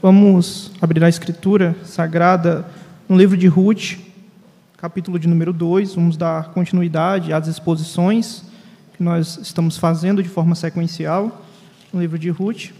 Vamos 0.00 0.70
abrir 0.80 1.02
a 1.02 1.08
escritura 1.08 1.74
sagrada 1.84 2.64
no 3.08 3.18
livro 3.18 3.36
de 3.36 3.48
Ruth, 3.48 3.98
capítulo 4.76 5.18
de 5.18 5.26
número 5.26 5.52
2. 5.52 5.96
Vamos 5.96 6.16
dar 6.16 6.52
continuidade 6.52 7.32
às 7.32 7.48
exposições 7.48 8.44
que 8.96 9.02
nós 9.02 9.40
estamos 9.42 9.76
fazendo 9.76 10.22
de 10.22 10.28
forma 10.28 10.54
sequencial 10.54 11.44
no 11.92 12.00
livro 12.00 12.16
de 12.16 12.30
Ruth. 12.30 12.70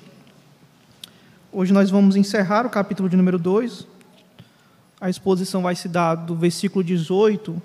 Hoje 1.51 1.73
nós 1.73 1.91
vamos 1.91 2.15
encerrar 2.15 2.65
o 2.65 2.71
capítulo 2.71 3.09
de 3.09 3.17
número 3.17 3.37
2. 3.37 3.85
A 5.01 5.11
exposição 5.11 5.63
vai 5.63 5.75
se 5.75 5.89
dar 5.89 6.15
do 6.15 6.37
versículo 6.37 6.85
18 6.85 7.61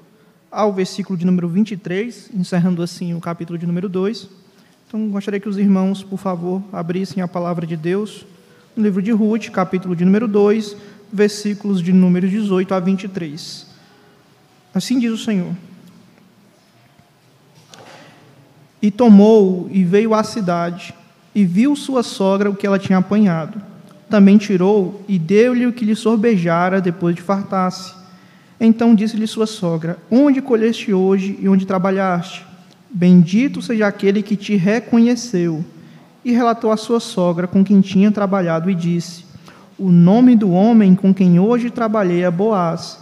ao 0.49 0.73
versículo 0.73 1.15
de 1.15 1.27
número 1.27 1.47
23, 1.47 2.31
encerrando 2.33 2.81
assim 2.81 3.13
o 3.13 3.21
capítulo 3.21 3.59
de 3.59 3.67
número 3.67 3.87
2. 3.87 4.27
Então, 4.87 5.09
gostaria 5.09 5.39
que 5.39 5.47
os 5.47 5.59
irmãos, 5.59 6.01
por 6.01 6.17
favor, 6.17 6.63
abrissem 6.73 7.21
a 7.21 7.27
palavra 7.27 7.67
de 7.67 7.77
Deus 7.77 8.25
livro 8.75 9.01
de 9.01 9.11
Ruth, 9.11 9.49
capítulo 9.49 9.95
de 9.95 10.03
número 10.03 10.27
2, 10.27 10.75
versículos 11.11 11.81
de 11.81 11.93
número 11.93 12.27
18 12.27 12.73
a 12.73 12.79
23. 12.79 13.67
Assim 14.73 14.99
diz 14.99 15.11
o 15.11 15.17
Senhor. 15.17 15.53
E 18.81 18.89
tomou 18.89 19.69
e 19.71 19.83
veio 19.83 20.13
à 20.13 20.23
cidade, 20.23 20.93
e 21.35 21.45
viu 21.45 21.75
sua 21.75 22.03
sogra 22.03 22.49
o 22.49 22.55
que 22.55 22.65
ela 22.65 22.79
tinha 22.79 22.97
apanhado. 22.97 23.61
Também 24.09 24.37
tirou 24.37 25.03
e 25.07 25.17
deu-lhe 25.17 25.65
o 25.65 25.73
que 25.73 25.85
lhe 25.85 25.95
sorbejara 25.95 26.81
depois 26.81 27.15
de 27.15 27.21
fartasse. 27.21 27.93
Então 28.59 28.93
disse-lhe 28.95 29.27
sua 29.27 29.45
sogra: 29.45 29.97
Onde 30.11 30.41
colheste 30.41 30.93
hoje 30.93 31.37
e 31.39 31.47
onde 31.47 31.65
trabalhaste? 31.65 32.45
Bendito 32.89 33.61
seja 33.61 33.87
aquele 33.87 34.21
que 34.21 34.35
te 34.35 34.55
reconheceu 34.55 35.63
e 36.23 36.31
relatou 36.31 36.71
à 36.71 36.77
sua 36.77 36.99
sogra 36.99 37.47
com 37.47 37.63
quem 37.63 37.81
tinha 37.81 38.11
trabalhado 38.11 38.69
e 38.69 38.75
disse: 38.75 39.25
O 39.77 39.91
nome 39.91 40.35
do 40.35 40.51
homem 40.51 40.95
com 40.95 41.13
quem 41.13 41.39
hoje 41.39 41.69
trabalhei 41.69 42.23
é 42.23 42.31
Boaz. 42.31 42.99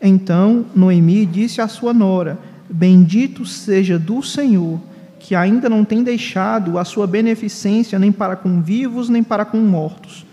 Então 0.00 0.66
Noemi 0.74 1.24
disse 1.24 1.60
à 1.60 1.68
sua 1.68 1.92
nora: 1.92 2.38
Bendito 2.68 3.46
seja 3.46 3.98
do 3.98 4.22
Senhor, 4.22 4.80
que 5.18 5.34
ainda 5.34 5.68
não 5.68 5.84
tem 5.84 6.02
deixado 6.02 6.78
a 6.78 6.84
sua 6.84 7.06
beneficência 7.06 7.98
nem 7.98 8.10
para 8.10 8.36
com 8.36 8.60
vivos 8.60 9.08
nem 9.08 9.22
para 9.22 9.44
com 9.44 9.58
mortos. 9.58 10.26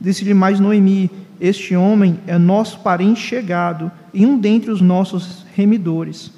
Disse-lhe 0.00 0.34
mais 0.34 0.60
Noemi: 0.60 1.10
Este 1.40 1.74
homem 1.76 2.18
é 2.26 2.38
nosso 2.38 2.80
parente 2.80 3.20
chegado 3.20 3.90
e 4.14 4.24
um 4.24 4.38
dentre 4.38 4.70
os 4.70 4.80
nossos 4.80 5.44
remidores. 5.54 6.32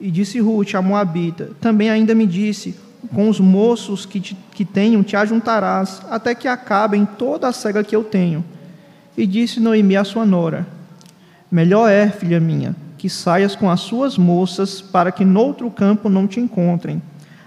E 0.00 0.10
disse 0.10 0.40
Ruth, 0.40 0.74
a 0.74 0.82
Moabita: 0.82 1.50
Também 1.60 1.88
ainda 1.88 2.14
me 2.14 2.26
disse: 2.26 2.74
com 3.14 3.28
os 3.28 3.40
moços 3.40 4.06
que, 4.06 4.20
te, 4.20 4.36
que 4.52 4.64
tenho 4.64 5.02
te 5.02 5.16
ajuntarás, 5.16 6.02
até 6.10 6.34
que 6.34 6.46
acabem 6.46 7.04
toda 7.04 7.48
a 7.48 7.52
cega 7.52 7.84
que 7.84 7.94
eu 7.94 8.04
tenho. 8.04 8.44
E 9.16 9.26
disse 9.26 9.60
Noemi 9.60 9.96
à 9.96 10.04
sua 10.04 10.24
nora: 10.24 10.66
Melhor 11.50 11.88
é, 11.90 12.08
filha 12.08 12.40
minha, 12.40 12.74
que 12.96 13.08
saias 13.08 13.54
com 13.54 13.68
as 13.68 13.80
suas 13.80 14.16
moças, 14.16 14.80
para 14.80 15.12
que 15.12 15.24
noutro 15.24 15.70
campo 15.70 16.08
não 16.08 16.26
te 16.26 16.40
encontrem. 16.40 17.02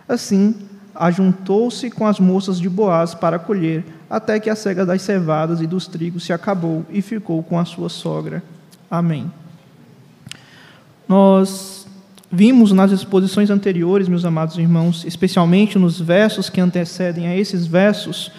Assim, 0.08 0.56
ajuntou-se 0.94 1.90
com 1.90 2.06
as 2.06 2.20
moças 2.20 2.60
de 2.60 2.70
Boaz 2.70 3.16
para 3.16 3.40
colher, 3.40 3.84
até 4.10 4.40
que 4.40 4.50
a 4.50 4.56
cega 4.56 4.86
das 4.86 5.02
cevadas 5.02 5.62
e 5.62 5.68
dos 5.68 5.88
trigos 5.88 6.24
se 6.24 6.32
acabou, 6.32 6.86
e 6.90 7.02
ficou 7.02 7.42
com 7.42 7.58
a 7.58 7.66
sua 7.66 7.90
sogra. 7.90 8.44
Amém. 8.90 9.32
Nós 11.08 11.88
Vimos 12.32 12.72
nas 12.72 12.92
exposições 12.92 13.50
anteriores, 13.50 14.08
meus 14.08 14.26
amados 14.26 14.58
irmãos, 14.58 15.06
especialmente 15.06 15.78
nos 15.78 16.00
versos 16.00 16.50
que 16.50 16.60
antecedem 16.60 17.28
a 17.28 17.38
esses 17.38 17.68
versos, 17.68 18.32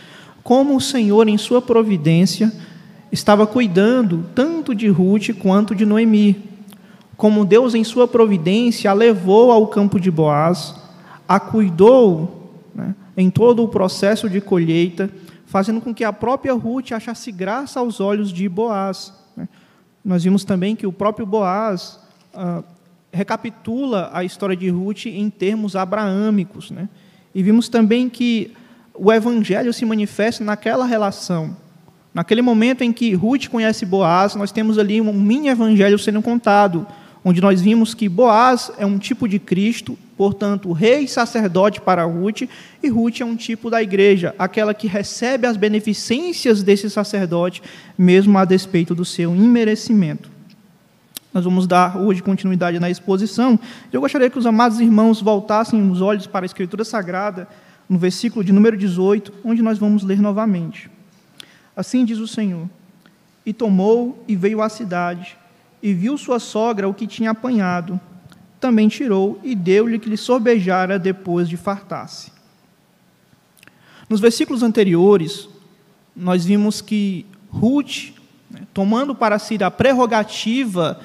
como 0.43 0.77
o 0.77 0.81
Senhor, 0.81 1.29
em 1.29 1.39
sua 1.39 1.63
providência, 1.63 2.53
estava 3.11 3.47
cuidando 3.47 4.27
tanto 4.35 4.75
de 4.75 4.89
Ruth 4.89 5.31
quanto 5.39 5.75
de 5.75 5.87
Noemi. 5.87 6.43
Como 7.17 7.45
Deus, 7.45 7.75
em 7.75 7.85
sua 7.85 8.07
providência, 8.07 8.91
a 8.91 8.95
levou 8.95 9.51
ao 9.51 9.67
campo 9.69 9.99
de 9.99 10.11
Boaz, 10.11 10.75
a 11.27 11.41
cuidou 11.41 12.61
né, 12.75 12.95
em 13.17 13.31
todo 13.31 13.63
o 13.63 13.69
processo 13.69 14.29
de 14.29 14.41
colheita, 14.41 15.11
fazendo 15.47 15.81
com 15.81 15.95
que 15.95 16.05
a 16.05 16.13
própria 16.13 16.53
Ruth 16.53 16.93
achasse 16.93 17.33
graça 17.33 17.81
aos 17.81 18.01
olhos 18.01 18.33
de 18.33 18.49
Boaz. 18.49 19.15
Né. 19.37 19.49
Nós 20.05 20.25
vimos 20.25 20.45
também 20.45 20.77
que 20.77 20.87
o 20.87 20.93
próprio 20.93 21.25
Boaz. 21.25 21.99
Ah, 22.35 22.63
recapitula 23.17 24.11
a 24.13 24.23
história 24.23 24.57
de 24.57 24.69
Ruth 24.69 25.07
em 25.07 25.29
termos 25.31 25.75
abraâmicos. 25.75 26.71
Né? 26.71 26.89
E 27.35 27.43
vimos 27.43 27.69
também 27.69 28.09
que 28.09 28.53
o 28.95 29.13
evangelho 29.13 29.73
se 29.73 29.85
manifesta 29.85 30.45
naquela 30.45 30.87
relação. 30.87 31.57
Naquele 32.15 32.41
momento 32.41 32.83
em 32.83 32.93
que 32.93 33.13
Ruth 33.15 33.49
conhece 33.49 33.85
Boaz, 33.85 34.35
nós 34.35 34.53
temos 34.53 34.79
ali 34.79 35.01
um 35.01 35.13
mini 35.13 35.49
evangelho 35.49 35.99
sendo 35.99 36.23
contado, 36.23 36.87
onde 37.23 37.41
nós 37.41 37.61
vimos 37.61 37.93
que 37.93 38.09
Boaz 38.09 38.71
é 38.79 38.87
um 38.87 38.99
tipo 38.99 39.29
de 39.29 39.39
Cristo, 39.39 39.99
portanto, 40.17 40.73
rei 40.73 41.07
sacerdote 41.07 41.81
para 41.81 42.05
Ruth, 42.05 42.43
e 42.83 42.89
Ruth 42.89 43.21
é 43.21 43.25
um 43.25 43.37
tipo 43.37 43.69
da 43.69 43.83
igreja, 43.83 44.35
aquela 44.39 44.73
que 44.73 44.87
recebe 44.87 45.47
as 45.47 45.59
beneficências 45.59 46.63
desse 46.63 46.89
sacerdote, 46.89 47.63
mesmo 47.99 48.39
a 48.39 48.45
despeito 48.45 48.95
do 48.95 49.05
seu 49.05 49.35
imerecimento. 49.35 50.36
Nós 51.37 51.45
vamos 51.45 51.67
dar 51.67 51.99
hoje 51.99 52.23
continuidade 52.23 52.81
na 52.81 52.89
exposição. 52.89 53.61
Eu 53.93 54.01
gostaria 54.01 54.31
que 54.31 54.39
os 54.39 54.47
amados 54.47 54.81
irmãos 54.81 55.21
voltassem 55.21 55.91
os 55.91 56.01
olhos 56.01 56.27
para 56.27 56.47
a 56.47 56.49
Escritura 56.49 56.83
Sagrada, 56.83 57.47
no 57.87 57.99
versículo 57.99 58.43
de 58.43 58.53
número 58.53 58.75
18, 58.75 59.35
onde 59.45 59.61
nós 59.61 59.77
vamos 59.77 60.03
ler 60.03 60.19
novamente. 60.19 60.91
Assim 61.77 62.07
diz 62.07 62.17
o 62.21 62.27
Senhor: 62.27 62.67
E 63.45 63.53
tomou 63.53 64.25
e 64.27 64.35
veio 64.35 64.63
à 64.63 64.71
cidade, 64.71 65.37
e 65.83 65.93
viu 65.93 66.17
sua 66.17 66.39
sogra 66.39 66.89
o 66.89 66.95
que 66.95 67.07
tinha 67.07 67.33
apanhado. 67.33 68.01
Também 68.59 68.89
tirou 68.89 69.39
e 69.45 69.55
deu-lhe 69.55 69.99
que 69.99 70.09
lhe 70.09 70.17
sorbejara 70.17 70.99
depois 70.99 71.51
de 71.51 71.59
fartar-se. 71.59 72.33
Nos 74.09 74.21
versículos 74.21 74.63
anteriores, 74.63 75.51
nós 76.17 76.47
vimos 76.47 76.81
que 76.81 77.27
Ruth, 77.51 78.15
né, 78.51 78.63
tomando 78.73 79.15
para 79.15 79.39
si 79.39 79.63
a 79.63 79.71
prerrogativa 79.71 80.99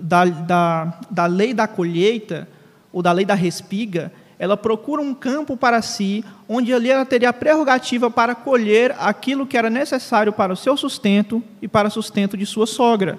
da, 0.00 0.24
da, 0.24 1.00
da 1.10 1.26
lei 1.26 1.52
da 1.52 1.66
colheita, 1.66 2.48
ou 2.92 3.02
da 3.02 3.12
lei 3.12 3.24
da 3.24 3.34
respiga, 3.34 4.12
ela 4.38 4.56
procura 4.56 5.02
um 5.02 5.12
campo 5.12 5.56
para 5.56 5.82
si, 5.82 6.24
onde 6.48 6.72
ali 6.72 6.90
ela 6.90 7.04
teria 7.04 7.30
a 7.30 7.32
prerrogativa 7.32 8.10
para 8.10 8.34
colher 8.34 8.94
aquilo 8.98 9.46
que 9.46 9.56
era 9.56 9.68
necessário 9.68 10.32
para 10.32 10.52
o 10.52 10.56
seu 10.56 10.76
sustento 10.76 11.42
e 11.60 11.66
para 11.66 11.88
o 11.88 11.90
sustento 11.90 12.36
de 12.36 12.46
sua 12.46 12.66
sogra. 12.66 13.18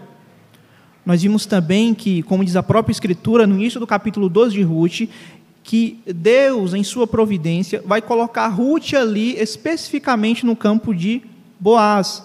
Nós 1.05 1.21
vimos 1.21 1.45
também 1.45 1.93
que, 1.93 2.23
como 2.23 2.45
diz 2.45 2.55
a 2.55 2.63
própria 2.63 2.93
Escritura, 2.93 3.45
no 3.45 3.55
início 3.55 3.79
do 3.79 3.87
capítulo 3.87 4.29
12 4.29 4.55
de 4.55 4.63
Ruth, 4.63 5.09
que 5.63 5.99
Deus, 6.05 6.73
em 6.73 6.83
sua 6.83 7.05
providência, 7.05 7.81
vai 7.85 8.01
colocar 8.01 8.47
Ruth 8.47 8.93
ali 8.93 9.39
especificamente 9.39 10.45
no 10.45 10.55
campo 10.55 10.95
de 10.95 11.21
Boaz, 11.59 12.23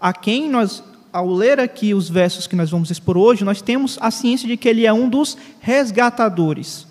a 0.00 0.12
quem 0.12 0.48
nós 0.48 0.82
ao 1.16 1.32
ler 1.32 1.58
aqui 1.58 1.94
os 1.94 2.10
versos 2.10 2.46
que 2.46 2.54
nós 2.54 2.68
vamos 2.68 2.90
expor 2.90 3.16
hoje, 3.16 3.42
nós 3.42 3.62
temos 3.62 3.96
a 4.02 4.10
ciência 4.10 4.46
de 4.46 4.54
que 4.54 4.68
ele 4.68 4.84
é 4.84 4.92
um 4.92 5.08
dos 5.08 5.34
resgatadores. 5.60 6.86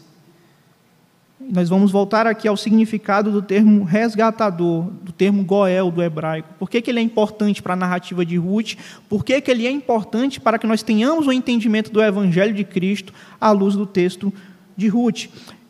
Nós 1.39 1.69
vamos 1.69 1.91
voltar 1.91 2.25
aqui 2.25 2.47
ao 2.47 2.57
significado 2.57 3.31
do 3.31 3.39
termo 3.39 3.83
resgatador, 3.83 4.85
do 5.03 5.11
termo 5.11 5.43
Goel 5.43 5.91
do 5.91 6.01
hebraico. 6.01 6.49
Por 6.57 6.71
que, 6.71 6.81
que 6.81 6.89
ele 6.89 6.97
é 6.97 7.03
importante 7.03 7.61
para 7.61 7.73
a 7.73 7.75
narrativa 7.75 8.25
de 8.25 8.35
Ruth? 8.35 8.73
Por 9.07 9.23
que, 9.23 9.39
que 9.39 9.51
ele 9.51 9.67
é 9.67 9.69
importante 9.69 10.41
para 10.41 10.57
que 10.57 10.65
nós 10.65 10.81
tenhamos 10.81 11.27
o 11.27 11.31
entendimento 11.31 11.91
do 11.91 12.01
Evangelho 12.01 12.55
de 12.55 12.63
Cristo 12.63 13.13
à 13.39 13.51
luz 13.51 13.75
do 13.75 13.85
texto 13.85 14.33
de 14.75 14.87
Ruth? 14.87 15.27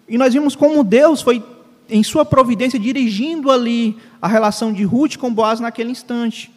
E 0.07 0.17
nós 0.17 0.33
vimos 0.33 0.55
como 0.55 0.81
Deus 0.81 1.21
foi, 1.21 1.43
em 1.89 2.03
sua 2.03 2.23
providência, 2.23 2.79
dirigindo 2.79 3.51
ali 3.51 3.97
a 4.21 4.29
relação 4.29 4.71
de 4.71 4.85
Ruth 4.85 5.17
com 5.17 5.33
Boaz 5.33 5.59
naquele 5.59 5.91
instante. 5.91 6.54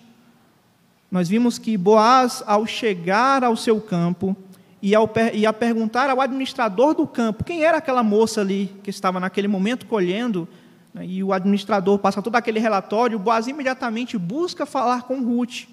Nós 1.10 1.28
vimos 1.28 1.58
que 1.58 1.76
Boaz, 1.76 2.42
ao 2.46 2.66
chegar 2.66 3.42
ao 3.42 3.56
seu 3.56 3.80
campo 3.80 4.36
e, 4.82 4.94
ao, 4.94 5.10
e 5.32 5.46
a 5.46 5.52
perguntar 5.52 6.10
ao 6.10 6.20
administrador 6.20 6.94
do 6.94 7.06
campo 7.06 7.44
quem 7.44 7.64
era 7.64 7.78
aquela 7.78 8.02
moça 8.02 8.42
ali 8.42 8.74
que 8.82 8.90
estava 8.90 9.18
naquele 9.18 9.48
momento 9.48 9.86
colhendo, 9.86 10.46
né, 10.92 11.06
e 11.06 11.24
o 11.24 11.32
administrador 11.32 11.98
passa 11.98 12.20
todo 12.20 12.36
aquele 12.36 12.60
relatório, 12.60 13.18
Boaz 13.18 13.46
imediatamente 13.46 14.18
busca 14.18 14.66
falar 14.66 15.04
com 15.04 15.22
Ruth. 15.22 15.66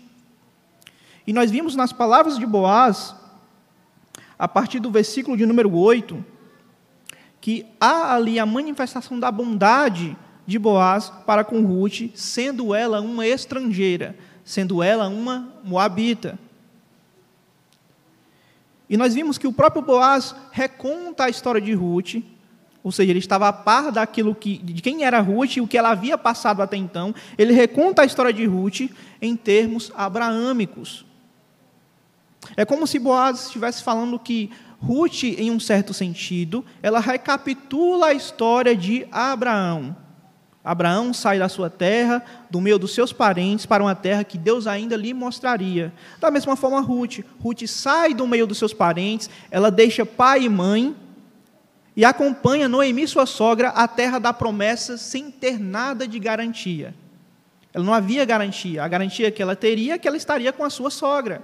E 1.28 1.34
nós 1.34 1.52
vimos 1.52 1.76
nas 1.76 1.92
palavras 1.92 2.38
de 2.38 2.46
Boaz, 2.46 3.14
a 4.40 4.48
partir 4.48 4.80
do 4.80 4.90
versículo 4.90 5.36
de 5.36 5.46
número 5.46 5.76
8, 5.76 6.24
que 7.42 7.66
há 7.80 8.16
ali 8.16 8.40
a 8.40 8.46
manifestação 8.46 9.20
da 9.20 9.32
bondade 9.32 10.16
de 10.48 10.58
Boaz 10.58 11.12
para 11.26 11.44
com 11.44 11.62
Ruth, 11.66 12.12
sendo 12.16 12.74
ela 12.74 13.02
uma 13.02 13.28
estrangeira 13.28 14.16
sendo 14.46 14.84
ela 14.84 15.10
uma 15.10 15.52
moabita. 15.64 16.38
E 18.88 18.96
nós 18.96 19.16
vimos 19.16 19.40
que 19.40 19.48
o 19.48 19.52
próprio 19.52 19.82
Boaz 19.82 20.36
reconta 20.52 21.26
a 21.26 21.30
história 21.30 21.60
de 21.60 21.74
Ruth, 21.74 22.18
ou 22.84 22.92
seja, 22.92 23.12
ele 23.12 23.18
estava 23.18 23.48
a 23.48 23.54
par 23.54 23.92
daquilo 23.92 24.36
que, 24.36 24.60
de 24.60 24.80
quem 24.80 25.04
era 25.04 25.20
Ruth 25.20 25.58
e 25.58 25.62
o 25.62 25.68
que 25.68 25.76
ela 25.76 25.90
havia 25.90 26.20
passado 26.20 26.62
até 26.62 26.78
então. 26.78 27.16
Ele 27.36 27.52
reconta 27.52 28.04
a 28.04 28.06
história 28.06 28.32
de 28.32 28.46
Ruth 28.46 28.92
em 29.20 29.36
termos 29.36 29.92
abraâmicos. 29.96 31.04
É 32.56 32.64
como 32.64 32.86
se 32.86 33.00
Boaz 33.00 33.48
estivesse 33.48 33.82
falando 33.82 34.20
que 34.20 34.52
Ruth, 34.80 35.24
em 35.24 35.50
um 35.50 35.60
certo 35.60 35.96
sentido, 35.96 36.64
ela 36.84 37.00
recapitula 37.00 38.08
a 38.08 38.14
história 38.14 38.76
de 38.76 39.08
Abraão. 39.12 40.05
Abraão 40.66 41.14
sai 41.14 41.38
da 41.38 41.48
sua 41.48 41.70
terra, 41.70 42.24
do 42.50 42.60
meio 42.60 42.80
dos 42.80 42.92
seus 42.94 43.14
parentes, 43.14 43.68
para 43.68 43.84
uma 43.84 43.94
terra 43.94 44.24
que 44.24 44.36
Deus 44.36 44.66
ainda 44.66 44.96
lhe 44.96 45.14
mostraria. 45.14 45.94
Da 46.20 46.32
mesma 46.32 46.56
forma, 46.56 46.82
Ruth. 46.82 47.20
Ruth 47.40 47.68
sai 47.68 48.16
do 48.16 48.26
meio 48.26 48.48
dos 48.48 48.58
seus 48.58 48.74
parentes, 48.74 49.30
ela 49.52 49.70
deixa 49.70 50.04
pai 50.06 50.44
e 50.46 50.50
mãe 50.50 50.96
e 51.96 52.04
acompanha 52.04 52.68
Noemi, 52.68 53.08
sua 53.08 53.28
sogra, 53.28 53.70
à 53.70 53.88
terra 53.88 54.20
da 54.20 54.34
promessa 54.34 54.98
sem 54.98 55.30
ter 55.30 55.60
nada 55.60 56.08
de 56.08 56.18
garantia. 56.20 56.96
Ela 57.72 57.86
não 57.86 57.94
havia 57.94 58.26
garantia. 58.26 58.84
A 58.84 58.88
garantia 58.88 59.30
que 59.30 59.42
ela 59.42 59.56
teria 59.56 59.94
é 59.94 59.98
que 59.98 60.08
ela 60.08 60.18
estaria 60.18 60.52
com 60.52 60.64
a 60.64 60.70
sua 60.70 60.90
sogra 60.90 61.44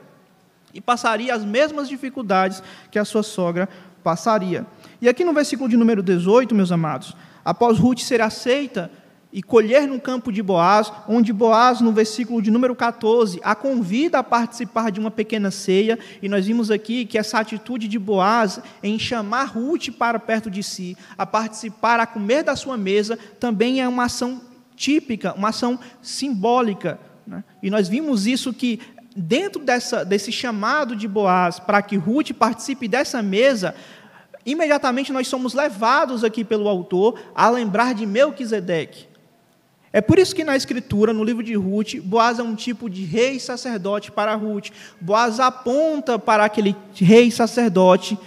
e 0.74 0.82
passaria 0.82 1.36
as 1.36 1.46
mesmas 1.46 1.88
dificuldades 1.88 2.64
que 2.90 2.98
a 2.98 3.06
sua 3.06 3.22
sogra 3.22 3.70
passaria. 4.04 4.66
E 5.02 5.08
aqui 5.08 5.24
no 5.24 5.34
versículo 5.34 5.70
de 5.70 5.78
número 5.78 6.02
18, 6.02 6.56
meus 6.56 6.72
amados, 6.72 7.16
após 7.46 7.78
Ruth 7.78 8.00
ser 8.00 8.22
aceita 8.22 8.90
e 9.34 9.42
colher 9.42 9.88
no 9.88 10.00
campo 10.00 10.32
de 10.32 10.44
Boaz, 10.44 10.92
onde 11.08 11.32
Boaz, 11.32 11.80
no 11.80 11.92
versículo 11.92 12.42
de 12.42 12.52
número 12.52 12.76
14, 12.76 13.40
a 13.44 13.56
convida 13.56 14.20
a 14.20 14.24
participar 14.24 14.92
de 14.92 15.00
uma 15.00 15.10
pequena 15.10 15.50
ceia, 15.50 15.98
e 16.22 16.28
nós 16.28 16.46
vimos 16.46 16.70
aqui 16.70 17.06
que 17.06 17.18
essa 17.18 17.40
atitude 17.40 17.88
de 17.88 17.98
Boaz 17.98 18.60
em 18.84 19.00
chamar 19.00 19.46
Ruth 19.46 19.90
para 19.98 20.20
perto 20.20 20.52
de 20.52 20.62
si, 20.62 20.98
a 21.18 21.26
participar, 21.26 22.00
a 22.00 22.06
comer 22.06 22.44
da 22.44 22.56
sua 22.56 22.78
mesa, 22.78 23.18
também 23.40 23.82
é 23.82 23.88
uma 23.88 24.06
ação 24.06 24.42
típica, 24.76 25.34
uma 25.34 25.50
ação 25.50 25.80
simbólica. 26.02 27.00
Né? 27.26 27.44
E 27.64 27.70
nós 27.70 27.88
vimos 27.88 28.28
isso 28.28 28.52
que, 28.52 28.80
dentro 29.16 29.64
dessa, 29.64 30.04
desse 30.04 30.32
chamado 30.32 30.96
de 30.96 31.08
Boaz 31.08 31.60
para 31.60 31.82
que 31.82 31.96
Ruth 31.96 32.34
participe 32.34 32.88
dessa 32.88 33.22
mesa, 33.22 33.76
imediatamente 34.46 35.14
nós 35.14 35.28
somos 35.28 35.54
levados 35.54 36.24
aqui 36.24 36.44
pelo 36.44 36.68
autor 36.68 37.18
a 37.34 37.50
lembrar 37.50 37.94
de 37.94 38.06
Melquisedeque. 38.06 39.11
É 39.94 40.00
por 40.00 40.18
isso 40.18 40.34
que 40.34 40.44
na 40.44 40.56
Escritura, 40.56 41.12
no 41.12 41.24
livro 41.24 41.44
de 41.44 41.54
Ruth, 41.54 41.96
Boaz 42.04 42.40
é 42.40 42.44
um 42.44 42.56
tipo 42.56 42.90
de 42.90 43.04
rei 43.04 43.40
sacerdote 43.40 44.12
para 44.12 44.36
Ruth. 44.36 44.70
Boaz 45.00 45.40
aponta 45.40 46.18
para 46.18 46.46
aquele 46.46 46.76
rei 46.94 47.30
sacerdote 47.30 48.18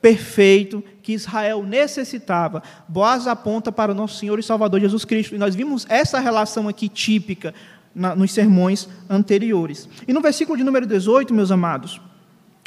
perfeito 0.00 0.82
que 1.02 1.12
Israel 1.12 1.62
necessitava. 1.62 2.62
Boaz 2.88 3.26
aponta 3.26 3.70
para 3.70 3.92
o 3.92 3.94
nosso 3.94 4.18
Senhor 4.18 4.38
e 4.38 4.42
Salvador 4.42 4.80
Jesus 4.80 5.04
Cristo. 5.04 5.34
E 5.34 5.38
nós 5.38 5.54
vimos 5.54 5.86
essa 5.88 6.18
relação 6.18 6.68
aqui 6.68 6.88
típica 6.88 7.54
na, 7.94 8.14
nos 8.14 8.32
sermões 8.32 8.88
anteriores. 9.08 9.88
E 10.08 10.12
no 10.12 10.20
versículo 10.20 10.56
de 10.56 10.64
número 10.64 10.86
18, 10.86 11.32
meus 11.32 11.50
amados, 11.50 12.00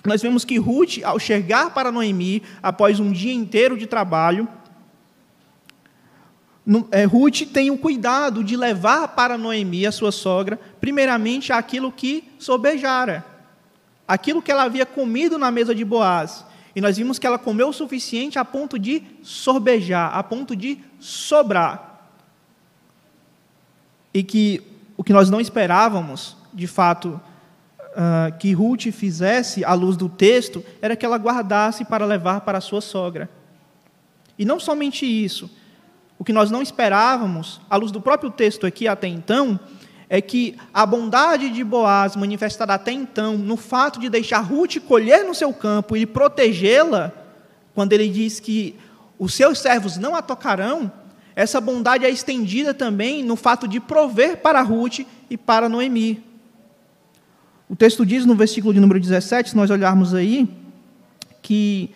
nós 0.06 0.22
vemos 0.22 0.46
que 0.46 0.58
Ruth, 0.58 1.00
ao 1.04 1.20
chegar 1.20 1.74
para 1.74 1.92
Noemi, 1.92 2.42
após 2.62 3.00
um 3.00 3.12
dia 3.12 3.34
inteiro 3.34 3.78
de 3.78 3.88
trabalho, 3.88 4.48
Ruth 7.10 7.44
tem 7.54 7.72
o 7.72 7.78
cuidado 7.78 8.44
de 8.44 8.58
levar 8.58 9.08
para 9.10 9.38
Noemi, 9.38 9.86
a 9.86 9.92
sua 9.92 10.12
sogra, 10.12 10.60
primeiramente 10.82 11.54
aquilo 11.54 11.92
que 11.92 12.30
sobejara, 12.38 13.26
aquilo 14.06 14.42
que 14.42 14.52
ela 14.52 14.64
havia 14.64 14.86
comido 14.86 15.38
na 15.38 15.50
mesa 15.50 15.74
de 15.74 15.86
Boaz. 15.86 16.46
E 16.76 16.82
nós 16.82 16.98
vimos 16.98 17.18
que 17.18 17.26
ela 17.26 17.40
comeu 17.40 17.70
o 17.70 17.74
suficiente 17.74 18.38
a 18.38 18.44
ponto 18.44 18.78
de 18.78 19.02
sorbejar, 19.24 20.16
a 20.16 20.22
ponto 20.22 20.56
de 20.56 20.78
sobrar. 21.00 22.12
E 24.14 24.22
que 24.22 24.62
o 24.98 25.04
que 25.04 25.14
nós 25.14 25.30
não 25.30 25.40
esperávamos, 25.40 26.36
de 26.54 26.68
fato, 26.68 27.20
uh, 27.80 28.38
que 28.38 28.52
Ruth 28.52 28.92
fizesse 28.92 29.64
à 29.64 29.74
luz 29.74 29.96
do 29.96 30.10
texto, 30.10 30.64
era 30.82 30.96
que 30.96 31.06
ela 31.06 31.18
guardasse 31.18 31.86
para 31.86 32.06
levar 32.06 32.42
para 32.42 32.58
a 32.58 32.62
sua 32.62 32.82
sogra. 32.82 33.30
E 34.38 34.44
não 34.44 34.60
somente 34.60 35.06
isso, 35.06 35.50
o 36.20 36.24
que 36.24 36.34
nós 36.34 36.50
não 36.50 36.62
esperávamos, 36.62 37.62
à 37.70 37.76
luz 37.76 37.92
do 37.92 38.02
próprio 38.02 38.32
texto 38.32 38.66
aqui 38.66 38.88
até 38.88 39.08
então, 39.08 39.60
é 40.10 40.22
que 40.22 40.56
a 40.74 40.86
bondade 40.86 41.50
de 41.50 41.64
Boaz, 41.64 42.16
manifestada 42.16 42.74
até 42.74 42.92
então, 42.92 43.38
no 43.38 43.58
fato 43.58 44.00
de 44.00 44.10
deixar 44.10 44.40
Ruth 44.40 44.78
colher 44.88 45.24
no 45.26 45.36
seu 45.36 45.54
campo 45.54 45.98
e 45.98 46.06
protegê-la, 46.06 47.12
quando 47.76 47.94
ele 47.94 48.08
diz 48.08 48.40
que 48.40 48.76
os 49.20 49.34
seus 49.34 49.60
servos 49.60 49.98
não 49.98 50.16
a 50.16 50.22
tocarão, 50.22 50.92
essa 51.36 51.62
bondade 51.62 52.06
é 52.06 52.10
estendida 52.10 52.74
também 52.74 53.24
no 53.24 53.36
fato 53.36 53.68
de 53.68 53.80
prover 53.80 54.38
para 54.38 54.62
Ruth 54.62 55.02
e 55.30 55.38
para 55.38 55.70
Noemi. 55.70 56.24
O 57.70 57.76
texto 57.76 58.06
diz 58.06 58.26
no 58.26 58.34
versículo 58.34 58.74
de 58.74 58.80
número 58.80 59.00
17, 59.00 59.52
se 59.52 59.56
nós 59.56 59.70
olharmos 59.70 60.14
aí, 60.16 60.50
que 61.42 61.92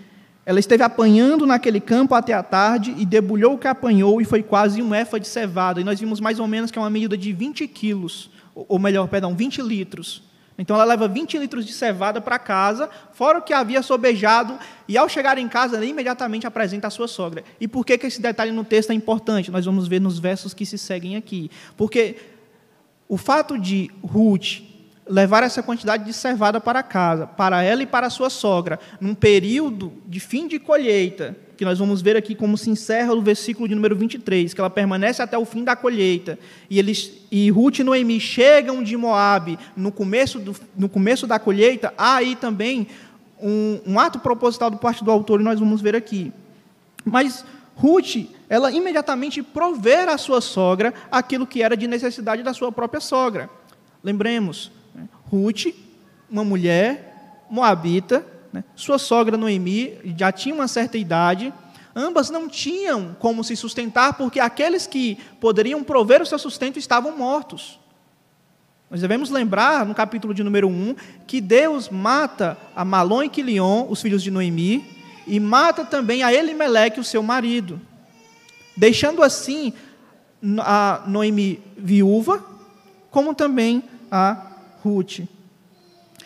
ela 0.45 0.59
esteve 0.59 0.83
apanhando 0.83 1.45
naquele 1.45 1.79
campo 1.79 2.15
até 2.15 2.33
a 2.33 2.41
tarde 2.41 2.95
e 2.97 3.05
debulhou 3.05 3.53
o 3.53 3.57
que 3.57 3.67
apanhou 3.67 4.19
e 4.19 4.25
foi 4.25 4.41
quase 4.41 4.81
um 4.81 4.93
efa 4.93 5.19
de 5.19 5.27
cevada. 5.27 5.79
E 5.79 5.83
nós 5.83 5.99
vimos 5.99 6.19
mais 6.19 6.39
ou 6.39 6.47
menos 6.47 6.71
que 6.71 6.79
é 6.79 6.81
uma 6.81 6.89
medida 6.89 7.15
de 7.15 7.31
20 7.31 7.67
quilos, 7.67 8.29
ou 8.55 8.79
melhor, 8.79 9.07
perdão, 9.07 9.35
20 9.35 9.61
litros. 9.61 10.23
Então 10.57 10.75
ela 10.75 10.85
leva 10.85 11.07
20 11.07 11.37
litros 11.37 11.65
de 11.65 11.73
cevada 11.73 12.19
para 12.19 12.37
casa, 12.37 12.89
fora 13.13 13.39
o 13.39 13.41
que 13.41 13.53
havia 13.53 13.81
sobejado, 13.81 14.57
e 14.87 14.97
ao 14.97 15.07
chegar 15.07 15.37
em 15.37 15.47
casa, 15.47 15.75
ela 15.75 15.85
imediatamente 15.85 16.45
apresenta 16.45 16.87
a 16.87 16.89
sua 16.89 17.07
sogra. 17.07 17.43
E 17.59 17.67
por 17.67 17.85
que, 17.85 17.97
que 17.97 18.07
esse 18.07 18.21
detalhe 18.21 18.51
no 18.51 18.63
texto 18.63 18.91
é 18.91 18.93
importante? 18.93 19.51
Nós 19.51 19.65
vamos 19.65 19.87
ver 19.87 20.01
nos 20.01 20.19
versos 20.19 20.53
que 20.53 20.65
se 20.65 20.77
seguem 20.77 21.15
aqui. 21.15 21.49
Porque 21.77 22.17
o 23.07 23.17
fato 23.17 23.57
de 23.59 23.89
Ruth 24.03 24.70
levar 25.11 25.43
essa 25.43 25.61
quantidade 25.61 26.05
de 26.05 26.13
cevada 26.13 26.61
para 26.61 26.81
casa, 26.81 27.27
para 27.27 27.61
ela 27.61 27.83
e 27.83 27.85
para 27.85 28.09
sua 28.09 28.29
sogra, 28.29 28.79
num 28.99 29.13
período 29.13 29.91
de 30.07 30.21
fim 30.21 30.47
de 30.47 30.57
colheita, 30.57 31.35
que 31.57 31.65
nós 31.65 31.77
vamos 31.77 32.01
ver 32.01 32.15
aqui 32.15 32.33
como 32.33 32.57
se 32.57 32.69
encerra 32.69 33.13
o 33.13 33.21
versículo 33.21 33.67
de 33.67 33.75
número 33.75 33.93
23, 33.93 34.53
que 34.53 34.59
ela 34.61 34.69
permanece 34.69 35.21
até 35.21 35.37
o 35.37 35.43
fim 35.43 35.65
da 35.65 35.75
colheita, 35.75 36.39
e 36.69 36.79
eles 36.79 37.11
e 37.29 37.51
Ruth 37.51 37.79
e 37.79 37.83
Noemi 37.83 38.21
chegam 38.21 38.81
de 38.81 38.95
Moabe 38.95 39.59
no 39.75 39.91
começo, 39.91 40.39
do, 40.39 40.55
no 40.77 40.87
começo 40.87 41.27
da 41.27 41.37
colheita, 41.37 41.93
há 41.97 42.15
aí 42.15 42.37
também 42.37 42.87
um, 43.41 43.81
um 43.85 43.99
ato 43.99 44.17
proposital 44.17 44.71
do 44.71 44.77
parte 44.77 45.03
do 45.03 45.11
autor, 45.11 45.41
e 45.41 45.43
nós 45.43 45.59
vamos 45.59 45.81
ver 45.81 45.95
aqui. 45.95 46.31
Mas 47.03 47.43
Ruth, 47.75 48.29
ela 48.47 48.71
imediatamente 48.71 49.43
prover 49.43 50.07
à 50.07 50.17
sua 50.17 50.39
sogra 50.39 50.93
aquilo 51.11 51.45
que 51.45 51.61
era 51.61 51.75
de 51.75 51.85
necessidade 51.85 52.43
da 52.43 52.53
sua 52.53 52.71
própria 52.71 53.01
sogra. 53.01 53.49
Lembremos, 54.01 54.71
Ruth, 55.31 55.67
uma 56.29 56.43
mulher 56.43 57.45
moabita, 57.49 58.25
né? 58.51 58.65
sua 58.75 58.99
sogra 58.99 59.37
Noemi 59.37 59.97
já 60.17 60.29
tinha 60.29 60.53
uma 60.53 60.67
certa 60.67 60.97
idade, 60.97 61.53
ambas 61.95 62.29
não 62.29 62.49
tinham 62.49 63.15
como 63.17 63.41
se 63.41 63.55
sustentar, 63.55 64.13
porque 64.13 64.41
aqueles 64.41 64.85
que 64.85 65.17
poderiam 65.39 65.83
prover 65.83 66.21
o 66.21 66.25
seu 66.25 66.37
sustento 66.37 66.77
estavam 66.77 67.17
mortos. 67.17 67.79
Nós 68.89 68.99
devemos 68.99 69.29
lembrar, 69.29 69.85
no 69.85 69.95
capítulo 69.95 70.33
de 70.33 70.43
número 70.43 70.67
1, 70.67 70.95
que 71.25 71.39
Deus 71.39 71.87
mata 71.87 72.57
a 72.75 72.83
Malon 72.83 73.23
e 73.23 73.29
Quilion, 73.29 73.85
os 73.89 74.01
filhos 74.01 74.21
de 74.21 74.29
Noemi, 74.29 74.83
e 75.25 75.39
mata 75.39 75.85
também 75.85 76.23
a 76.23 76.33
Elimeleque, 76.33 76.99
o 76.99 77.05
seu 77.05 77.23
marido, 77.23 77.79
deixando 78.75 79.23
assim 79.23 79.71
a 80.59 81.03
Noemi 81.07 81.61
viúva, 81.77 82.43
como 83.09 83.33
também 83.33 83.81
a 84.11 84.50
Ruth. 84.83 85.21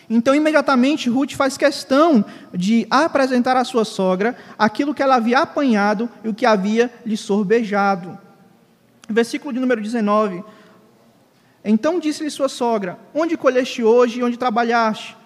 Então, 0.08 0.34
imediatamente, 0.34 1.10
Ruth 1.10 1.32
faz 1.32 1.56
questão 1.56 2.24
de 2.54 2.86
apresentar 2.90 3.56
à 3.56 3.64
sua 3.64 3.84
sogra 3.84 4.36
aquilo 4.58 4.94
que 4.94 5.02
ela 5.02 5.16
havia 5.16 5.40
apanhado 5.40 6.08
e 6.22 6.28
o 6.28 6.34
que 6.34 6.46
havia 6.46 6.92
lhe 7.04 7.16
sorbejado. 7.16 8.16
Versículo 9.08 9.52
de 9.52 9.60
número 9.60 9.80
19. 9.80 10.44
Então 11.64 11.98
disse-lhe 11.98 12.30
sua 12.30 12.48
sogra: 12.48 12.98
Onde 13.12 13.36
colheste 13.36 13.82
hoje 13.82 14.20
e 14.20 14.22
onde 14.22 14.36
trabalhaste? 14.36 15.16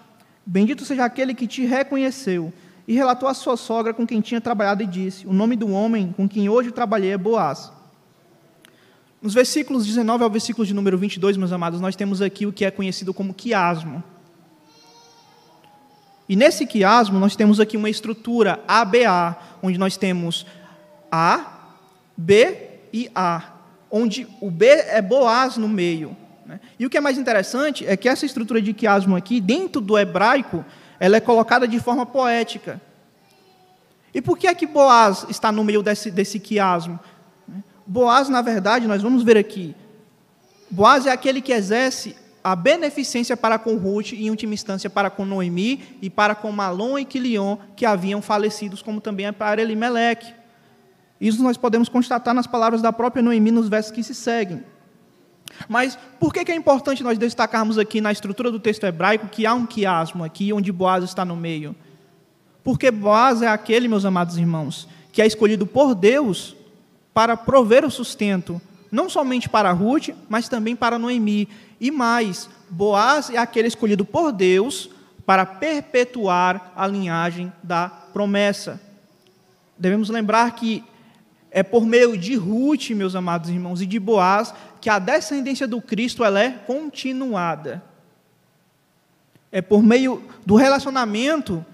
Bendito 0.44 0.86
seja 0.86 1.04
aquele 1.04 1.34
que 1.34 1.46
te 1.46 1.66
reconheceu. 1.66 2.52
E 2.88 2.94
relatou 2.94 3.28
à 3.28 3.34
sua 3.34 3.56
sogra 3.56 3.92
com 3.92 4.06
quem 4.06 4.22
tinha 4.22 4.40
trabalhado 4.40 4.82
e 4.82 4.86
disse: 4.86 5.26
O 5.26 5.32
nome 5.32 5.54
do 5.54 5.70
homem 5.70 6.14
com 6.16 6.26
quem 6.26 6.48
hoje 6.48 6.70
trabalhei 6.70 7.12
é 7.12 7.18
Boaz. 7.18 7.70
Nos 9.22 9.34
versículos 9.34 9.84
19 9.84 10.24
ao 10.24 10.30
versículo 10.30 10.66
de 10.66 10.72
número 10.72 10.96
22, 10.96 11.36
meus 11.36 11.52
amados, 11.52 11.78
nós 11.78 11.94
temos 11.94 12.22
aqui 12.22 12.46
o 12.46 12.52
que 12.52 12.64
é 12.64 12.70
conhecido 12.70 13.12
como 13.12 13.34
quiasmo. 13.34 14.02
E 16.26 16.34
nesse 16.34 16.66
quiasmo 16.66 17.18
nós 17.18 17.36
temos 17.36 17.60
aqui 17.60 17.76
uma 17.76 17.90
estrutura 17.90 18.64
ABA, 18.66 19.36
onde 19.62 19.76
nós 19.76 19.98
temos 19.98 20.46
A, 21.12 21.68
B 22.16 22.56
e 22.94 23.10
A, 23.14 23.42
onde 23.90 24.26
o 24.40 24.50
B 24.50 24.66
é 24.66 25.02
Boaz 25.02 25.58
no 25.58 25.68
meio. 25.68 26.16
Né? 26.46 26.58
E 26.78 26.86
o 26.86 26.90
que 26.90 26.96
é 26.96 27.00
mais 27.00 27.18
interessante 27.18 27.86
é 27.86 27.98
que 27.98 28.08
essa 28.08 28.24
estrutura 28.24 28.62
de 28.62 28.72
quiasmo 28.72 29.16
aqui, 29.16 29.38
dentro 29.38 29.82
do 29.82 29.98
hebraico, 29.98 30.64
ela 30.98 31.16
é 31.16 31.20
colocada 31.20 31.68
de 31.68 31.78
forma 31.78 32.06
poética. 32.06 32.80
E 34.14 34.22
por 34.22 34.38
que 34.38 34.46
é 34.46 34.54
que 34.54 34.66
Boaz 34.66 35.26
está 35.28 35.52
no 35.52 35.62
meio 35.62 35.82
desse, 35.82 36.10
desse 36.10 36.40
quiasmo? 36.40 36.98
Boaz, 37.90 38.28
na 38.28 38.40
verdade, 38.40 38.86
nós 38.86 39.02
vamos 39.02 39.24
ver 39.24 39.36
aqui, 39.36 39.74
Boaz 40.70 41.06
é 41.06 41.10
aquele 41.10 41.40
que 41.40 41.50
exerce 41.50 42.14
a 42.42 42.54
beneficência 42.54 43.36
para 43.36 43.58
com 43.58 43.74
Ruth 43.74 44.12
e, 44.12 44.28
em 44.28 44.30
última 44.30 44.54
instância, 44.54 44.88
para 44.88 45.10
com 45.10 45.24
Noemi 45.24 45.82
e 46.00 46.08
para 46.08 46.36
com 46.36 46.52
Malom 46.52 46.96
e 46.96 47.04
Quilion, 47.04 47.56
que 47.74 47.84
haviam 47.84 48.22
falecidos, 48.22 48.80
como 48.80 49.00
também 49.00 49.26
é 49.26 49.32
para 49.32 49.60
Elimeleque. 49.60 50.32
Isso 51.20 51.42
nós 51.42 51.56
podemos 51.56 51.88
constatar 51.88 52.32
nas 52.32 52.46
palavras 52.46 52.80
da 52.80 52.92
própria 52.92 53.24
Noemi 53.24 53.50
nos 53.50 53.68
versos 53.68 53.90
que 53.90 54.04
se 54.04 54.14
seguem. 54.14 54.62
Mas 55.68 55.98
por 56.20 56.32
que 56.32 56.48
é 56.48 56.54
importante 56.54 57.02
nós 57.02 57.18
destacarmos 57.18 57.76
aqui 57.76 58.00
na 58.00 58.12
estrutura 58.12 58.52
do 58.52 58.60
texto 58.60 58.84
hebraico 58.84 59.26
que 59.26 59.46
há 59.46 59.52
um 59.52 59.66
quiasmo 59.66 60.22
aqui, 60.22 60.52
onde 60.52 60.70
Boaz 60.70 61.02
está 61.02 61.24
no 61.24 61.34
meio? 61.34 61.74
Porque 62.62 62.88
Boaz 62.88 63.42
é 63.42 63.48
aquele, 63.48 63.88
meus 63.88 64.04
amados 64.04 64.38
irmãos, 64.38 64.86
que 65.10 65.20
é 65.20 65.26
escolhido 65.26 65.66
por 65.66 65.96
Deus 65.96 66.54
para 67.12 67.36
prover 67.36 67.84
o 67.84 67.90
sustento, 67.90 68.60
não 68.90 69.08
somente 69.08 69.48
para 69.48 69.72
Ruth, 69.72 70.10
mas 70.28 70.48
também 70.48 70.74
para 70.74 70.98
Noemi. 70.98 71.48
E 71.80 71.90
mais, 71.90 72.48
Boaz 72.68 73.30
é 73.30 73.36
aquele 73.36 73.68
escolhido 73.68 74.04
por 74.04 74.32
Deus 74.32 74.90
para 75.26 75.46
perpetuar 75.46 76.72
a 76.74 76.86
linhagem 76.86 77.52
da 77.62 77.88
promessa. 77.88 78.80
Devemos 79.78 80.08
lembrar 80.08 80.54
que 80.54 80.84
é 81.50 81.62
por 81.62 81.84
meio 81.84 82.16
de 82.16 82.36
Ruth, 82.36 82.90
meus 82.90 83.14
amados 83.14 83.50
irmãos, 83.50 83.80
e 83.82 83.86
de 83.86 83.98
Boaz, 83.98 84.54
que 84.80 84.88
a 84.88 84.98
descendência 84.98 85.66
do 85.66 85.80
Cristo 85.80 86.24
ela 86.24 86.40
é 86.40 86.50
continuada. 86.50 87.82
É 89.50 89.60
por 89.60 89.82
meio 89.82 90.22
do 90.46 90.54
relacionamento 90.54 91.64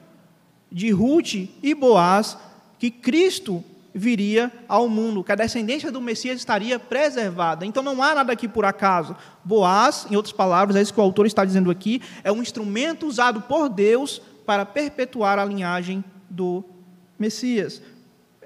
de 0.73 0.91
Ruth 0.91 1.35
e 1.63 1.75
Boaz 1.75 2.39
que 2.79 2.91
Cristo 2.91 3.63
viria 3.97 4.53
ao 4.69 4.89
mundo, 4.89 5.25
que 5.25 5.33
a 5.33 5.37
descendência 5.37 5.91
do 5.91 6.01
Messias 6.01 6.37
estaria 6.37 6.79
preservada. 6.79 7.65
Então 7.65 7.83
não 7.83 8.03
há 8.03 8.15
nada 8.15 8.33
aqui 8.33 8.47
por 8.47 8.65
acaso. 8.65 9.17
Boaz, 9.43 10.07
em 10.11 10.15
outras 10.17 10.33
palavras, 10.33 10.77
é 10.77 10.83
isso 10.83 10.95
que 10.95 11.01
o 11.01 11.03
autor 11.03 11.27
está 11.27 11.45
dizendo 11.45 11.71
aqui, 11.71 12.01
é 12.23 12.31
um 12.31 12.43
instrumento 12.43 13.07
usado 13.07 13.41
por 13.41 13.69
Deus 13.69 14.21
para 14.45 14.65
perpetuar 14.65 15.39
a 15.39 15.45
linhagem 15.45 16.05
do 16.31 16.63
Messias 17.19 17.83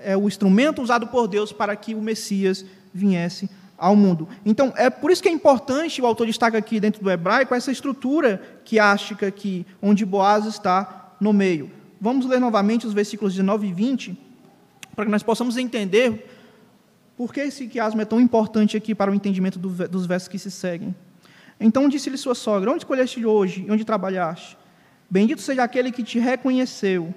é 0.02 0.16
o 0.16 0.26
instrumento 0.26 0.82
usado 0.82 1.06
por 1.06 1.28
Deus 1.28 1.52
para 1.52 1.76
que 1.76 1.94
o 1.94 2.02
Messias 2.02 2.64
viesse 2.92 3.48
ao 3.78 3.94
mundo. 3.94 4.28
Então, 4.44 4.72
é 4.76 4.90
por 4.90 5.10
isso 5.10 5.22
que 5.22 5.28
é 5.28 5.32
importante, 5.32 6.02
o 6.02 6.06
autor 6.06 6.26
destaca 6.26 6.58
aqui 6.58 6.80
dentro 6.80 7.02
do 7.02 7.10
hebraico, 7.10 7.54
essa 7.54 7.70
estrutura 7.70 8.60
quiástica 8.64 9.26
aqui, 9.26 9.66
onde 9.80 10.04
Boaz 10.04 10.44
está 10.44 11.14
no 11.20 11.32
meio. 11.32 11.70
Vamos 12.00 12.26
ler 12.26 12.40
novamente 12.40 12.86
os 12.86 12.92
versículos 12.92 13.34
19 13.34 13.68
e 13.68 13.72
20, 13.72 14.18
para 15.00 15.06
que 15.06 15.10
nós 15.10 15.22
possamos 15.22 15.56
entender 15.56 16.26
por 17.16 17.32
que 17.32 17.40
esse 17.40 17.66
quiasmo 17.66 18.02
é 18.02 18.04
tão 18.04 18.20
importante 18.20 18.76
aqui 18.76 18.94
para 18.94 19.10
o 19.10 19.14
entendimento 19.14 19.58
do, 19.58 19.88
dos 19.88 20.04
versos 20.04 20.28
que 20.28 20.38
se 20.38 20.50
seguem. 20.50 20.94
Então 21.58 21.88
disse-lhe 21.88 22.18
sua 22.18 22.34
sogra: 22.34 22.70
Onde 22.70 22.80
escolheste 22.80 23.24
hoje 23.24 23.64
e 23.66 23.70
onde 23.70 23.82
trabalhaste? 23.82 24.58
Bendito 25.08 25.40
seja 25.40 25.62
aquele 25.64 25.90
que 25.90 26.02
te 26.02 26.18
reconheceu 26.18 27.14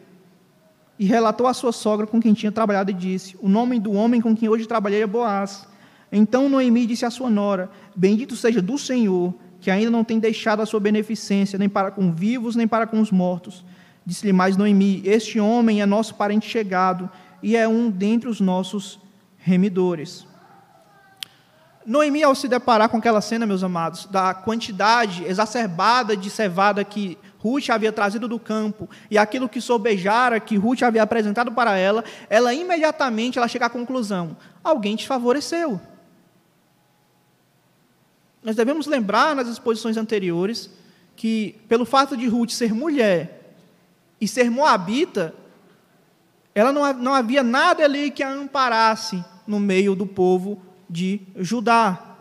e 0.97 1.03
relatou 1.03 1.45
à 1.45 1.53
sua 1.53 1.73
sogra 1.73 2.07
com 2.07 2.21
quem 2.21 2.33
tinha 2.33 2.53
trabalhado 2.53 2.89
e 2.89 2.93
disse: 2.93 3.35
O 3.41 3.49
nome 3.49 3.81
do 3.81 3.91
homem 3.91 4.21
com 4.21 4.33
quem 4.33 4.47
hoje 4.47 4.65
trabalhei 4.65 5.01
é 5.01 5.07
Boaz. 5.07 5.67
Então 6.09 6.47
Noemi 6.47 6.85
disse 6.85 7.03
à 7.03 7.09
sua 7.09 7.29
nora: 7.29 7.69
Bendito 7.93 8.37
seja 8.37 8.61
do 8.61 8.77
Senhor, 8.77 9.33
que 9.59 9.69
ainda 9.69 9.91
não 9.91 10.05
tem 10.05 10.19
deixado 10.19 10.61
a 10.61 10.65
sua 10.65 10.79
beneficência, 10.79 11.59
nem 11.59 11.67
para 11.67 11.91
com 11.91 12.13
vivos, 12.13 12.55
nem 12.55 12.65
para 12.65 12.87
com 12.87 13.01
os 13.01 13.11
mortos. 13.11 13.65
Disse-lhe 14.05 14.31
mais 14.31 14.55
Noemi: 14.55 15.01
Este 15.03 15.37
homem 15.37 15.81
é 15.81 15.85
nosso 15.85 16.15
parente 16.15 16.49
chegado 16.49 17.09
e 17.43 17.57
é 17.57 17.67
um 17.67 17.91
dentre 17.91 18.29
os 18.29 18.39
nossos 18.39 18.97
remidores. 19.37 20.25
Noemi, 21.85 22.23
ao 22.23 22.33
se 22.33 22.47
deparar 22.47 22.87
com 22.87 22.97
aquela 22.97 23.19
cena, 23.19 23.45
meus 23.45 23.61
amados, 23.61 24.05
da 24.05 24.33
quantidade 24.33 25.25
exacerbada 25.25 26.15
de 26.15 26.29
cevada 26.29 26.83
que 26.85 27.17
Ruth 27.39 27.69
havia 27.69 27.91
trazido 27.91 28.25
do 28.25 28.39
campo 28.39 28.89
e 29.11 29.17
aquilo 29.17 29.49
que 29.49 29.59
sobejara, 29.59 30.39
que 30.39 30.55
Ruth 30.55 30.81
havia 30.81 31.03
apresentado 31.03 31.51
para 31.51 31.75
ela, 31.77 32.05
ela 32.29 32.53
imediatamente 32.53 33.37
ela 33.37 33.49
chega 33.49 33.65
à 33.65 33.69
conclusão: 33.69 34.37
alguém 34.63 34.95
te 34.95 35.05
favoreceu. 35.05 35.79
Nós 38.41 38.55
devemos 38.55 38.87
lembrar 38.87 39.35
nas 39.35 39.49
exposições 39.49 39.97
anteriores 39.97 40.69
que, 41.17 41.59
pelo 41.67 41.85
fato 41.85 42.15
de 42.15 42.27
Ruth 42.27 42.51
ser 42.51 42.73
mulher 42.73 43.55
e 44.19 44.27
ser 44.27 44.49
moabita, 44.49 45.35
ela 46.55 46.71
não, 46.71 46.93
não 46.93 47.13
havia 47.13 47.43
nada 47.43 47.83
ali 47.83 48.11
que 48.11 48.21
a 48.23 48.29
amparasse 48.29 49.23
no 49.47 49.59
meio 49.59 49.95
do 49.95 50.05
povo 50.05 50.61
de 50.89 51.21
Judá. 51.37 52.15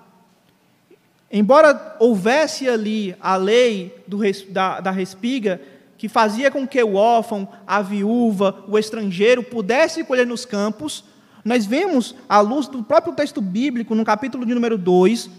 Embora 1.31 1.97
houvesse 1.99 2.69
ali 2.69 3.17
a 3.21 3.37
lei 3.37 3.95
do, 4.07 4.21
da, 4.51 4.81
da 4.81 4.91
respiga, 4.91 5.61
que 5.97 6.09
fazia 6.09 6.51
com 6.51 6.67
que 6.67 6.83
o 6.83 6.95
órfão, 6.95 7.49
a 7.67 7.81
viúva, 7.81 8.65
o 8.67 8.79
estrangeiro 8.79 9.43
pudesse 9.43 10.05
colher 10.05 10.27
nos 10.27 10.45
campos, 10.45 11.05
nós 11.45 11.67
vemos, 11.67 12.15
à 12.29 12.41
luz 12.41 12.69
do 12.69 12.83
próprio 12.83 13.15
texto 13.15 13.41
bíblico, 13.41 13.95
no 13.95 14.05
capítulo 14.05 14.45
de 14.47 14.55
número 14.55 14.79
2, 14.79 15.31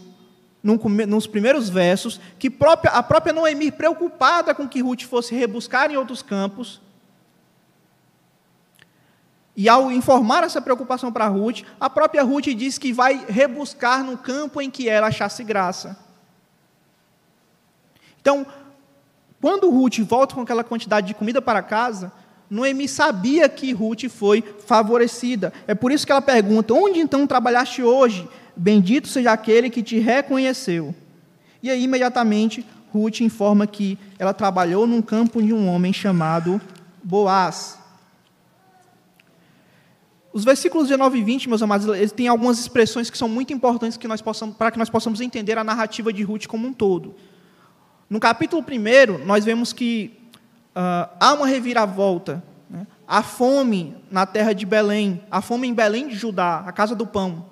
nos 0.63 1.27
primeiros 1.27 1.69
versos, 1.69 2.19
que 2.39 2.51
a 2.91 3.03
própria 3.03 3.33
Noemi, 3.33 3.71
preocupada 3.71 4.55
com 4.55 4.67
que 4.67 4.81
Ruth 4.81 5.03
fosse 5.03 5.35
rebuscar 5.35 5.91
em 5.91 5.97
outros 5.97 6.21
campos, 6.21 6.81
e 9.55 9.69
ao 9.69 9.91
informar 9.91 10.43
essa 10.43 10.62
preocupação 10.62 11.12
para 11.12 11.27
Ruth, 11.27 11.62
a 11.79 11.89
própria 11.89 12.24
Ruth 12.24 12.48
diz 12.55 12.77
que 12.77 12.91
vai 12.91 13.24
rebuscar 13.27 14.03
no 14.03 14.17
campo 14.17 14.62
em 14.62 14.69
que 14.69 14.89
ela 14.89 15.07
achasse 15.07 15.43
graça. 15.43 15.98
Então, 18.19 18.45
quando 19.39 19.69
Ruth 19.69 20.00
volta 20.00 20.33
com 20.33 20.41
aquela 20.41 20.63
quantidade 20.63 21.07
de 21.07 21.13
comida 21.13 21.41
para 21.41 21.62
casa, 21.62 22.12
Noemi 22.50 22.88
sabia 22.88 23.48
que 23.48 23.74
Ruth 23.74 24.10
foi 24.10 24.43
favorecida. 24.65 25.53
É 25.67 25.75
por 25.75 25.91
isso 25.91 26.05
que 26.05 26.12
ela 26.12 26.22
pergunta: 26.22 26.74
Onde 26.74 27.00
então 27.00 27.27
trabalhaste 27.27 27.83
hoje? 27.83 28.27
Bendito 28.55 29.07
seja 29.07 29.31
aquele 29.31 29.69
que 29.69 29.83
te 29.83 30.00
reconheceu. 30.00 30.95
E 31.62 31.69
aí, 31.69 31.83
imediatamente, 31.83 32.65
Ruth 32.91 33.22
informa 33.22 33.67
que 33.67 33.98
ela 34.17 34.33
trabalhou 34.33 34.88
num 34.88 35.01
campo 35.01 35.41
de 35.41 35.53
um 35.53 35.67
homem 35.67 35.91
chamado 35.91 36.62
Boaz. 37.03 37.82
Os 40.33 40.43
versículos 40.43 40.87
19 40.87 41.19
e 41.19 41.23
20, 41.23 41.47
meus 41.47 41.61
amados, 41.61 41.87
eles 41.87 42.11
têm 42.11 42.27
algumas 42.27 42.57
expressões 42.57 43.07
que 43.07 43.17
são 43.17 43.29
muito 43.29 43.53
importantes 43.53 43.99
que 43.99 44.07
nós 44.07 44.19
possamos, 44.19 44.57
para 44.57 44.71
que 44.71 44.79
nós 44.79 44.89
possamos 44.89 45.21
entender 45.21 45.59
a 45.59 45.63
narrativa 45.63 46.11
de 46.11 46.23
Ruth 46.23 46.47
como 46.47 46.67
um 46.67 46.73
todo. 46.73 47.13
No 48.09 48.19
capítulo 48.19 48.65
1, 48.67 49.25
nós 49.25 49.45
vemos 49.45 49.71
que 49.71 50.11
uh, 50.75 51.07
há 51.19 51.35
uma 51.35 51.45
reviravolta. 51.45 52.43
Né? 52.67 52.87
Há 53.07 53.21
fome 53.21 53.95
na 54.09 54.25
terra 54.25 54.53
de 54.53 54.65
Belém, 54.65 55.23
há 55.29 55.39
fome 55.39 55.67
em 55.67 55.73
Belém 55.73 56.07
de 56.07 56.15
Judá, 56.15 56.63
a 56.65 56.71
casa 56.71 56.95
do 56.95 57.05
pão. 57.05 57.45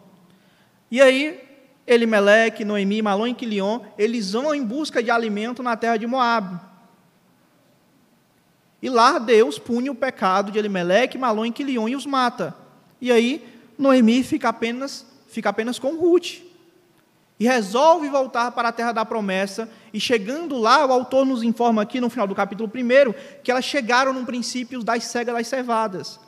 E 0.89 0.99
aí, 0.99 1.39
Elimeleque, 1.85 2.65
Noemi, 2.65 3.03
Malon 3.03 3.27
e 3.27 3.33
Quilion, 3.35 3.81
eles 3.95 4.31
vão 4.31 4.55
em 4.55 4.65
busca 4.65 5.03
de 5.03 5.11
alimento 5.11 5.61
na 5.61 5.77
terra 5.77 5.97
de 5.97 6.07
Moab. 6.07 6.59
E 8.81 8.89
lá 8.89 9.19
Deus 9.19 9.59
pune 9.59 9.91
o 9.91 9.95
pecado 9.95 10.51
de 10.51 10.57
Elimeleque, 10.57 11.15
Malon 11.15 11.45
e 11.45 11.51
Quilion 11.51 11.87
e 11.87 11.95
os 11.95 12.07
mata. 12.07 12.60
E 13.01 13.11
aí 13.11 13.43
Noemi 13.77 14.23
fica 14.23 14.49
apenas, 14.49 15.05
fica 15.27 15.49
apenas 15.49 15.79
com 15.79 15.95
Ruth. 15.95 16.43
E 17.39 17.45
resolve 17.45 18.07
voltar 18.07 18.51
para 18.51 18.69
a 18.69 18.71
terra 18.71 18.91
da 18.91 19.03
promessa. 19.03 19.67
E 19.91 19.99
chegando 19.99 20.55
lá, 20.59 20.85
o 20.85 20.91
autor 20.93 21.25
nos 21.25 21.41
informa 21.41 21.81
aqui 21.81 21.99
no 21.99 22.07
final 22.07 22.27
do 22.27 22.35
capítulo 22.35 22.71
1 22.73 23.41
que 23.43 23.49
elas 23.49 23.65
chegaram 23.65 24.13
no 24.13 24.23
princípio 24.23 24.83
das 24.83 25.05
cegas 25.05 25.33
das 25.33 25.47
cevadas. 25.47 26.19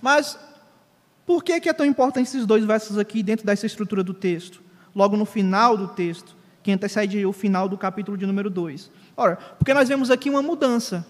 Mas 0.00 0.38
por 1.26 1.42
que, 1.42 1.60
que 1.60 1.68
é 1.68 1.72
tão 1.72 1.84
importante 1.84 2.28
esses 2.28 2.46
dois 2.46 2.64
versos 2.64 2.96
aqui 2.96 3.22
dentro 3.22 3.44
dessa 3.44 3.66
estrutura 3.66 4.04
do 4.04 4.14
texto? 4.14 4.62
Logo 4.94 5.16
no 5.16 5.24
final 5.24 5.76
do 5.76 5.88
texto, 5.88 6.36
que 6.62 6.70
antecede 6.70 7.26
o 7.26 7.32
final 7.32 7.68
do 7.68 7.76
capítulo 7.76 8.16
de 8.16 8.24
número 8.24 8.48
2. 8.48 8.90
Ora, 9.16 9.36
porque 9.36 9.74
nós 9.74 9.88
vemos 9.88 10.10
aqui 10.10 10.30
uma 10.30 10.40
mudança. 10.40 11.04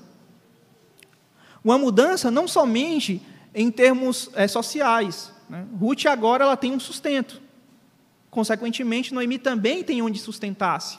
Uma 1.69 1.77
mudança 1.77 2.31
não 2.31 2.49
somente 2.49 3.21
em 3.55 3.71
termos 3.71 4.31
é, 4.33 4.49
sociais. 4.49 5.31
Né? 5.51 5.67
Ruth 5.79 6.07
agora 6.07 6.43
ela 6.43 6.57
tem 6.57 6.73
um 6.73 6.81
sustento. 6.81 7.43
Consequentemente, 8.31 9.13
Noemi 9.13 9.37
também 9.37 9.85
tem 9.85 10.01
onde 10.01 10.19
sustentar-se. 10.19 10.99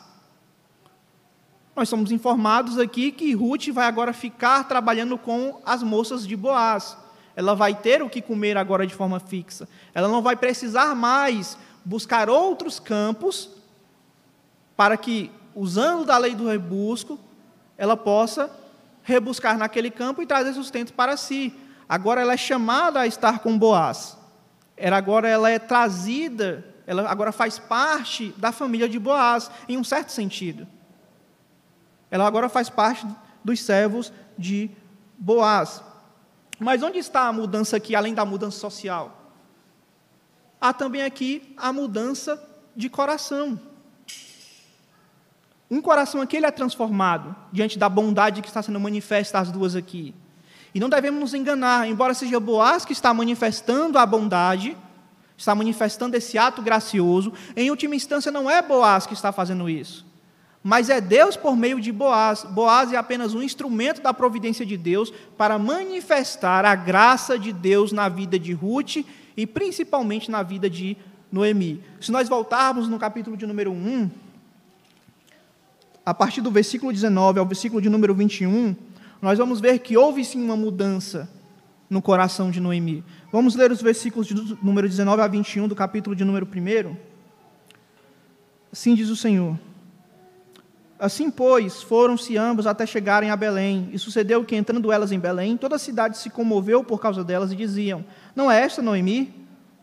Nós 1.75 1.89
somos 1.89 2.11
informados 2.11 2.77
aqui 2.77 3.11
que 3.11 3.33
Ruth 3.33 3.69
vai 3.69 3.87
agora 3.87 4.13
ficar 4.13 4.63
trabalhando 4.65 5.17
com 5.17 5.59
as 5.65 5.81
moças 5.81 6.27
de 6.27 6.35
Boaz. 6.35 6.95
Ela 7.35 7.55
vai 7.55 7.73
ter 7.73 8.03
o 8.03 8.09
que 8.09 8.21
comer 8.21 8.55
agora 8.55 8.85
de 8.85 8.93
forma 8.93 9.19
fixa. 9.19 9.67
Ela 9.91 10.07
não 10.07 10.21
vai 10.21 10.35
precisar 10.35 10.93
mais 10.93 11.57
buscar 11.83 12.29
outros 12.29 12.79
campos 12.79 13.49
para 14.77 14.95
que, 14.95 15.31
usando 15.55 16.05
da 16.05 16.19
lei 16.19 16.35
do 16.35 16.47
rebusco, 16.47 17.19
ela 17.75 17.97
possa 17.97 18.51
rebuscar 19.09 19.57
naquele 19.57 19.89
campo 19.89 20.21
e 20.21 20.25
trazer 20.25 20.53
sustento 20.53 20.93
para 20.93 21.17
si. 21.17 21.53
Agora 21.87 22.21
ela 22.21 22.33
é 22.33 22.37
chamada 22.37 22.99
a 22.99 23.07
estar 23.07 23.39
com 23.39 23.57
Boaz. 23.57 24.15
Ela 24.77 24.97
agora 24.97 25.27
ela 25.27 25.49
é 25.49 25.57
trazida, 25.57 26.63
ela 26.85 27.09
agora 27.09 27.31
faz 27.31 27.57
parte 27.57 28.33
da 28.37 28.51
família 28.51 28.87
de 28.87 28.99
Boaz, 28.99 29.49
em 29.67 29.77
um 29.77 29.83
certo 29.83 30.11
sentido. 30.11 30.67
Ela 32.11 32.25
agora 32.25 32.47
faz 32.47 32.69
parte 32.69 33.05
dos 33.43 33.61
servos 33.61 34.13
de 34.37 34.69
Boaz. 35.17 35.83
Mas 36.59 36.83
onde 36.83 36.99
está 36.99 37.27
a 37.27 37.33
mudança 37.33 37.77
aqui, 37.77 37.95
além 37.95 38.13
da 38.13 38.23
mudança 38.23 38.59
social? 38.59 39.33
Há 40.61 40.71
também 40.73 41.01
aqui 41.01 41.53
a 41.57 41.73
mudança 41.73 42.41
de 42.75 42.89
coração. 42.89 43.59
Um 45.69 45.81
coração 45.81 46.21
aqui 46.21 46.37
ele 46.37 46.47
é 46.47 46.51
transformado 46.51 47.35
diante 47.51 47.77
da 47.77 47.87
bondade 47.87 48.41
que 48.41 48.47
está 48.47 48.61
sendo 48.61 48.79
manifesta 48.79 49.37
às 49.37 49.51
duas 49.51 49.75
aqui. 49.75 50.15
E 50.73 50.79
não 50.79 50.89
devemos 50.89 51.19
nos 51.19 51.33
enganar, 51.33 51.87
embora 51.87 52.13
seja 52.13 52.39
Boaz 52.39 52.85
que 52.85 52.93
está 52.93 53.13
manifestando 53.13 53.97
a 53.97 54.05
bondade, 54.05 54.75
está 55.37 55.53
manifestando 55.53 56.17
esse 56.17 56.37
ato 56.37 56.61
gracioso, 56.61 57.33
em 57.55 57.69
última 57.69 57.95
instância 57.95 58.31
não 58.31 58.49
é 58.49 58.61
Boaz 58.61 59.05
que 59.05 59.13
está 59.13 59.31
fazendo 59.31 59.69
isso, 59.69 60.05
mas 60.63 60.89
é 60.89 60.99
Deus 60.99 61.37
por 61.37 61.55
meio 61.55 61.79
de 61.79 61.91
Boaz. 61.91 62.43
Boaz 62.43 62.91
é 62.91 62.97
apenas 62.97 63.33
um 63.33 63.41
instrumento 63.41 64.01
da 64.01 64.13
providência 64.13 64.65
de 64.65 64.75
Deus 64.75 65.11
para 65.37 65.57
manifestar 65.57 66.65
a 66.65 66.75
graça 66.75 67.37
de 67.37 67.53
Deus 67.53 67.91
na 67.91 68.09
vida 68.09 68.37
de 68.37 68.53
Ruth 68.53 68.97
e 69.37 69.47
principalmente 69.47 70.29
na 70.29 70.43
vida 70.43 70.69
de 70.69 70.97
Noemi. 71.31 71.83
Se 72.01 72.11
nós 72.11 72.27
voltarmos 72.27 72.87
no 72.87 72.99
capítulo 72.99 73.37
de 73.37 73.47
número 73.47 73.71
1, 73.71 74.09
a 76.09 76.13
partir 76.15 76.41
do 76.41 76.49
versículo 76.49 76.91
19 76.91 77.39
ao 77.39 77.45
versículo 77.45 77.79
de 77.79 77.87
número 77.87 78.15
21, 78.15 78.75
nós 79.21 79.37
vamos 79.37 79.61
ver 79.61 79.77
que 79.77 79.95
houve 79.95 80.25
sim 80.25 80.43
uma 80.43 80.57
mudança 80.57 81.29
no 81.87 82.01
coração 82.01 82.49
de 82.49 82.59
Noemi. 82.59 83.03
Vamos 83.31 83.53
ler 83.53 83.71
os 83.71 83.79
versículos 83.79 84.25
de 84.25 84.33
número 84.59 84.89
19 84.89 85.21
a 85.21 85.27
21 85.27 85.67
do 85.67 85.75
capítulo 85.75 86.15
de 86.15 86.25
número 86.25 86.47
1. 86.47 86.95
Assim 88.71 88.95
diz 88.95 89.09
o 89.09 89.15
Senhor. 89.15 89.55
Assim, 90.97 91.29
pois, 91.29 91.83
foram-se 91.83 92.35
ambos 92.35 92.65
até 92.65 92.87
chegarem 92.87 93.29
a 93.29 93.35
Belém. 93.35 93.91
E 93.93 93.99
sucedeu 93.99 94.43
que, 94.43 94.55
entrando 94.55 94.91
elas 94.91 95.11
em 95.11 95.19
Belém, 95.19 95.57
toda 95.57 95.75
a 95.75 95.79
cidade 95.79 96.17
se 96.17 96.31
comoveu 96.31 96.83
por 96.83 96.99
causa 96.99 97.23
delas 97.23 97.51
e 97.51 97.55
diziam: 97.55 98.03
Não 98.35 98.51
é 98.51 98.59
esta 98.63 98.81
Noemi? 98.81 99.31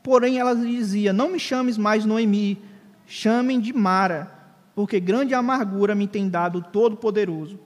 Porém, 0.02 0.40
ela 0.40 0.56
dizia: 0.56 1.12
Não 1.12 1.30
me 1.30 1.38
chames 1.38 1.78
mais 1.78 2.04
Noemi, 2.04 2.60
chamem 3.06 3.60
de 3.60 3.72
Mara, 3.72 4.35
porque 4.76 5.00
grande 5.00 5.32
amargura 5.32 5.94
me 5.94 6.06
tem 6.06 6.28
dado 6.28 6.58
o 6.58 6.62
Todo-Poderoso. 6.62 7.58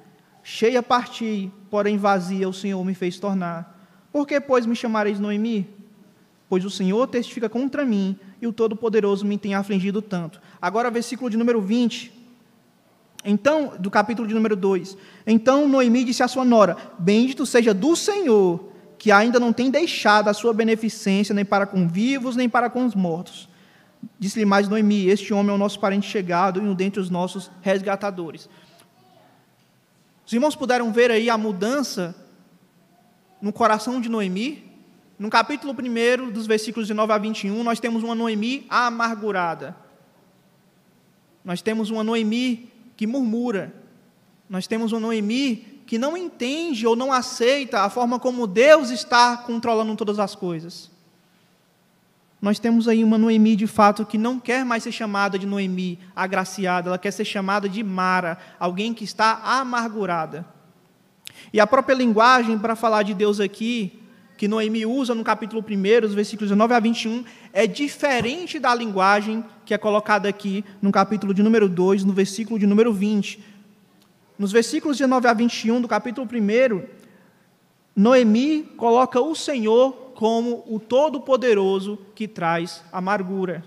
Cheia 0.44 0.80
parti, 0.80 1.50
porém 1.68 1.98
vazia 1.98 2.48
o 2.48 2.52
Senhor 2.52 2.82
me 2.84 2.94
fez 2.94 3.18
tornar. 3.18 3.76
Por 4.12 4.24
que, 4.24 4.40
pois, 4.40 4.64
me 4.64 4.76
chamareis 4.76 5.18
Noemi? 5.18 5.68
Pois 6.48 6.64
o 6.64 6.70
Senhor 6.70 7.08
testifica 7.08 7.48
contra 7.48 7.84
mim 7.84 8.16
e 8.40 8.46
o 8.46 8.52
Todo-Poderoso 8.52 9.26
me 9.26 9.36
tem 9.36 9.56
afligido 9.56 10.00
tanto. 10.00 10.40
Agora, 10.62 10.88
versículo 10.88 11.28
de 11.28 11.36
número 11.36 11.60
20. 11.60 12.12
Então, 13.24 13.72
do 13.76 13.90
capítulo 13.90 14.28
de 14.28 14.32
número 14.32 14.54
2. 14.54 14.96
Então 15.26 15.68
Noemi 15.68 16.04
disse 16.04 16.22
à 16.22 16.28
sua 16.28 16.44
nora: 16.44 16.76
Bendito 16.96 17.44
seja 17.44 17.74
do 17.74 17.96
Senhor, 17.96 18.68
que 18.96 19.10
ainda 19.10 19.40
não 19.40 19.52
tem 19.52 19.68
deixado 19.68 20.28
a 20.28 20.32
sua 20.32 20.54
beneficência 20.54 21.34
nem 21.34 21.44
para 21.44 21.66
com 21.66 21.88
vivos, 21.88 22.36
nem 22.36 22.48
para 22.48 22.70
com 22.70 22.86
os 22.86 22.94
mortos. 22.94 23.49
Disse-lhe 24.18 24.44
mais 24.44 24.68
Noemi: 24.68 25.06
Este 25.06 25.32
homem 25.32 25.50
é 25.50 25.54
o 25.54 25.58
nosso 25.58 25.80
parente 25.80 26.08
chegado 26.08 26.60
e 26.60 26.62
um 26.62 26.74
dentre 26.74 27.00
os 27.00 27.10
nossos 27.10 27.50
resgatadores. 27.60 28.48
Os 30.26 30.32
irmãos 30.32 30.54
puderam 30.54 30.92
ver 30.92 31.10
aí 31.10 31.28
a 31.28 31.36
mudança 31.36 32.14
no 33.40 33.52
coração 33.52 34.00
de 34.00 34.08
Noemi. 34.08 34.70
No 35.18 35.28
capítulo 35.28 35.74
1, 35.74 36.30
dos 36.30 36.46
versículos 36.46 36.86
de 36.86 36.94
9 36.94 37.12
a 37.12 37.18
21, 37.18 37.62
nós 37.62 37.80
temos 37.80 38.02
uma 38.02 38.14
Noemi 38.14 38.66
amargurada. 38.70 39.76
Nós 41.44 41.60
temos 41.60 41.90
uma 41.90 42.04
Noemi 42.04 42.70
que 42.96 43.06
murmura. 43.06 43.74
Nós 44.48 44.66
temos 44.66 44.92
uma 44.92 45.00
Noemi 45.00 45.82
que 45.86 45.98
não 45.98 46.16
entende 46.16 46.86
ou 46.86 46.94
não 46.94 47.12
aceita 47.12 47.80
a 47.80 47.90
forma 47.90 48.20
como 48.20 48.46
Deus 48.46 48.90
está 48.90 49.36
controlando 49.36 49.96
todas 49.96 50.18
as 50.18 50.34
coisas. 50.34 50.90
Nós 52.40 52.58
temos 52.58 52.88
aí 52.88 53.04
uma 53.04 53.18
Noemi 53.18 53.54
de 53.54 53.66
fato 53.66 54.06
que 54.06 54.16
não 54.16 54.40
quer 54.40 54.64
mais 54.64 54.82
ser 54.82 54.92
chamada 54.92 55.38
de 55.38 55.46
Noemi 55.46 55.98
agraciada, 56.16 56.88
ela 56.88 56.98
quer 56.98 57.10
ser 57.10 57.24
chamada 57.24 57.68
de 57.68 57.82
Mara, 57.82 58.38
alguém 58.58 58.94
que 58.94 59.04
está 59.04 59.40
amargurada. 59.44 60.46
E 61.52 61.60
a 61.60 61.66
própria 61.66 61.94
linguagem 61.94 62.58
para 62.58 62.74
falar 62.74 63.02
de 63.02 63.12
Deus 63.12 63.40
aqui, 63.40 64.00
que 64.38 64.48
Noemi 64.48 64.86
usa 64.86 65.14
no 65.14 65.22
capítulo 65.22 65.62
1, 65.62 66.06
os 66.06 66.14
versículos 66.14 66.48
19 66.48 66.72
a 66.72 66.80
21, 66.80 67.24
é 67.52 67.66
diferente 67.66 68.58
da 68.58 68.74
linguagem 68.74 69.44
que 69.66 69.74
é 69.74 69.78
colocada 69.78 70.26
aqui 70.26 70.64
no 70.80 70.90
capítulo 70.90 71.34
de 71.34 71.42
número 71.42 71.68
2, 71.68 72.04
no 72.04 72.14
versículo 72.14 72.58
de 72.58 72.66
número 72.66 72.90
20. 72.90 73.44
Nos 74.38 74.50
versículos 74.50 74.96
19 74.96 75.28
a 75.28 75.34
21 75.34 75.82
do 75.82 75.86
capítulo 75.86 76.26
1, 76.26 76.82
Noemi 77.94 78.62
coloca 78.78 79.20
o 79.20 79.34
Senhor 79.34 80.09
como 80.20 80.62
o 80.66 80.78
Todo-Poderoso 80.78 81.98
que 82.14 82.28
traz 82.28 82.82
amargura. 82.92 83.64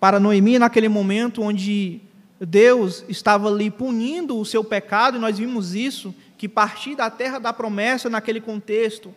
Para 0.00 0.18
Noemi, 0.18 0.58
naquele 0.58 0.88
momento 0.88 1.42
onde 1.42 2.00
Deus 2.40 3.04
estava 3.08 3.48
ali 3.48 3.70
punindo 3.70 4.36
o 4.36 4.44
seu 4.44 4.64
pecado, 4.64 5.16
e 5.16 5.20
nós 5.20 5.38
vimos 5.38 5.76
isso, 5.76 6.12
que 6.36 6.48
partir 6.48 6.96
da 6.96 7.08
terra 7.08 7.38
da 7.38 7.52
promessa 7.52 8.10
naquele 8.10 8.40
contexto 8.40 9.14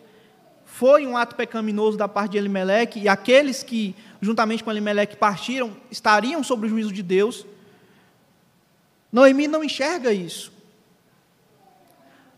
foi 0.64 1.04
um 1.04 1.16
ato 1.16 1.34
pecaminoso 1.34 1.98
da 1.98 2.06
parte 2.06 2.30
de 2.30 2.38
Elimeleque, 2.38 3.00
e 3.00 3.08
aqueles 3.08 3.64
que, 3.64 3.96
juntamente 4.20 4.62
com 4.62 4.70
Elimeleque, 4.70 5.16
partiram, 5.16 5.76
estariam 5.90 6.44
sob 6.44 6.68
o 6.68 6.70
juízo 6.70 6.92
de 6.92 7.02
Deus. 7.02 7.44
Noemi 9.10 9.48
não 9.48 9.64
enxerga 9.64 10.12
isso. 10.12 10.52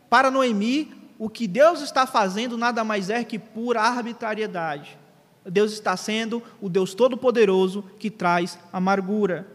Para 0.09 0.31
Noemi, 0.31 1.02
o 1.23 1.31
que 1.31 1.47
Deus 1.47 1.81
está 1.81 2.05
fazendo 2.05 2.59
nada 2.59 2.83
mais 2.83 3.09
é 3.09 3.23
que 3.23 3.39
pura 3.39 3.81
arbitrariedade. 3.81 4.99
Deus 5.45 5.73
está 5.73 5.97
sendo 5.97 6.43
o 6.61 6.69
Deus 6.69 6.95
Todo-Poderoso 6.95 7.85
que 7.97 8.11
traz 8.11 8.59
amargura. 8.73 9.47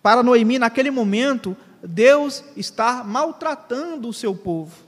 Para 0.00 0.22
Noemi, 0.22 0.56
naquele 0.56 0.88
momento, 0.88 1.56
Deus 1.82 2.44
está 2.56 3.02
maltratando 3.02 4.08
o 4.08 4.12
seu 4.12 4.36
povo. 4.36 4.86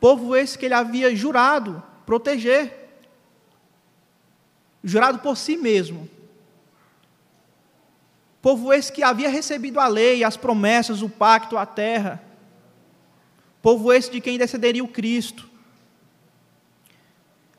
Povo 0.00 0.34
esse 0.34 0.58
que 0.58 0.64
ele 0.64 0.72
havia 0.72 1.14
jurado 1.14 1.82
proteger. 2.06 2.96
Jurado 4.82 5.18
por 5.18 5.36
si 5.36 5.54
mesmo. 5.54 6.08
Povo 8.40 8.72
esse 8.72 8.90
que 8.90 9.02
havia 9.02 9.28
recebido 9.28 9.78
a 9.78 9.86
lei, 9.86 10.24
as 10.24 10.38
promessas, 10.38 11.02
o 11.02 11.10
pacto, 11.10 11.58
a 11.58 11.66
terra. 11.66 12.32
Povo 13.64 13.90
esse 13.90 14.10
de 14.10 14.20
quem 14.20 14.36
descenderia 14.36 14.84
o 14.84 14.88
Cristo. 14.88 15.48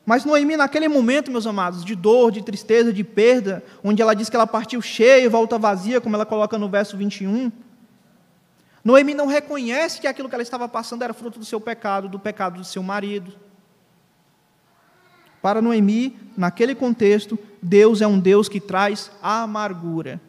Mas 0.04 0.24
Noemi, 0.24 0.56
naquele 0.56 0.86
momento, 0.86 1.32
meus 1.32 1.48
amados, 1.48 1.84
de 1.84 1.96
dor, 1.96 2.30
de 2.30 2.44
tristeza, 2.44 2.92
de 2.92 3.02
perda, 3.02 3.64
onde 3.82 4.00
ela 4.00 4.14
diz 4.14 4.30
que 4.30 4.36
ela 4.36 4.46
partiu 4.46 4.80
cheia 4.80 5.24
e 5.24 5.28
volta 5.28 5.58
vazia, 5.58 6.00
como 6.00 6.14
ela 6.14 6.24
coloca 6.24 6.56
no 6.56 6.68
verso 6.68 6.96
21, 6.96 7.50
Noemi 8.84 9.14
não 9.14 9.26
reconhece 9.26 10.00
que 10.00 10.06
aquilo 10.06 10.28
que 10.28 10.36
ela 10.36 10.44
estava 10.44 10.68
passando 10.68 11.02
era 11.02 11.12
fruto 11.12 11.40
do 11.40 11.44
seu 11.44 11.60
pecado, 11.60 12.08
do 12.08 12.20
pecado 12.20 12.60
do 12.60 12.64
seu 12.64 12.84
marido. 12.84 13.32
Para 15.42 15.60
Noemi, 15.60 16.16
naquele 16.36 16.76
contexto, 16.76 17.36
Deus 17.60 18.00
é 18.00 18.06
um 18.06 18.20
Deus 18.20 18.48
que 18.48 18.60
traz 18.60 19.10
amargura. 19.20 20.20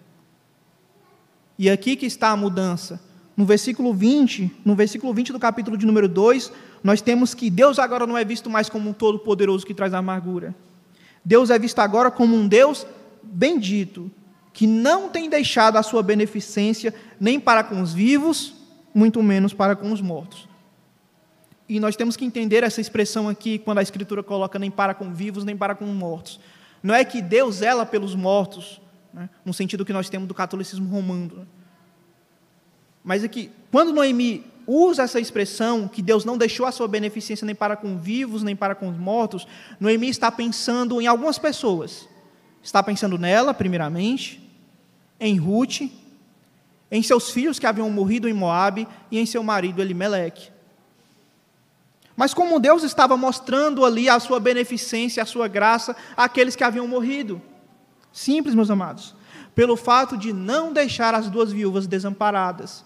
E 1.55 1.69
aqui 1.69 1.95
que 1.95 2.07
está 2.07 2.29
a 2.29 2.35
mudança 2.35 3.05
no 3.37 3.45
versículo 3.45 3.93
20, 3.93 4.51
no 4.65 4.75
versículo 4.75 5.13
20 5.13 5.31
do 5.31 5.39
capítulo 5.39 5.77
de 5.77 5.85
número 5.85 6.07
2, 6.07 6.51
nós 6.83 7.01
temos 7.01 7.35
que 7.35 7.51
Deus 7.51 7.77
agora 7.77 8.07
não 8.07 8.17
é 8.17 8.25
visto 8.25 8.49
mais 8.49 8.67
como 8.67 8.89
um 8.89 8.93
todo-poderoso 8.93 9.63
que 9.63 9.75
traz 9.75 9.93
amargura. 9.93 10.55
Deus 11.23 11.51
é 11.51 11.59
visto 11.59 11.77
agora 11.77 12.09
como 12.09 12.35
um 12.35 12.47
Deus 12.47 12.87
bendito, 13.21 14.09
que 14.51 14.65
não 14.65 15.07
tem 15.07 15.29
deixado 15.29 15.77
a 15.77 15.83
sua 15.83 16.01
beneficência 16.01 16.91
nem 17.19 17.39
para 17.39 17.63
com 17.63 17.79
os 17.79 17.93
vivos, 17.93 18.55
muito 18.91 19.21
menos 19.21 19.53
para 19.53 19.75
com 19.75 19.91
os 19.91 20.01
mortos. 20.01 20.49
E 21.69 21.79
nós 21.79 21.95
temos 21.95 22.15
que 22.17 22.25
entender 22.25 22.63
essa 22.63 22.81
expressão 22.81 23.29
aqui, 23.29 23.59
quando 23.59 23.77
a 23.77 23.83
Escritura 23.83 24.23
coloca 24.23 24.57
nem 24.57 24.71
para 24.71 24.95
com 24.95 25.13
vivos, 25.13 25.43
nem 25.43 25.55
para 25.55 25.75
com 25.75 25.85
mortos. 25.85 26.39
Não 26.81 26.95
é 26.95 27.05
que 27.05 27.21
Deus 27.21 27.57
zela 27.57 27.85
pelos 27.85 28.15
mortos, 28.15 28.81
né, 29.13 29.29
no 29.45 29.53
sentido 29.53 29.85
que 29.85 29.93
nós 29.93 30.09
temos 30.09 30.27
do 30.27 30.33
catolicismo 30.33 30.89
romano. 30.89 31.45
Mas 33.07 33.23
é 33.23 33.27
que, 33.29 33.49
quando 33.71 33.93
Noemi 33.93 34.43
usa 34.67 35.03
essa 35.03 35.17
expressão, 35.17 35.87
que 35.87 36.01
Deus 36.01 36.25
não 36.25 36.37
deixou 36.37 36.65
a 36.65 36.73
sua 36.73 36.89
beneficência 36.89 37.45
nem 37.45 37.55
para 37.55 37.77
com 37.77 37.97
vivos, 37.97 38.43
nem 38.43 38.53
para 38.53 38.75
com 38.75 38.89
os 38.89 38.97
mortos, 38.97 39.47
Noemi 39.79 40.09
está 40.09 40.29
pensando 40.29 41.01
em 41.01 41.07
algumas 41.07 41.39
pessoas. 41.39 42.05
Está 42.61 42.83
pensando 42.83 43.17
nela, 43.17 43.53
primeiramente, 43.53 44.45
em 45.21 45.37
Ruth, 45.37 45.83
em 46.91 47.01
seus 47.01 47.29
filhos 47.29 47.57
que 47.57 47.65
haviam 47.65 47.89
morrido 47.89 48.27
em 48.27 48.33
Moabe 48.33 48.85
e 49.09 49.17
em 49.17 49.25
seu 49.25 49.41
marido 49.41 49.81
Elimeleque. 49.81 50.49
Mas 52.13 52.33
como 52.33 52.59
Deus 52.59 52.83
estava 52.83 53.15
mostrando 53.15 53.85
ali 53.85 54.09
a 54.09 54.19
sua 54.19 54.37
beneficência, 54.37 55.23
a 55.23 55.25
sua 55.25 55.47
graça 55.47 55.95
àqueles 56.17 56.57
que 56.57 56.63
haviam 56.65 56.85
morrido? 56.85 57.41
Simples, 58.11 58.53
meus 58.53 58.69
amados. 58.69 59.15
Pelo 59.55 59.77
fato 59.77 60.17
de 60.17 60.33
não 60.33 60.73
deixar 60.73 61.15
as 61.15 61.29
duas 61.29 61.53
viúvas 61.53 61.87
desamparadas. 61.87 62.85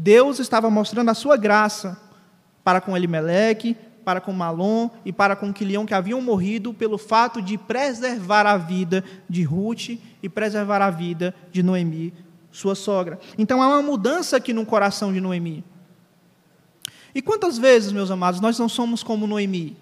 Deus 0.00 0.38
estava 0.38 0.70
mostrando 0.70 1.10
a 1.10 1.14
sua 1.14 1.36
graça 1.36 2.00
para 2.62 2.80
com 2.80 2.96
Elimeleque, 2.96 3.76
para 4.04 4.20
com 4.20 4.32
Malom 4.32 4.88
e 5.04 5.12
para 5.12 5.34
com 5.34 5.52
Quilião 5.52 5.84
que 5.84 5.92
haviam 5.92 6.22
morrido 6.22 6.72
pelo 6.72 6.96
fato 6.96 7.42
de 7.42 7.58
preservar 7.58 8.46
a 8.46 8.56
vida 8.56 9.02
de 9.28 9.42
Ruth 9.42 9.98
e 10.22 10.28
preservar 10.28 10.80
a 10.82 10.88
vida 10.88 11.34
de 11.50 11.64
Noemi, 11.64 12.14
sua 12.52 12.76
sogra. 12.76 13.18
Então 13.36 13.60
há 13.60 13.66
uma 13.66 13.82
mudança 13.82 14.36
aqui 14.36 14.52
no 14.52 14.64
coração 14.64 15.12
de 15.12 15.20
Noemi. 15.20 15.64
E 17.12 17.20
quantas 17.20 17.58
vezes, 17.58 17.90
meus 17.90 18.12
amados, 18.12 18.40
nós 18.40 18.56
não 18.56 18.68
somos 18.68 19.02
como 19.02 19.26
Noemi? 19.26 19.76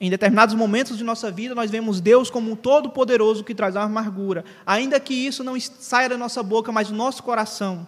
Em 0.00 0.08
determinados 0.08 0.54
momentos 0.54 0.96
de 0.96 1.04
nossa 1.04 1.30
vida, 1.30 1.54
nós 1.54 1.70
vemos 1.70 2.00
Deus 2.00 2.30
como 2.30 2.50
um 2.50 2.56
todo-poderoso 2.56 3.44
que 3.44 3.54
traz 3.54 3.76
a 3.76 3.82
amargura. 3.82 4.46
Ainda 4.64 4.98
que 4.98 5.12
isso 5.12 5.44
não 5.44 5.60
saia 5.60 6.08
da 6.08 6.16
nossa 6.16 6.42
boca, 6.42 6.72
mas 6.72 6.88
o 6.88 6.94
nosso 6.94 7.22
coração, 7.22 7.86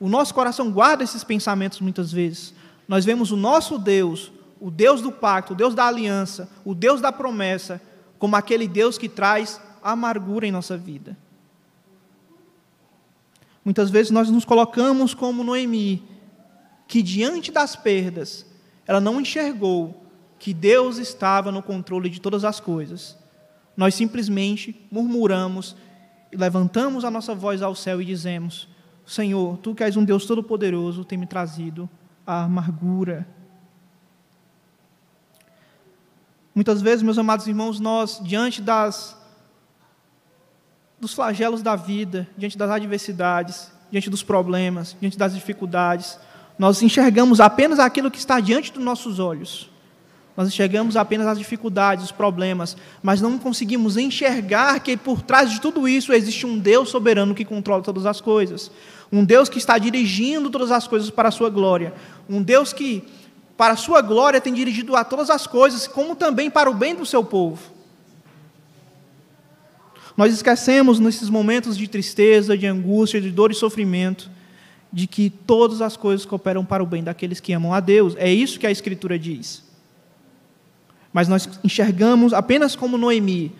o 0.00 0.08
nosso 0.08 0.34
coração 0.34 0.72
guarda 0.72 1.04
esses 1.04 1.22
pensamentos 1.22 1.80
muitas 1.80 2.10
vezes. 2.10 2.52
Nós 2.88 3.04
vemos 3.04 3.30
o 3.30 3.36
nosso 3.36 3.78
Deus, 3.78 4.32
o 4.60 4.68
Deus 4.68 5.00
do 5.00 5.12
pacto, 5.12 5.52
o 5.52 5.56
Deus 5.56 5.76
da 5.76 5.86
aliança, 5.86 6.50
o 6.64 6.74
Deus 6.74 7.00
da 7.00 7.12
promessa, 7.12 7.80
como 8.18 8.34
aquele 8.34 8.66
Deus 8.66 8.98
que 8.98 9.08
traz 9.08 9.60
amargura 9.80 10.44
em 10.44 10.50
nossa 10.50 10.76
vida. 10.76 11.16
Muitas 13.64 13.90
vezes 13.90 14.10
nós 14.10 14.28
nos 14.28 14.44
colocamos 14.44 15.14
como 15.14 15.44
Noemi, 15.44 16.02
que 16.88 17.00
diante 17.00 17.52
das 17.52 17.76
perdas, 17.76 18.44
ela 18.84 19.00
não 19.00 19.20
enxergou 19.20 20.01
que 20.42 20.52
Deus 20.52 20.98
estava 20.98 21.52
no 21.52 21.62
controle 21.62 22.10
de 22.10 22.20
todas 22.20 22.44
as 22.44 22.58
coisas. 22.58 23.16
Nós 23.76 23.94
simplesmente 23.94 24.74
murmuramos 24.90 25.76
e 26.32 26.36
levantamos 26.36 27.04
a 27.04 27.12
nossa 27.12 27.32
voz 27.32 27.62
ao 27.62 27.76
céu 27.76 28.02
e 28.02 28.04
dizemos: 28.04 28.68
Senhor, 29.06 29.56
tu 29.58 29.72
que 29.72 29.84
és 29.84 29.96
um 29.96 30.04
Deus 30.04 30.26
todo-poderoso, 30.26 31.04
tem 31.04 31.16
me 31.16 31.28
trazido 31.28 31.88
a 32.26 32.42
amargura. 32.42 33.24
Muitas 36.52 36.82
vezes, 36.82 37.04
meus 37.04 37.18
amados 37.18 37.46
irmãos, 37.46 37.78
nós, 37.78 38.20
diante 38.20 38.60
das 38.60 39.16
dos 40.98 41.14
flagelos 41.14 41.62
da 41.62 41.76
vida, 41.76 42.28
diante 42.36 42.58
das 42.58 42.68
adversidades, 42.68 43.70
diante 43.92 44.10
dos 44.10 44.24
problemas, 44.24 44.96
diante 45.00 45.16
das 45.16 45.34
dificuldades, 45.34 46.18
nós 46.58 46.82
enxergamos 46.82 47.38
apenas 47.38 47.78
aquilo 47.78 48.10
que 48.10 48.18
está 48.18 48.40
diante 48.40 48.72
dos 48.72 48.82
nossos 48.82 49.20
olhos. 49.20 49.70
Nós 50.36 50.48
enxergamos 50.48 50.96
apenas 50.96 51.26
as 51.26 51.38
dificuldades, 51.38 52.06
os 52.06 52.12
problemas, 52.12 52.76
mas 53.02 53.20
não 53.20 53.38
conseguimos 53.38 53.98
enxergar 53.98 54.80
que 54.80 54.96
por 54.96 55.20
trás 55.20 55.50
de 55.50 55.60
tudo 55.60 55.86
isso 55.86 56.12
existe 56.12 56.46
um 56.46 56.58
Deus 56.58 56.88
soberano 56.88 57.34
que 57.34 57.44
controla 57.44 57.82
todas 57.82 58.06
as 58.06 58.20
coisas. 58.20 58.70
Um 59.12 59.24
Deus 59.24 59.50
que 59.50 59.58
está 59.58 59.76
dirigindo 59.76 60.48
todas 60.48 60.70
as 60.70 60.88
coisas 60.88 61.10
para 61.10 61.28
a 61.28 61.32
sua 61.32 61.50
glória. 61.50 61.92
Um 62.30 62.42
Deus 62.42 62.72
que, 62.72 63.04
para 63.58 63.74
a 63.74 63.76
sua 63.76 64.00
glória, 64.00 64.40
tem 64.40 64.54
dirigido 64.54 64.96
a 64.96 65.04
todas 65.04 65.28
as 65.28 65.46
coisas, 65.46 65.86
como 65.86 66.16
também 66.16 66.50
para 66.50 66.70
o 66.70 66.74
bem 66.74 66.94
do 66.94 67.04
seu 67.04 67.22
povo. 67.22 67.70
Nós 70.16 70.32
esquecemos 70.32 70.98
nesses 70.98 71.28
momentos 71.28 71.76
de 71.76 71.86
tristeza, 71.86 72.56
de 72.56 72.66
angústia, 72.66 73.20
de 73.20 73.30
dor 73.30 73.50
e 73.50 73.54
sofrimento, 73.54 74.30
de 74.90 75.06
que 75.06 75.28
todas 75.28 75.82
as 75.82 75.94
coisas 75.94 76.24
cooperam 76.24 76.64
para 76.64 76.82
o 76.82 76.86
bem 76.86 77.02
daqueles 77.02 77.38
que 77.38 77.52
amam 77.52 77.74
a 77.74 77.80
Deus. 77.80 78.14
É 78.16 78.32
isso 78.32 78.58
que 78.58 78.66
a 78.66 78.70
Escritura 78.70 79.18
diz. 79.18 79.71
Mas 81.12 81.28
nós 81.28 81.48
enxergamos 81.62 82.32
apenas 82.32 82.74
como 82.74 82.96
Noemi, 82.96 83.54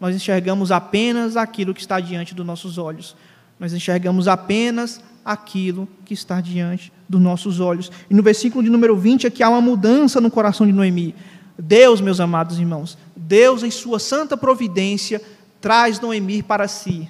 nós 0.00 0.14
enxergamos 0.14 0.70
apenas 0.72 1.36
aquilo 1.36 1.72
que 1.72 1.80
está 1.80 2.00
diante 2.00 2.34
dos 2.34 2.44
nossos 2.44 2.78
olhos. 2.78 3.16
Nós 3.58 3.72
enxergamos 3.72 4.28
apenas 4.28 5.00
aquilo 5.24 5.88
que 6.04 6.14
está 6.14 6.40
diante 6.40 6.92
dos 7.08 7.20
nossos 7.20 7.60
olhos. 7.60 7.90
E 8.10 8.14
no 8.14 8.22
versículo 8.22 8.62
de 8.62 8.70
número 8.70 8.96
20 8.96 9.26
aqui 9.26 9.42
há 9.42 9.48
uma 9.48 9.60
mudança 9.60 10.20
no 10.20 10.30
coração 10.30 10.66
de 10.66 10.72
Noemi. 10.72 11.14
Deus, 11.58 12.00
meus 12.00 12.20
amados 12.20 12.58
irmãos, 12.58 12.98
Deus 13.16 13.62
em 13.62 13.70
sua 13.70 13.98
santa 13.98 14.36
providência 14.36 15.22
traz 15.60 15.98
Noemi 16.00 16.42
para 16.42 16.68
si. 16.68 17.08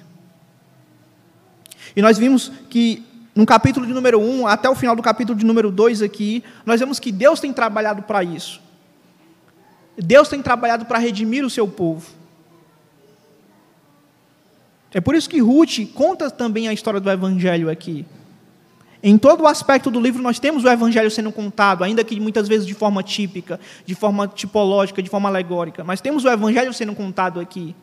E 1.95 2.01
nós 2.01 2.17
vimos 2.17 2.51
que 2.69 3.05
no 3.35 3.45
capítulo 3.45 3.85
de 3.85 3.93
número 3.93 4.19
1 4.19 4.47
até 4.47 4.69
o 4.69 4.75
final 4.75 4.95
do 4.95 5.01
capítulo 5.01 5.37
de 5.37 5.45
número 5.45 5.69
2 5.69 6.01
aqui, 6.01 6.43
nós 6.65 6.79
vemos 6.79 6.99
que 6.99 7.11
Deus 7.11 7.39
tem 7.39 7.51
trabalhado 7.51 8.01
para 8.03 8.23
isso. 8.23 8.61
Deus 9.97 10.29
tem 10.29 10.41
trabalhado 10.41 10.85
para 10.85 10.99
redimir 10.99 11.43
o 11.43 11.49
seu 11.49 11.67
povo. 11.67 12.07
É 14.93 15.01
por 15.01 15.15
isso 15.15 15.29
que 15.29 15.39
Ruth 15.39 15.91
conta 15.93 16.29
também 16.29 16.67
a 16.67 16.73
história 16.73 16.99
do 16.99 17.09
Evangelho 17.09 17.69
aqui. 17.69 18.05
Em 19.01 19.17
todo 19.17 19.43
o 19.43 19.47
aspecto 19.47 19.91
do 19.91 19.99
livro, 19.99 20.21
nós 20.21 20.39
temos 20.39 20.63
o 20.63 20.69
Evangelho 20.69 21.09
sendo 21.11 21.31
contado, 21.31 21.83
ainda 21.83 22.03
que 22.03 22.19
muitas 22.19 22.47
vezes 22.47 22.65
de 22.65 22.73
forma 22.73 23.03
típica, 23.03 23.59
de 23.85 23.93
forma 23.93 24.27
tipológica, 24.27 25.03
de 25.03 25.09
forma 25.09 25.29
alegórica, 25.29 25.83
mas 25.83 26.01
temos 26.01 26.25
o 26.25 26.29
Evangelho 26.29 26.73
sendo 26.73 26.95
contado 26.95 27.39
aqui. 27.39 27.75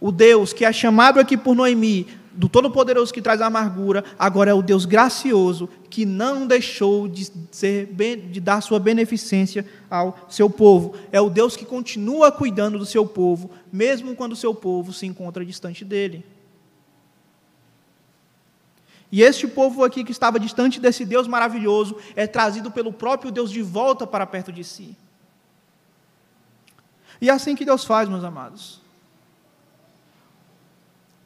O 0.00 0.10
Deus 0.12 0.52
que 0.52 0.64
é 0.64 0.72
chamado 0.72 1.18
aqui 1.20 1.36
por 1.36 1.54
Noemi, 1.54 2.06
do 2.32 2.48
Todo-Poderoso 2.48 3.12
que 3.12 3.22
traz 3.22 3.40
a 3.40 3.46
amargura, 3.46 4.04
agora 4.18 4.50
é 4.50 4.54
o 4.54 4.62
Deus 4.62 4.84
gracioso 4.84 5.68
que 5.88 6.06
não 6.06 6.46
deixou 6.46 7.08
de, 7.08 7.30
ser, 7.50 7.86
de 8.30 8.40
dar 8.40 8.60
sua 8.60 8.78
beneficência 8.78 9.66
ao 9.90 10.26
seu 10.28 10.48
povo. 10.48 10.94
É 11.10 11.20
o 11.20 11.28
Deus 11.30 11.56
que 11.56 11.64
continua 11.64 12.30
cuidando 12.30 12.78
do 12.78 12.86
seu 12.86 13.06
povo, 13.06 13.50
mesmo 13.72 14.14
quando 14.14 14.32
o 14.32 14.36
seu 14.36 14.54
povo 14.54 14.92
se 14.92 15.06
encontra 15.06 15.44
distante 15.44 15.84
dele. 15.84 16.24
E 19.12 19.22
este 19.22 19.48
povo 19.48 19.82
aqui 19.82 20.04
que 20.04 20.12
estava 20.12 20.38
distante 20.38 20.78
desse 20.78 21.04
Deus 21.04 21.26
maravilhoso 21.26 21.96
é 22.14 22.26
trazido 22.28 22.70
pelo 22.70 22.92
próprio 22.92 23.32
Deus 23.32 23.50
de 23.50 23.60
volta 23.60 24.06
para 24.06 24.24
perto 24.24 24.52
de 24.52 24.62
si. 24.62 24.96
E 27.20 27.28
é 27.28 27.32
assim 27.32 27.56
que 27.56 27.64
Deus 27.64 27.84
faz, 27.84 28.08
meus 28.08 28.22
amados. 28.22 28.80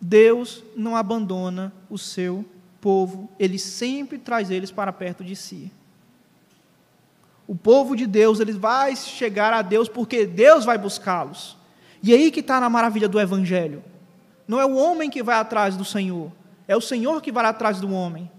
Deus 0.07 0.62
não 0.77 0.95
abandona 0.95 1.73
o 1.88 1.97
seu 1.97 2.45
povo, 2.79 3.31
ele 3.38 3.59
sempre 3.59 4.19
traz 4.19 4.51
eles 4.51 4.71
para 4.71 4.93
perto 4.93 5.25
de 5.25 5.35
si. 5.35 5.73
O 7.49 7.57
povo 7.57 7.97
de 7.97 8.07
Deus, 8.07 8.38
ele 8.38 8.53
vai 8.53 8.95
chegar 8.97 9.55
a 9.55 9.62
Deus 9.62 9.88
porque 9.88 10.27
Deus 10.27 10.67
vai 10.67 10.77
buscá-los. 10.77 11.57
E 12.03 12.12
aí 12.12 12.31
que 12.31 12.40
está 12.40 12.61
na 12.61 12.69
maravilha 12.69 13.09
do 13.09 13.19
Evangelho. 13.19 13.83
Não 14.47 14.61
é 14.61 14.67
o 14.67 14.75
homem 14.75 15.09
que 15.09 15.23
vai 15.23 15.37
atrás 15.37 15.75
do 15.75 15.87
Senhor, 15.87 16.31
é 16.69 16.77
o 16.77 16.83
Senhor 16.83 17.23
que 17.23 17.33
vai 17.33 17.47
atrás 17.47 17.81
do 17.81 17.90
homem. 17.90 18.31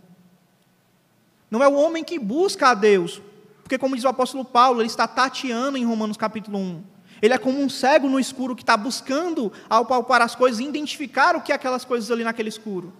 Não 1.50 1.64
é 1.64 1.68
o 1.68 1.74
homem 1.74 2.04
que 2.04 2.20
busca 2.20 2.70
a 2.70 2.74
Deus, 2.76 3.20
porque, 3.64 3.80
como 3.80 3.96
diz 3.96 4.06
o 4.06 4.10
apóstolo 4.10 4.46
Paulo, 4.46 4.82
ele 4.82 4.88
está 4.88 5.08
tateando 5.08 5.80
em 5.80 5.86
Romanos 5.86 6.16
capítulo 6.16 6.60
1. 6.60 6.95
Ele 7.26 7.34
é 7.34 7.40
como 7.40 7.60
um 7.60 7.68
cego 7.68 8.08
no 8.08 8.20
escuro 8.20 8.56
que 8.56 8.62
está 8.62 8.78
buscando, 8.78 9.52
ao 9.68 9.84
palpar 9.84 10.22
as 10.22 10.36
coisas, 10.36 10.60
identificar 10.60 11.36
o 11.36 11.42
que 11.42 11.52
é 11.52 11.56
aquelas 11.56 11.84
coisas 11.84 12.12
ali 12.12 12.24
naquele 12.24 12.50
escuro. 12.50 12.94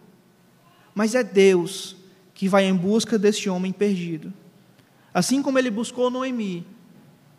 Mas 0.96 1.14
é 1.14 1.24
Deus 1.24 1.96
que 2.34 2.48
vai 2.48 2.66
em 2.66 2.76
busca 2.76 3.20
desse 3.20 3.48
homem 3.48 3.72
perdido. 3.72 4.34
Assim 5.14 5.44
como 5.44 5.60
ele 5.60 5.70
buscou 5.70 6.10
Noemi, 6.10 6.66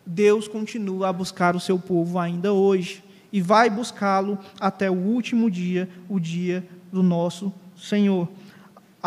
Deus 0.05 0.47
continua 0.47 1.09
a 1.09 1.13
buscar 1.13 1.57
o 1.57 1.59
seu 1.59 1.77
povo 1.77 2.17
ainda 2.17 2.53
hoje 2.53 3.03
e 3.33 3.41
vai 3.41 3.69
buscá-lo 3.69 4.39
até 4.57 4.89
o 4.89 4.95
último 4.95 5.51
dia, 5.51 5.89
o 6.07 6.21
dia 6.21 6.65
do 6.89 7.03
nosso 7.03 7.53
Senhor. 7.75 8.29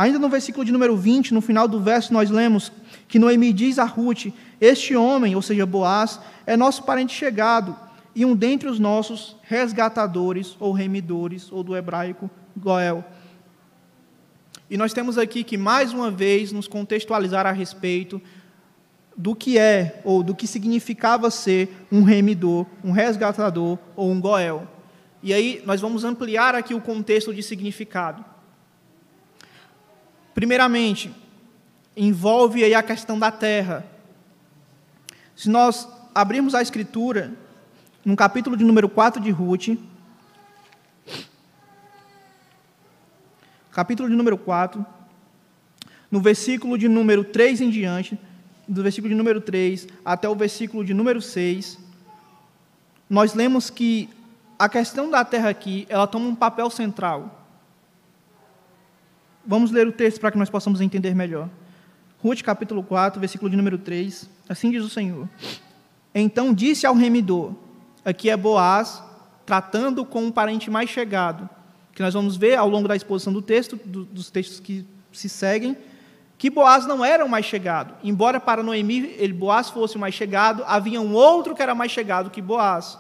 Ainda 0.01 0.19
no 0.19 0.31
versículo 0.31 0.65
de 0.65 0.73
número 0.73 0.97
20, 0.97 1.35
no 1.35 1.43
final 1.43 1.69
do 1.69 1.79
verso, 1.79 2.11
nós 2.11 2.31
lemos 2.31 2.73
que 3.07 3.19
Noemi 3.19 3.53
diz 3.53 3.79
a 3.79 3.85
Ruth: 3.85 4.29
Este 4.59 4.97
homem, 4.97 5.37
ou 5.37 5.43
seja, 5.43 5.67
Boaz, 5.67 6.19
é 6.47 6.57
nosso 6.57 6.85
parente 6.85 7.13
chegado 7.13 7.77
e 8.15 8.25
um 8.25 8.35
dentre 8.35 8.67
os 8.67 8.79
nossos 8.79 9.37
resgatadores 9.43 10.57
ou 10.59 10.73
remidores, 10.73 11.53
ou 11.53 11.63
do 11.63 11.77
hebraico 11.77 12.31
Goel. 12.57 13.05
E 14.71 14.77
nós 14.79 14.95
temos 14.95 15.19
aqui 15.19 15.45
que, 15.45 15.59
mais 15.59 15.93
uma 15.93 16.11
vez, 16.11 16.51
nos 16.51 16.67
contextualizar 16.67 17.45
a 17.45 17.53
respeito 17.53 18.23
do 19.15 19.37
que 19.37 19.59
é, 19.59 20.01
ou 20.03 20.23
do 20.23 20.35
que 20.35 20.47
significava 20.47 21.31
ser 21.31 21.87
um 21.93 22.05
remidor, 22.05 22.65
um 22.83 22.91
resgatador 22.91 23.77
ou 23.95 24.11
um 24.11 24.19
Goel. 24.19 24.67
E 25.23 25.35
aí 25.35 25.63
nós 25.67 25.79
vamos 25.79 26.05
ampliar 26.05 26.55
aqui 26.55 26.73
o 26.73 26.81
contexto 26.81 27.35
de 27.35 27.43
significado. 27.43 28.30
Primeiramente, 30.35 31.13
envolve 31.97 32.65
aí 32.65 32.75
a 32.75 32.83
questão 32.83 33.19
da 33.19 33.31
terra. 33.31 33.85
Se 35.37 35.49
nós 35.49 35.89
abrirmos 36.15 36.55
a 36.55 36.63
escritura, 36.63 37.33
no 38.05 38.17
capítulo 38.17 38.57
de 38.57 38.65
número 38.65 38.89
4 38.89 39.21
de 39.21 39.31
Ruth, 39.31 39.77
capítulo 43.71 44.09
de 44.09 44.17
número 44.17 44.39
4, 44.39 44.85
no 46.11 46.21
versículo 46.21 46.77
de 46.77 46.89
número 46.89 47.25
3 47.25 47.61
em 47.61 47.71
diante, 47.71 48.19
do 48.67 48.83
versículo 48.83 49.09
de 49.11 49.15
número 49.17 49.41
3 49.41 49.89
até 50.05 50.29
o 50.29 50.35
versículo 50.35 50.85
de 50.85 50.95
número 50.95 51.21
6, 51.21 51.79
nós 53.09 53.35
lemos 53.35 53.69
que 53.71 54.09
a 54.59 54.69
questão 54.69 55.11
da 55.11 55.25
terra 55.25 55.49
aqui, 55.49 55.87
ela 55.89 56.07
toma 56.07 56.27
um 56.27 56.35
papel 56.35 56.69
central. 56.71 57.40
Vamos 59.51 59.73
ler 59.73 59.89
o 59.89 59.91
texto 59.91 60.21
para 60.21 60.31
que 60.31 60.39
nós 60.39 60.49
possamos 60.49 60.81
entender 60.81 61.13
melhor. 61.13 61.49
Ruth 62.23 62.41
capítulo 62.41 62.85
4, 62.85 63.19
versículo 63.19 63.51
de 63.51 63.57
número 63.57 63.79
3, 63.79 64.31
assim 64.49 64.71
diz 64.71 64.85
o 64.85 64.89
Senhor. 64.89 65.29
Então 66.15 66.55
disse 66.55 66.87
ao 66.87 66.95
remidor, 66.95 67.55
aqui 68.05 68.31
é 68.31 68.37
Boaz, 68.37 69.03
tratando 69.45 70.05
com 70.05 70.23
um 70.23 70.31
parente 70.31 70.71
mais 70.71 70.89
chegado, 70.89 71.51
que 71.93 72.01
nós 72.01 72.15
vamos 72.15 72.37
ver 72.37 72.55
ao 72.55 72.69
longo 72.69 72.87
da 72.87 72.95
exposição 72.95 73.33
do 73.33 73.43
texto, 73.43 73.75
do, 73.85 74.05
dos 74.05 74.31
textos 74.31 74.61
que 74.61 74.87
se 75.11 75.29
seguem, 75.29 75.77
que 76.39 76.49
Boaz 76.49 76.87
não 76.87 77.05
era 77.05 77.25
o 77.25 77.29
mais 77.29 77.45
chegado. 77.45 77.97
Embora 78.05 78.39
para 78.39 78.63
Noemi 78.63 79.17
ele, 79.19 79.33
Boaz 79.33 79.69
fosse 79.69 79.97
o 79.97 79.99
mais 79.99 80.15
chegado, 80.15 80.63
havia 80.65 81.01
um 81.01 81.13
outro 81.13 81.57
que 81.57 81.63
era 81.63 81.75
mais 81.75 81.91
chegado 81.91 82.31
que 82.31 82.41
Boaz. 82.41 82.97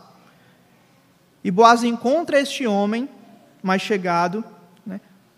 E 1.45 1.51
Boaz 1.53 1.85
encontra 1.85 2.41
este 2.41 2.67
homem 2.67 3.09
mais 3.63 3.83
chegado 3.83 4.45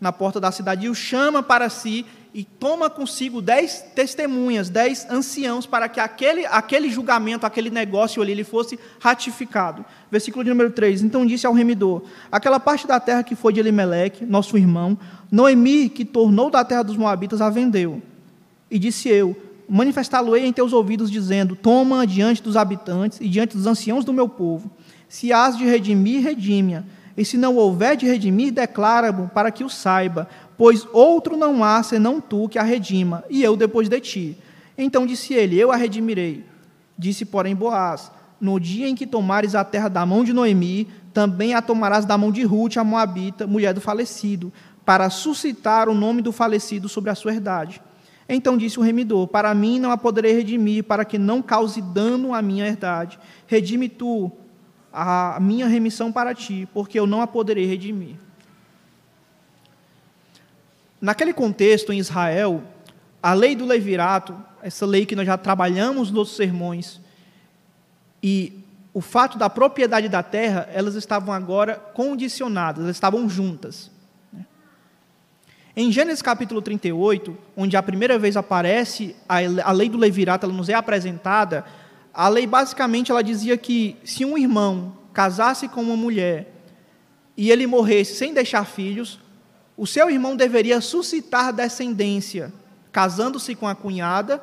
na 0.03 0.11
porta 0.11 0.41
da 0.41 0.51
cidade 0.51 0.87
e 0.87 0.89
o 0.91 0.95
chama 0.97 1.45
para 1.45 1.71
si 1.71 2.05
e 2.35 2.43
toma 2.43 2.91
consigo 2.91 3.41
dez 3.41 3.85
testemunhas, 3.95 4.69
dez 4.69 5.07
anciãos, 5.09 5.65
para 5.65 5.89
que 5.89 6.01
aquele, 6.01 6.45
aquele 6.47 6.91
julgamento, 6.91 7.47
aquele 7.47 7.71
negócio 7.71 8.21
ali, 8.21 8.33
ele 8.33 8.43
fosse 8.43 8.81
ratificado. 8.99 9.85
Versículo 10.11 10.43
de 10.43 10.51
número 10.51 10.73
3. 10.73 11.03
Então 11.03 11.25
disse 11.25 11.47
ao 11.47 11.53
remidor: 11.53 12.03
Aquela 12.33 12.59
parte 12.59 12.85
da 12.85 12.99
terra 12.99 13.23
que 13.23 13.37
foi 13.37 13.53
de 13.53 13.61
Elimeleque, 13.61 14.25
nosso 14.25 14.59
irmão, 14.59 14.99
Noemi, 15.31 15.89
que 15.89 16.05
tornou 16.05 16.51
da 16.51 16.65
terra 16.65 16.83
dos 16.83 16.97
Moabitas, 16.97 17.41
a 17.41 17.49
vendeu. 17.49 18.03
E 18.69 18.81
disse 18.81 19.09
eu: 19.09 19.37
Manifestá-lo-ei 19.69 20.45
em 20.45 20.53
teus 20.53 20.73
ouvidos, 20.73 21.13
dizendo: 21.13 21.55
Toma 21.55 22.05
diante 22.05 22.43
dos 22.43 22.57
habitantes 22.57 23.21
e 23.21 23.29
diante 23.29 23.57
dos 23.57 23.69
anciãos 23.69 24.05
do 24.05 24.13
meu 24.13 24.29
povo. 24.29 24.69
Se 25.09 25.33
has 25.33 25.57
de 25.57 25.65
redimir, 25.65 26.25
redime-a. 26.25 26.83
E 27.17 27.25
se 27.25 27.37
não 27.37 27.57
houver 27.57 27.97
de 27.97 28.07
redimir, 28.07 28.53
declara-o 28.53 29.29
para 29.29 29.51
que 29.51 29.65
o 29.65 29.69
saiba, 29.69 30.29
pois 30.57 30.87
outro 30.93 31.37
não 31.37 31.63
há 31.63 31.83
senão 31.83 32.21
tu 32.21 32.49
que 32.49 32.59
a 32.59 32.63
redima, 32.63 33.25
e 33.29 33.43
eu 33.43 33.57
depois 33.57 33.89
de 33.89 34.01
ti. 34.01 34.39
Então 34.77 35.07
disse 35.07 35.35
ele: 35.35 35.59
Eu 35.59 35.71
a 35.71 35.77
redimirei. 35.77 36.45
Disse, 36.97 37.25
porém, 37.25 37.55
Boaz: 37.55 38.11
No 38.41 38.59
dia 38.59 38.89
em 38.89 38.95
que 38.95 39.07
tomares 39.07 39.55
a 39.55 39.65
terra 39.65 39.89
da 39.89 40.07
mão 40.07 40.25
de 40.25 40.33
Noemi, 40.33 40.89
também 41.13 41.55
a 41.55 41.63
tomarás 41.63 42.05
da 42.05 42.17
mão 42.17 42.33
de 42.33 42.43
Ruth, 42.43 42.77
a 42.77 42.85
Moabita, 42.85 43.47
mulher 43.47 43.75
do 43.75 43.81
falecido, 43.81 44.53
para 44.85 45.11
suscitar 45.11 45.89
o 45.89 45.95
nome 45.95 46.23
do 46.23 46.33
falecido 46.33 46.89
sobre 46.89 47.11
a 47.11 47.15
sua 47.15 47.33
herdade. 47.33 47.83
Então 48.29 48.57
disse 48.57 48.79
o 48.79 48.83
remidor: 48.83 49.29
Para 49.29 49.55
mim 49.55 49.79
não 49.79 49.91
a 49.91 49.99
poderei 49.99 50.33
redimir, 50.33 50.85
para 50.85 51.05
que 51.05 51.19
não 51.19 51.43
cause 51.43 51.81
dano 51.83 52.35
à 52.35 52.41
minha 52.41 52.67
herdade. 52.67 53.19
Redime 53.47 53.89
tu 53.89 54.31
a 54.93 55.39
minha 55.41 55.67
remissão 55.67 56.13
para 56.13 56.35
ti, 56.35 56.69
porque 56.75 56.99
eu 56.99 57.07
não 57.07 57.23
a 57.23 57.27
poderei 57.27 57.65
redimir. 57.65 58.17
Naquele 61.01 61.33
contexto 61.33 61.93
em 61.93 61.99
Israel, 61.99 62.63
a 63.23 63.33
lei 63.33 63.57
do 63.57 63.65
levirato, 63.65 64.37
essa 64.63 64.85
lei 64.85 65.07
que 65.07 65.17
nós 65.17 65.27
já 65.27 65.39
trabalhamos 65.39 66.11
nos 66.11 66.37
sermões, 66.37 67.01
e 68.23 68.53
o 68.95 69.01
fato 69.01 69.39
da 69.39 69.49
propriedade 69.49 70.09
da 70.09 70.23
terra, 70.23 70.69
elas 70.73 70.95
estavam 70.95 71.35
agora 71.35 71.77
condicionadas, 71.95 72.85
elas 72.85 72.97
estavam 72.97 73.29
juntas. 73.29 73.91
Em 75.75 75.91
Gênesis 75.91 76.21
capítulo 76.21 76.61
38, 76.61 77.35
onde 77.57 77.77
a 77.79 77.83
primeira 77.83 78.19
vez 78.19 78.37
aparece 78.37 79.17
a 79.27 79.73
lei 79.73 79.89
do 79.89 79.97
levirato, 79.97 80.45
ela 80.45 80.55
nos 80.55 80.69
é 80.69 80.75
apresentada, 80.75 81.65
a 82.15 82.29
lei 82.29 82.47
basicamente 82.47 83.11
ela 83.11 83.23
dizia 83.23 83.57
que 83.57 83.97
se 84.05 84.25
um 84.25 84.37
irmão 84.37 84.97
casasse 85.13 85.69
com 85.69 85.83
uma 85.83 85.97
mulher 85.97 86.53
e 87.37 87.51
ele 87.51 87.67
morresse 87.67 88.17
sem 88.17 88.35
deixar 88.35 88.65
filhos, 88.65 89.19
o 89.77 89.87
seu 89.87 90.11
irmão 90.11 90.37
deveria 90.37 90.81
suscitar 90.81 91.53
descendência, 91.53 92.53
casando-se 92.91 93.55
com 93.55 93.67
a 93.67 93.75
cunhada, 93.75 94.43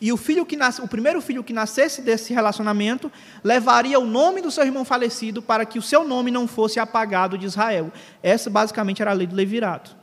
e 0.00 0.12
o 0.12 0.16
filho 0.16 0.44
que 0.44 0.56
nasce, 0.56 0.82
o 0.82 0.88
primeiro 0.88 1.20
filho 1.20 1.42
que 1.42 1.52
nascesse 1.52 2.02
desse 2.02 2.32
relacionamento 2.34 3.10
levaria 3.42 3.98
o 3.98 4.04
nome 4.04 4.42
do 4.42 4.50
seu 4.50 4.64
irmão 4.64 4.84
falecido 4.84 5.40
para 5.40 5.64
que 5.64 5.78
o 5.78 5.82
seu 5.82 6.06
nome 6.06 6.30
não 6.30 6.46
fosse 6.46 6.78
apagado 6.78 7.38
de 7.38 7.46
Israel. 7.46 7.90
Essa 8.22 8.50
basicamente 8.50 9.00
era 9.00 9.12
a 9.12 9.14
lei 9.14 9.26
do 9.26 9.34
levirato. 9.34 9.96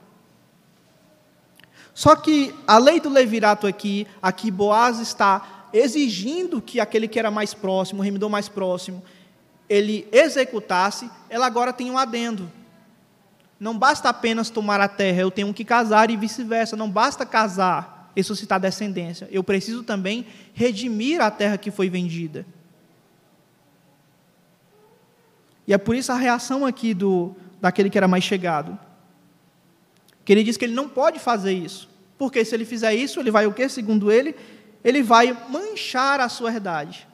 Só 1.93 2.15
que 2.15 2.55
a 2.65 2.77
lei 2.77 2.99
do 2.99 3.09
levirato 3.09 3.67
aqui, 3.67 4.07
aqui 4.21 4.49
Boaz 4.49 4.99
está 4.99 5.60
exigindo 5.73 6.61
que 6.61 6.79
aquele 6.79 7.07
que 7.07 7.19
era 7.19 7.31
mais 7.31 7.53
próximo, 7.53 8.01
o 8.01 8.03
remidor 8.03 8.29
mais 8.29 8.49
próximo, 8.49 9.03
ele 9.69 10.07
executasse, 10.11 11.09
ela 11.29 11.45
agora 11.45 11.71
tem 11.71 11.89
um 11.89 11.97
adendo. 11.97 12.51
Não 13.59 13.77
basta 13.77 14.09
apenas 14.09 14.49
tomar 14.49 14.81
a 14.81 14.87
terra, 14.87 15.21
eu 15.21 15.31
tenho 15.31 15.53
que 15.53 15.63
casar 15.63 16.09
e 16.09 16.17
vice-versa. 16.17 16.75
Não 16.75 16.89
basta 16.89 17.25
casar 17.25 18.11
e 18.15 18.23
suscitar 18.23 18.59
descendência. 18.59 19.27
Eu 19.31 19.43
preciso 19.43 19.83
também 19.83 20.25
redimir 20.53 21.21
a 21.21 21.29
terra 21.29 21.57
que 21.57 21.71
foi 21.71 21.89
vendida. 21.89 22.45
E 25.67 25.73
é 25.73 25.77
por 25.77 25.95
isso 25.95 26.11
a 26.11 26.15
reação 26.15 26.65
aqui 26.65 26.93
do, 26.93 27.35
daquele 27.61 27.89
que 27.89 27.97
era 27.97 28.07
mais 28.07 28.23
chegado. 28.23 28.77
Que 30.25 30.33
ele 30.33 30.43
diz 30.43 30.57
que 30.57 30.65
ele 30.65 30.73
não 30.73 30.89
pode 30.89 31.19
fazer 31.19 31.53
isso. 31.53 31.89
Porque 32.17 32.43
se 32.43 32.53
ele 32.53 32.65
fizer 32.65 32.93
isso, 32.93 33.19
ele 33.19 33.31
vai 33.31 33.45
o 33.47 33.53
quê? 33.53 33.69
Segundo 33.69 34.11
ele, 34.11 34.35
ele 34.83 35.03
vai 35.03 35.37
manchar 35.49 36.19
a 36.19 36.29
sua 36.29 36.51
herdade. 36.51 37.07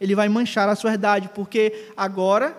Ele 0.00 0.14
vai 0.14 0.28
manchar 0.28 0.68
a 0.68 0.74
sua 0.74 0.92
herdade, 0.92 1.30
porque 1.34 1.92
agora 1.96 2.56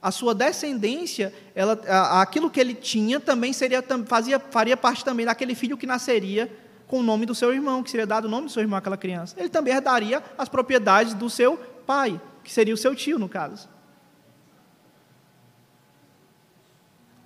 a 0.00 0.10
sua 0.10 0.34
descendência, 0.34 1.32
ela, 1.54 1.80
aquilo 2.20 2.50
que 2.50 2.60
ele 2.60 2.74
tinha 2.74 3.18
também 3.18 3.54
seria, 3.54 3.82
fazia, 4.06 4.38
faria 4.38 4.76
parte 4.76 5.02
também 5.02 5.24
daquele 5.24 5.54
filho 5.54 5.78
que 5.78 5.86
nasceria 5.86 6.54
com 6.86 7.00
o 7.00 7.02
nome 7.02 7.24
do 7.24 7.34
seu 7.34 7.52
irmão, 7.54 7.82
que 7.82 7.90
seria 7.90 8.06
dado 8.06 8.26
o 8.26 8.28
nome 8.28 8.46
do 8.46 8.52
seu 8.52 8.60
irmão 8.60 8.78
àquela 8.78 8.98
criança. 8.98 9.34
Ele 9.38 9.48
também 9.48 9.72
herdaria 9.72 10.22
as 10.36 10.48
propriedades 10.48 11.14
do 11.14 11.30
seu 11.30 11.56
pai, 11.86 12.20
que 12.42 12.52
seria 12.52 12.74
o 12.74 12.76
seu 12.76 12.94
tio, 12.94 13.18
no 13.18 13.28
caso. 13.28 13.68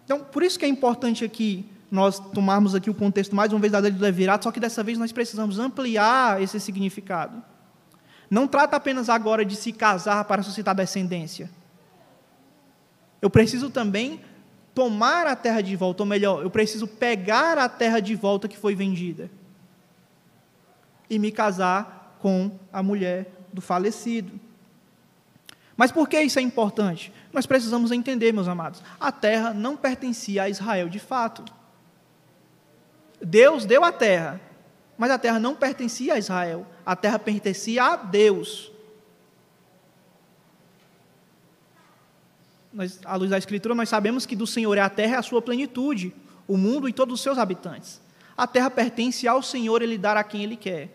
Então, 0.04 0.20
por 0.20 0.44
isso 0.44 0.56
que 0.58 0.64
é 0.64 0.68
importante 0.68 1.24
aqui 1.24 1.68
nós 1.90 2.18
tomarmos 2.18 2.74
aqui 2.74 2.90
o 2.90 2.94
contexto 2.94 3.34
mais 3.34 3.52
uma 3.52 3.60
vez 3.60 3.72
da 3.72 3.78
lei 3.78 3.90
do 3.90 4.00
Levirato, 4.00 4.44
só 4.44 4.52
que 4.52 4.60
dessa 4.60 4.82
vez 4.82 4.98
nós 4.98 5.12
precisamos 5.12 5.58
ampliar 5.58 6.42
esse 6.42 6.60
significado. 6.60 7.42
Não 8.30 8.46
trata 8.46 8.76
apenas 8.76 9.08
agora 9.08 9.44
de 9.44 9.56
se 9.56 9.72
casar 9.72 10.24
para 10.24 10.42
suscitar 10.42 10.74
descendência. 10.74 11.50
Eu 13.22 13.30
preciso 13.30 13.70
também 13.70 14.20
tomar 14.74 15.26
a 15.26 15.34
terra 15.34 15.60
de 15.60 15.74
volta, 15.74 16.02
ou 16.02 16.06
melhor, 16.06 16.42
eu 16.42 16.50
preciso 16.50 16.86
pegar 16.86 17.58
a 17.58 17.68
terra 17.68 18.00
de 18.00 18.14
volta 18.14 18.46
que 18.46 18.56
foi 18.56 18.74
vendida 18.74 19.30
e 21.10 21.18
me 21.18 21.32
casar 21.32 22.16
com 22.20 22.50
a 22.72 22.82
mulher 22.82 23.26
do 23.52 23.60
falecido. 23.60 24.38
Mas 25.76 25.90
por 25.90 26.08
que 26.08 26.20
isso 26.20 26.38
é 26.38 26.42
importante? 26.42 27.12
Nós 27.32 27.46
precisamos 27.46 27.90
entender, 27.92 28.32
meus 28.32 28.48
amados, 28.48 28.82
a 29.00 29.10
terra 29.10 29.54
não 29.54 29.76
pertencia 29.76 30.42
a 30.42 30.48
Israel 30.48 30.88
de 30.88 30.98
fato. 30.98 31.44
Deus 33.20 33.64
deu 33.64 33.84
a 33.84 33.92
terra, 33.92 34.40
mas 34.96 35.10
a 35.10 35.18
terra 35.18 35.38
não 35.38 35.54
pertencia 35.54 36.14
a 36.14 36.18
Israel, 36.18 36.66
a 36.84 36.96
terra 36.96 37.18
pertencia 37.18 37.84
a 37.84 37.96
Deus. 37.96 38.72
Nós, 42.72 43.00
à 43.04 43.16
luz 43.16 43.30
da 43.30 43.38
Escritura, 43.38 43.74
nós 43.74 43.88
sabemos 43.88 44.26
que 44.26 44.36
do 44.36 44.46
Senhor 44.46 44.76
é 44.76 44.80
a 44.80 44.90
terra 44.90 45.12
e 45.12 45.16
a 45.16 45.22
sua 45.22 45.42
plenitude, 45.42 46.14
o 46.46 46.56
mundo 46.56 46.88
e 46.88 46.92
todos 46.92 47.14
os 47.14 47.20
seus 47.20 47.38
habitantes. 47.38 48.00
A 48.36 48.46
terra 48.46 48.70
pertence 48.70 49.26
ao 49.26 49.42
Senhor, 49.42 49.82
Ele 49.82 49.98
dar 49.98 50.16
a 50.16 50.22
quem 50.22 50.42
Ele 50.42 50.56
quer. 50.56 50.90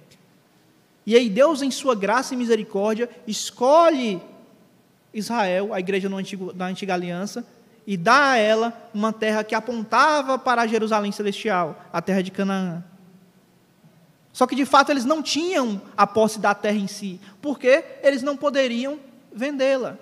E 1.05 1.15
aí 1.15 1.29
Deus, 1.29 1.61
em 1.61 1.69
sua 1.69 1.95
graça 1.95 2.33
e 2.33 2.37
misericórdia, 2.37 3.09
escolhe 3.27 4.21
Israel, 5.13 5.73
a 5.73 5.79
igreja 5.79 6.07
antigo, 6.13 6.53
da 6.53 6.65
antiga 6.65 6.93
aliança, 6.93 7.45
e 7.85 7.97
dá 7.97 8.31
a 8.31 8.37
ela 8.37 8.89
uma 8.93 9.11
terra 9.11 9.43
que 9.43 9.53
apontava 9.53 10.37
para 10.37 10.61
a 10.61 10.67
Jerusalém 10.67 11.11
celestial, 11.11 11.83
a 11.91 12.01
terra 12.01 12.21
de 12.21 12.31
Canaã. 12.31 12.83
Só 14.31 14.47
que 14.47 14.55
de 14.55 14.65
fato 14.65 14.91
eles 14.91 15.05
não 15.05 15.21
tinham 15.21 15.81
a 15.95 16.07
posse 16.07 16.39
da 16.39 16.55
terra 16.55 16.77
em 16.77 16.87
si, 16.87 17.19
porque 17.41 17.83
eles 18.01 18.23
não 18.23 18.35
poderiam 18.35 18.99
vendê-la. 19.31 19.97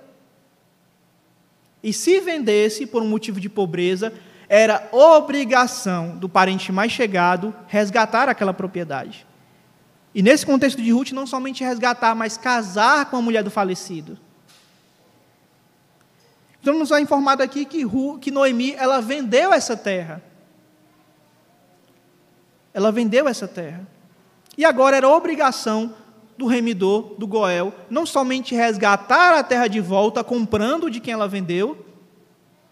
E 1.84 1.92
se 1.92 2.20
vendesse 2.20 2.86
por 2.86 3.02
um 3.02 3.08
motivo 3.08 3.40
de 3.40 3.50
pobreza, 3.50 4.14
era 4.48 4.88
obrigação 4.92 6.18
do 6.18 6.30
parente 6.30 6.72
mais 6.72 6.92
chegado 6.92 7.54
resgatar 7.68 8.30
aquela 8.30 8.54
propriedade. 8.54 9.26
E 10.14 10.22
nesse 10.22 10.46
contexto 10.46 10.82
de 10.82 10.92
Ruth, 10.92 11.12
não 11.12 11.26
somente 11.26 11.64
resgatar, 11.64 12.14
mas 12.14 12.38
casar 12.38 13.10
com 13.10 13.18
a 13.18 13.22
mulher 13.22 13.44
do 13.44 13.50
falecido. 13.50 14.18
Então 16.62 16.78
nos 16.78 16.92
é 16.92 17.02
informado 17.02 17.42
aqui 17.42 17.66
que, 17.66 17.84
que 18.22 18.32
Noemi 18.32 18.74
ela 18.76 19.02
vendeu 19.02 19.52
essa 19.52 19.76
terra. 19.76 20.22
Ela 22.72 22.92
vendeu 22.92 23.28
essa 23.28 23.48
terra. 23.48 23.86
E 24.56 24.64
agora 24.64 24.96
era 24.96 25.10
obrigação 25.10 25.96
do 26.38 26.46
remidor, 26.46 27.16
do 27.18 27.28
Goel, 27.28 27.74
não 27.90 28.06
somente 28.06 28.56
resgatar 28.56 29.38
a 29.38 29.44
terra 29.44 29.68
de 29.68 29.80
volta, 29.80 30.24
comprando 30.24 30.90
de 30.90 31.00
quem 31.00 31.14
ela 31.14 31.28
vendeu, 31.28 31.86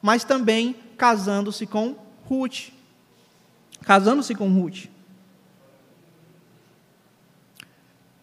mas 0.02 0.24
também 0.24 0.76
casando-se 0.98 1.66
com 1.66 1.96
Ruth. 2.26 2.70
Casando-se 3.82 4.36
com 4.36 4.48
Ruth. 4.50 4.86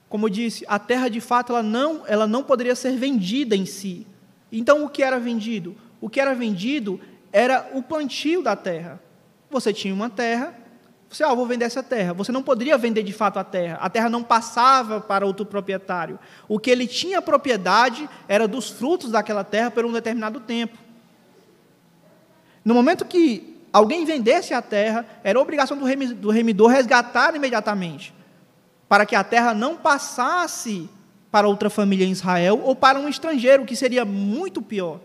Como 0.08 0.26
eu 0.26 0.30
disse, 0.30 0.64
a 0.68 0.78
terra 0.78 1.08
de 1.08 1.20
fato 1.20 1.52
ela 1.52 1.62
não, 1.62 2.04
ela 2.06 2.26
não 2.26 2.44
poderia 2.44 2.76
ser 2.76 2.96
vendida 2.96 3.56
em 3.56 3.66
si. 3.66 4.06
Então 4.58 4.84
o 4.84 4.88
que 4.88 5.02
era 5.02 5.18
vendido? 5.18 5.76
O 6.00 6.08
que 6.08 6.20
era 6.20 6.34
vendido 6.34 7.00
era 7.32 7.68
o 7.74 7.82
plantio 7.82 8.42
da 8.42 8.56
terra. 8.56 9.00
Você 9.50 9.72
tinha 9.72 9.92
uma 9.92 10.08
terra, 10.08 10.54
você, 11.08 11.22
ah, 11.22 11.32
vou 11.34 11.46
vender 11.46 11.66
essa 11.66 11.82
terra. 11.82 12.12
Você 12.14 12.32
não 12.32 12.42
poderia 12.42 12.76
vender 12.76 13.02
de 13.02 13.12
fato 13.12 13.38
a 13.38 13.44
terra. 13.44 13.78
A 13.80 13.88
terra 13.88 14.08
não 14.08 14.22
passava 14.22 15.00
para 15.00 15.26
outro 15.26 15.46
proprietário. 15.46 16.18
O 16.48 16.58
que 16.58 16.70
ele 16.70 16.86
tinha 16.86 17.22
propriedade 17.22 18.08
era 18.26 18.48
dos 18.48 18.70
frutos 18.70 19.10
daquela 19.10 19.44
terra 19.44 19.70
por 19.70 19.84
um 19.84 19.92
determinado 19.92 20.40
tempo. 20.40 20.76
No 22.64 22.74
momento 22.74 23.04
que 23.04 23.60
alguém 23.72 24.04
vendesse 24.04 24.52
a 24.52 24.62
terra, 24.62 25.06
era 25.22 25.38
obrigação 25.38 25.76
do 25.78 26.30
remidor 26.30 26.70
resgatar 26.70 27.36
imediatamente, 27.36 28.12
para 28.88 29.06
que 29.06 29.14
a 29.14 29.22
terra 29.22 29.54
não 29.54 29.76
passasse 29.76 30.88
para 31.36 31.46
outra 31.46 31.68
família 31.68 32.06
em 32.06 32.12
Israel 32.12 32.62
ou 32.64 32.74
para 32.74 32.98
um 32.98 33.10
estrangeiro, 33.10 33.66
que 33.66 33.76
seria 33.76 34.06
muito 34.06 34.62
pior. 34.62 35.00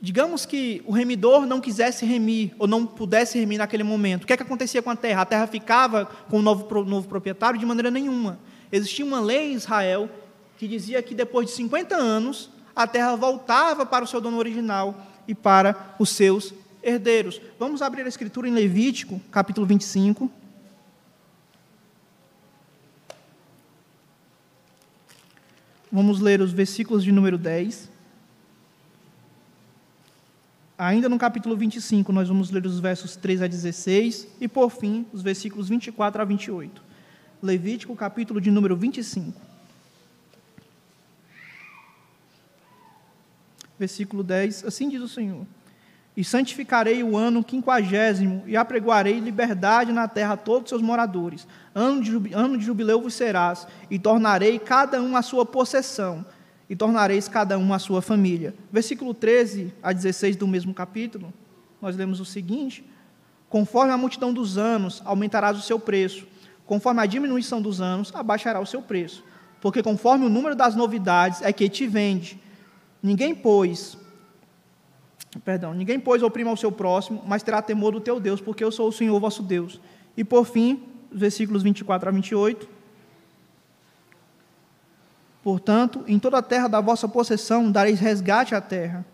Digamos 0.00 0.46
que 0.46 0.80
o 0.86 0.92
remidor 0.92 1.46
não 1.46 1.60
quisesse 1.60 2.06
remir, 2.06 2.52
ou 2.56 2.68
não 2.68 2.86
pudesse 2.86 3.36
remir 3.36 3.58
naquele 3.58 3.82
momento. 3.82 4.22
O 4.22 4.26
que, 4.28 4.32
é 4.32 4.36
que 4.36 4.44
acontecia 4.44 4.80
com 4.80 4.90
a 4.90 4.94
terra? 4.94 5.22
A 5.22 5.26
terra 5.26 5.46
ficava 5.48 6.06
com 6.06 6.38
o 6.38 6.42
novo, 6.42 6.84
novo 6.84 7.08
proprietário 7.08 7.58
de 7.58 7.66
maneira 7.66 7.90
nenhuma. 7.90 8.38
Existia 8.70 9.04
uma 9.04 9.18
lei 9.18 9.50
em 9.50 9.56
Israel 9.56 10.08
que 10.56 10.68
dizia 10.68 11.02
que 11.02 11.16
depois 11.16 11.48
de 11.48 11.52
50 11.54 11.96
anos, 11.96 12.48
a 12.76 12.86
terra 12.86 13.16
voltava 13.16 13.84
para 13.84 14.04
o 14.04 14.06
seu 14.06 14.20
dono 14.20 14.38
original 14.38 15.04
e 15.26 15.34
para 15.34 15.96
os 15.98 16.10
seus 16.10 16.54
herdeiros. 16.80 17.40
Vamos 17.58 17.82
abrir 17.82 18.02
a 18.02 18.08
escritura 18.08 18.46
em 18.46 18.52
Levítico, 18.52 19.20
capítulo 19.32 19.66
25. 19.66 20.30
Vamos 25.92 26.20
ler 26.20 26.40
os 26.40 26.52
versículos 26.52 27.02
de 27.02 27.10
número 27.10 27.36
10. 27.36 27.90
Ainda 30.78 31.08
no 31.08 31.18
capítulo 31.18 31.56
25, 31.56 32.12
nós 32.12 32.28
vamos 32.28 32.50
ler 32.50 32.64
os 32.64 32.78
versos 32.78 33.16
3 33.16 33.42
a 33.42 33.46
16 33.46 34.28
e, 34.40 34.48
por 34.48 34.70
fim, 34.70 35.04
os 35.12 35.20
versículos 35.20 35.68
24 35.68 36.22
a 36.22 36.24
28. 36.24 36.82
Levítico, 37.42 37.94
capítulo 37.96 38.40
de 38.40 38.50
número 38.50 38.76
25. 38.76 39.38
Versículo 43.78 44.22
10: 44.22 44.64
Assim 44.64 44.88
diz 44.88 45.02
o 45.02 45.08
Senhor: 45.08 45.44
E 46.20 46.24
santificarei 46.24 47.02
o 47.02 47.16
ano 47.16 47.42
quinquagésimo, 47.42 48.42
e 48.46 48.54
apregoarei 48.54 49.18
liberdade 49.18 49.90
na 49.90 50.06
terra 50.06 50.34
a 50.34 50.36
todos 50.36 50.64
os 50.64 50.68
seus 50.68 50.82
moradores. 50.82 51.48
Ano 51.74 52.02
de, 52.02 52.34
ano 52.34 52.60
jubileu 52.60 53.00
vos 53.00 53.14
serás, 53.14 53.66
e 53.90 53.98
tornarei 53.98 54.58
cada 54.58 55.00
um 55.00 55.16
a 55.16 55.22
sua 55.22 55.46
possessão 55.46 56.26
e 56.68 56.76
tornareis 56.76 57.26
cada 57.26 57.58
um 57.58 57.72
a 57.72 57.78
sua 57.78 58.02
família. 58.02 58.54
Versículo 58.70 59.14
13 59.14 59.72
a 59.82 59.94
16 59.94 60.36
do 60.36 60.46
mesmo 60.46 60.74
capítulo, 60.74 61.32
nós 61.80 61.96
lemos 61.96 62.20
o 62.20 62.24
seguinte: 62.26 62.84
Conforme 63.48 63.90
a 63.90 63.96
multidão 63.96 64.30
dos 64.30 64.58
anos, 64.58 65.00
aumentarás 65.06 65.56
o 65.56 65.62
seu 65.62 65.80
preço, 65.80 66.26
conforme 66.66 67.00
a 67.00 67.06
diminuição 67.06 67.62
dos 67.62 67.80
anos, 67.80 68.12
abaixará 68.14 68.60
o 68.60 68.66
seu 68.66 68.82
preço, 68.82 69.24
porque 69.58 69.82
conforme 69.82 70.26
o 70.26 70.28
número 70.28 70.54
das 70.54 70.76
novidades 70.76 71.40
é 71.40 71.50
que 71.50 71.66
te 71.66 71.86
vende. 71.86 72.38
Ninguém, 73.02 73.34
pois, 73.34 73.96
perdão, 75.38 75.72
ninguém, 75.72 76.00
pois, 76.00 76.22
oprima 76.22 76.50
ao 76.50 76.56
seu 76.56 76.72
próximo, 76.72 77.22
mas 77.26 77.42
terá 77.42 77.62
temor 77.62 77.92
do 77.92 78.00
teu 78.00 78.18
Deus, 78.18 78.40
porque 78.40 78.64
eu 78.64 78.72
sou 78.72 78.88
o 78.88 78.92
Senhor 78.92 79.18
vosso 79.20 79.42
Deus. 79.42 79.80
E 80.16 80.24
por 80.24 80.44
fim, 80.44 80.82
versículos 81.12 81.62
24 81.62 82.08
a 82.08 82.12
28. 82.12 82.68
Portanto, 85.42 86.04
em 86.06 86.18
toda 86.18 86.38
a 86.38 86.42
terra 86.42 86.68
da 86.68 86.80
vossa 86.80 87.08
possessão 87.08 87.70
dareis 87.70 88.00
resgate 88.00 88.54
à 88.54 88.60
terra. 88.60 89.04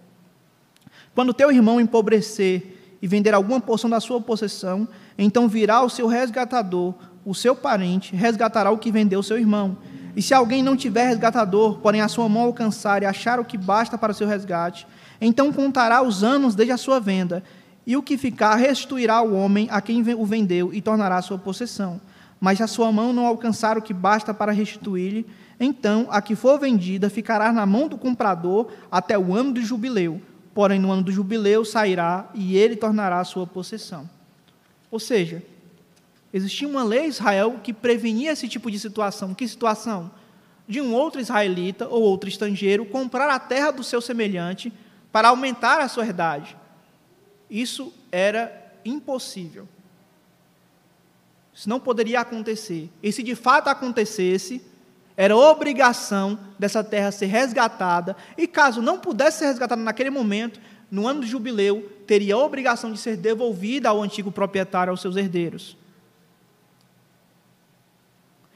Quando 1.14 1.32
teu 1.32 1.52
irmão 1.52 1.80
empobrecer 1.80 2.96
e 3.00 3.06
vender 3.06 3.34
alguma 3.34 3.60
porção 3.60 3.88
da 3.88 4.00
sua 4.00 4.20
possessão, 4.20 4.88
então 5.16 5.48
virá 5.48 5.82
o 5.82 5.88
seu 5.88 6.06
resgatador, 6.06 6.94
o 7.24 7.34
seu 7.34 7.54
parente, 7.54 8.16
resgatará 8.16 8.70
o 8.70 8.78
que 8.78 8.90
vendeu 8.90 9.22
seu 9.22 9.38
irmão. 9.38 9.78
E 10.16 10.22
se 10.22 10.32
alguém 10.34 10.62
não 10.62 10.76
tiver 10.76 11.08
resgatador, 11.08 11.78
porém 11.78 12.00
a 12.00 12.08
sua 12.08 12.28
mão 12.28 12.44
alcançar 12.44 13.02
e 13.02 13.06
achar 13.06 13.38
o 13.38 13.44
que 13.44 13.58
basta 13.58 13.98
para 13.98 14.12
o 14.12 14.14
seu 14.14 14.26
resgate, 14.26 14.86
então 15.20 15.52
contará 15.52 16.02
os 16.02 16.22
anos 16.22 16.54
desde 16.54 16.72
a 16.72 16.76
sua 16.76 17.00
venda, 17.00 17.42
e 17.86 17.96
o 17.96 18.02
que 18.02 18.18
ficar 18.18 18.56
restituirá 18.56 19.16
ao 19.16 19.32
homem 19.32 19.68
a 19.70 19.80
quem 19.80 20.02
o 20.14 20.26
vendeu 20.26 20.74
e 20.74 20.82
tornará 20.82 21.22
sua 21.22 21.38
possessão. 21.38 22.00
Mas 22.40 22.58
se 22.58 22.64
a 22.64 22.66
sua 22.66 22.90
mão 22.90 23.12
não 23.12 23.26
alcançar 23.26 23.78
o 23.78 23.82
que 23.82 23.94
basta 23.94 24.34
para 24.34 24.52
restituir-lhe, 24.52 25.24
então 25.58 26.06
a 26.10 26.20
que 26.20 26.34
for 26.34 26.58
vendida 26.58 27.08
ficará 27.08 27.52
na 27.52 27.64
mão 27.64 27.88
do 27.88 27.96
comprador 27.96 28.70
até 28.90 29.18
o 29.18 29.34
ano 29.34 29.52
do 29.52 29.62
jubileu. 29.62 30.20
Porém, 30.52 30.78
no 30.78 30.90
ano 30.90 31.02
do 31.02 31.12
jubileu 31.12 31.64
sairá 31.64 32.28
e 32.34 32.56
ele 32.56 32.76
tornará 32.76 33.22
sua 33.24 33.46
possessão. 33.46 34.08
Ou 34.90 34.98
seja, 34.98 35.42
existia 36.32 36.66
uma 36.66 36.82
lei 36.82 37.06
em 37.06 37.08
Israel 37.08 37.60
que 37.62 37.72
prevenia 37.72 38.32
esse 38.32 38.48
tipo 38.48 38.70
de 38.70 38.78
situação. 38.78 39.34
Que 39.34 39.46
situação? 39.46 40.10
De 40.68 40.80
um 40.80 40.92
outro 40.92 41.20
israelita 41.20 41.86
ou 41.88 42.02
outro 42.02 42.28
estrangeiro 42.28 42.84
comprar 42.84 43.30
a 43.30 43.38
terra 43.38 43.70
do 43.70 43.84
seu 43.84 44.00
semelhante 44.00 44.72
para 45.12 45.28
aumentar 45.28 45.80
a 45.80 45.88
sua 45.88 46.04
herdade. 46.04 46.56
Isso 47.50 47.92
era 48.10 48.72
impossível. 48.84 49.68
Isso 51.54 51.68
não 51.68 51.80
poderia 51.80 52.20
acontecer. 52.20 52.90
E 53.02 53.10
se 53.10 53.22
de 53.22 53.34
fato 53.34 53.68
acontecesse, 53.68 54.62
era 55.16 55.34
obrigação 55.34 56.38
dessa 56.58 56.84
terra 56.84 57.10
ser 57.10 57.26
resgatada, 57.26 58.14
e 58.36 58.46
caso 58.46 58.82
não 58.82 58.98
pudesse 58.98 59.38
ser 59.38 59.46
resgatada 59.46 59.80
naquele 59.82 60.10
momento, 60.10 60.60
no 60.90 61.06
ano 61.06 61.20
do 61.20 61.26
jubileu, 61.26 61.90
teria 62.06 62.34
a 62.34 62.38
obrigação 62.38 62.92
de 62.92 62.98
ser 62.98 63.16
devolvida 63.16 63.88
ao 63.88 64.02
antigo 64.02 64.30
proprietário, 64.30 64.90
aos 64.90 65.00
seus 65.00 65.16
herdeiros. 65.16 65.76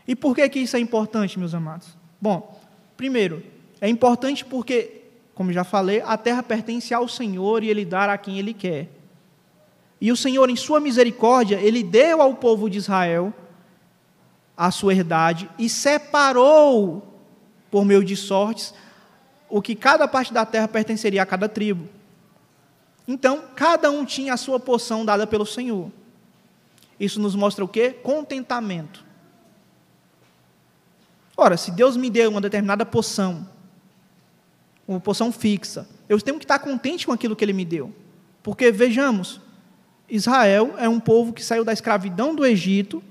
E 0.07 0.15
por 0.15 0.35
que, 0.35 0.49
que 0.49 0.59
isso 0.59 0.77
é 0.77 0.81
importante, 0.81 1.39
meus 1.39 1.55
amados? 1.55 1.97
Bom, 2.21 2.61
primeiro, 2.97 3.43
é 3.81 3.89
importante 3.89 4.45
porque, 4.45 5.00
como 5.35 5.53
já 5.53 5.65
falei, 5.65 6.03
a 6.05 6.17
terra 6.17 6.43
pertence 6.43 6.93
ao 6.93 7.09
Senhor 7.09 7.63
e 7.63 7.69
Ele 7.69 7.85
dá 7.85 8.13
a 8.13 8.19
quem 8.19 8.39
Ele 8.39 8.53
quer. 8.53 8.89
E 10.01 10.11
o 10.11 10.17
Senhor, 10.17 10.49
em 10.49 10.57
Sua 10.57 10.81
misericórdia, 10.81 11.57
Ele 11.61 11.83
deu 11.83 12.21
ao 12.23 12.35
povo 12.35 12.69
de 12.69 12.79
Israel 12.79 13.33
a 14.57 14.71
sua 14.71 14.93
herdade 14.93 15.49
e 15.59 15.71
separou, 15.71 17.03
por 17.71 17.83
meio 17.83 18.05
de 18.05 18.15
sortes, 18.15 18.75
o 19.49 19.63
que 19.63 19.75
cada 19.75 20.07
parte 20.07 20.35
da 20.35 20.45
terra 20.45 20.69
pertenceria 20.69 21.23
a 21.23 21.27
cada 21.27 21.49
tribo. 21.49 21.89
Então, 23.09 23.45
cada 23.57 23.91
um 23.91 24.05
tinha 24.05 24.35
a 24.35 24.37
sua 24.37 24.61
porção 24.61 25.05
dada 25.05 25.27
pelo 25.27 25.47
Senhor. 25.47 25.91
Isso 26.99 27.19
nos 27.19 27.35
mostra 27.35 27.65
o 27.65 27.69
quê? 27.69 27.91
Contentamento. 28.03 29.03
Ora, 31.35 31.57
se 31.57 31.71
Deus 31.71 31.97
me 31.97 32.11
deu 32.11 32.31
uma 32.31 32.41
determinada 32.41 32.85
poção, 32.85 33.49
uma 34.95 35.01
poção 35.01 35.31
fixa, 35.31 35.89
eu 36.09 36.21
tenho 36.21 36.39
que 36.39 36.45
estar 36.45 36.59
contente 36.59 37.07
com 37.07 37.13
aquilo 37.13 37.37
que 37.37 37.45
Ele 37.45 37.53
me 37.53 37.65
deu. 37.65 37.93
Porque, 38.43 38.71
vejamos, 38.73 39.41
Israel 40.09 40.75
é 40.79 40.89
um 40.89 40.99
povo 40.99 41.33
que 41.33 41.45
saiu 41.45 41.65
da 41.65 41.73
escravidão 41.73 42.35
do 42.35 42.45
Egito 42.45 43.03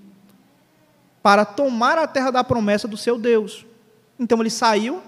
para 1.21 1.45
tomar 1.45 1.97
a 1.97 2.07
terra 2.07 2.31
da 2.31 2.43
promessa 2.43 2.87
do 2.87 2.97
seu 2.97 3.17
Deus. 3.17 3.65
Então 4.19 4.39
ele 4.39 4.49
saiu 4.49 5.01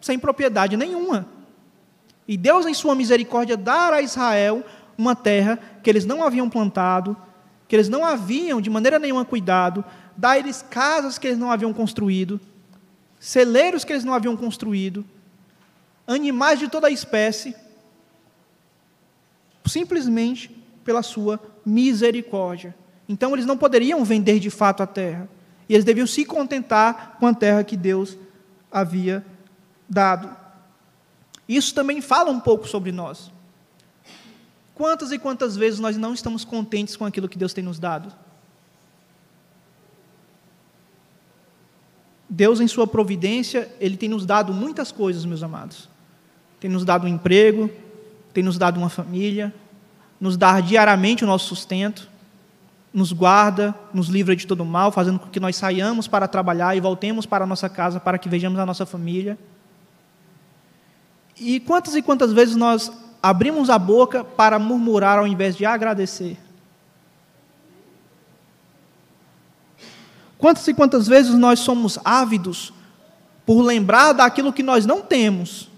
sem 0.00 0.18
propriedade 0.18 0.76
nenhuma. 0.76 1.26
E 2.26 2.36
Deus, 2.36 2.66
em 2.66 2.74
sua 2.74 2.94
misericórdia, 2.94 3.56
dar 3.56 3.92
a 3.92 4.02
Israel 4.02 4.64
uma 4.96 5.16
terra 5.16 5.58
que 5.82 5.88
eles 5.88 6.04
não 6.04 6.22
haviam 6.22 6.48
plantado, 6.48 7.16
que 7.66 7.74
eles 7.74 7.88
não 7.88 8.04
haviam 8.04 8.60
de 8.60 8.68
maneira 8.68 8.98
nenhuma 8.98 9.24
cuidado, 9.24 9.84
dar 10.16 10.38
eles 10.38 10.62
casas 10.68 11.18
que 11.18 11.26
eles 11.26 11.38
não 11.38 11.50
haviam 11.50 11.72
construído, 11.72 12.40
celeiros 13.18 13.84
que 13.84 13.92
eles 13.92 14.04
não 14.04 14.12
haviam 14.12 14.36
construído, 14.36 15.04
animais 16.06 16.58
de 16.58 16.68
toda 16.68 16.88
a 16.88 16.90
espécie, 16.90 17.54
simplesmente 19.66 20.50
pela 20.84 21.02
sua 21.02 21.40
misericórdia. 21.64 22.74
Então 23.08 23.32
eles 23.34 23.46
não 23.46 23.56
poderiam 23.56 24.04
vender 24.04 24.38
de 24.38 24.50
fato 24.50 24.82
a 24.82 24.86
terra. 24.86 25.28
E 25.68 25.74
eles 25.74 25.84
deviam 25.84 26.06
se 26.06 26.24
contentar 26.24 27.16
com 27.18 27.26
a 27.26 27.34
terra 27.34 27.64
que 27.64 27.76
Deus 27.76 28.16
havia 28.70 29.24
dado. 29.88 30.36
Isso 31.48 31.74
também 31.74 32.00
fala 32.00 32.30
um 32.30 32.40
pouco 32.40 32.66
sobre 32.66 32.92
nós. 32.92 33.30
Quantas 34.74 35.12
e 35.12 35.18
quantas 35.18 35.56
vezes 35.56 35.78
nós 35.78 35.96
não 35.96 36.14
estamos 36.14 36.44
contentes 36.44 36.96
com 36.96 37.04
aquilo 37.04 37.28
que 37.28 37.38
Deus 37.38 37.52
tem 37.52 37.62
nos 37.62 37.78
dado? 37.78 38.12
Deus, 42.28 42.60
em 42.60 42.66
Sua 42.66 42.86
providência, 42.86 43.70
Ele 43.78 43.96
tem 43.96 44.08
nos 44.08 44.24
dado 44.24 44.54
muitas 44.54 44.90
coisas, 44.90 45.26
meus 45.26 45.42
amados. 45.42 45.91
Tem 46.62 46.70
nos 46.70 46.84
dado 46.84 47.06
um 47.06 47.08
emprego, 47.08 47.68
tem 48.32 48.44
nos 48.44 48.56
dado 48.56 48.78
uma 48.78 48.88
família, 48.88 49.52
nos 50.20 50.36
dá 50.36 50.60
diariamente 50.60 51.24
o 51.24 51.26
nosso 51.26 51.48
sustento, 51.48 52.08
nos 52.94 53.10
guarda, 53.12 53.74
nos 53.92 54.06
livra 54.06 54.36
de 54.36 54.46
todo 54.46 54.64
mal, 54.64 54.92
fazendo 54.92 55.18
com 55.18 55.28
que 55.28 55.40
nós 55.40 55.56
saiamos 55.56 56.06
para 56.06 56.28
trabalhar 56.28 56.76
e 56.76 56.80
voltemos 56.80 57.26
para 57.26 57.42
a 57.42 57.46
nossa 57.48 57.68
casa 57.68 57.98
para 57.98 58.16
que 58.16 58.28
vejamos 58.28 58.60
a 58.60 58.64
nossa 58.64 58.86
família. 58.86 59.36
E 61.36 61.58
quantas 61.58 61.96
e 61.96 62.00
quantas 62.00 62.32
vezes 62.32 62.54
nós 62.54 62.92
abrimos 63.20 63.68
a 63.68 63.76
boca 63.76 64.22
para 64.22 64.56
murmurar 64.56 65.18
ao 65.18 65.26
invés 65.26 65.56
de 65.56 65.66
agradecer? 65.66 66.38
Quantas 70.38 70.68
e 70.68 70.72
quantas 70.72 71.08
vezes 71.08 71.34
nós 71.34 71.58
somos 71.58 71.98
ávidos 72.04 72.72
por 73.44 73.62
lembrar 73.62 74.12
daquilo 74.12 74.52
que 74.52 74.62
nós 74.62 74.86
não 74.86 75.02
temos, 75.02 75.71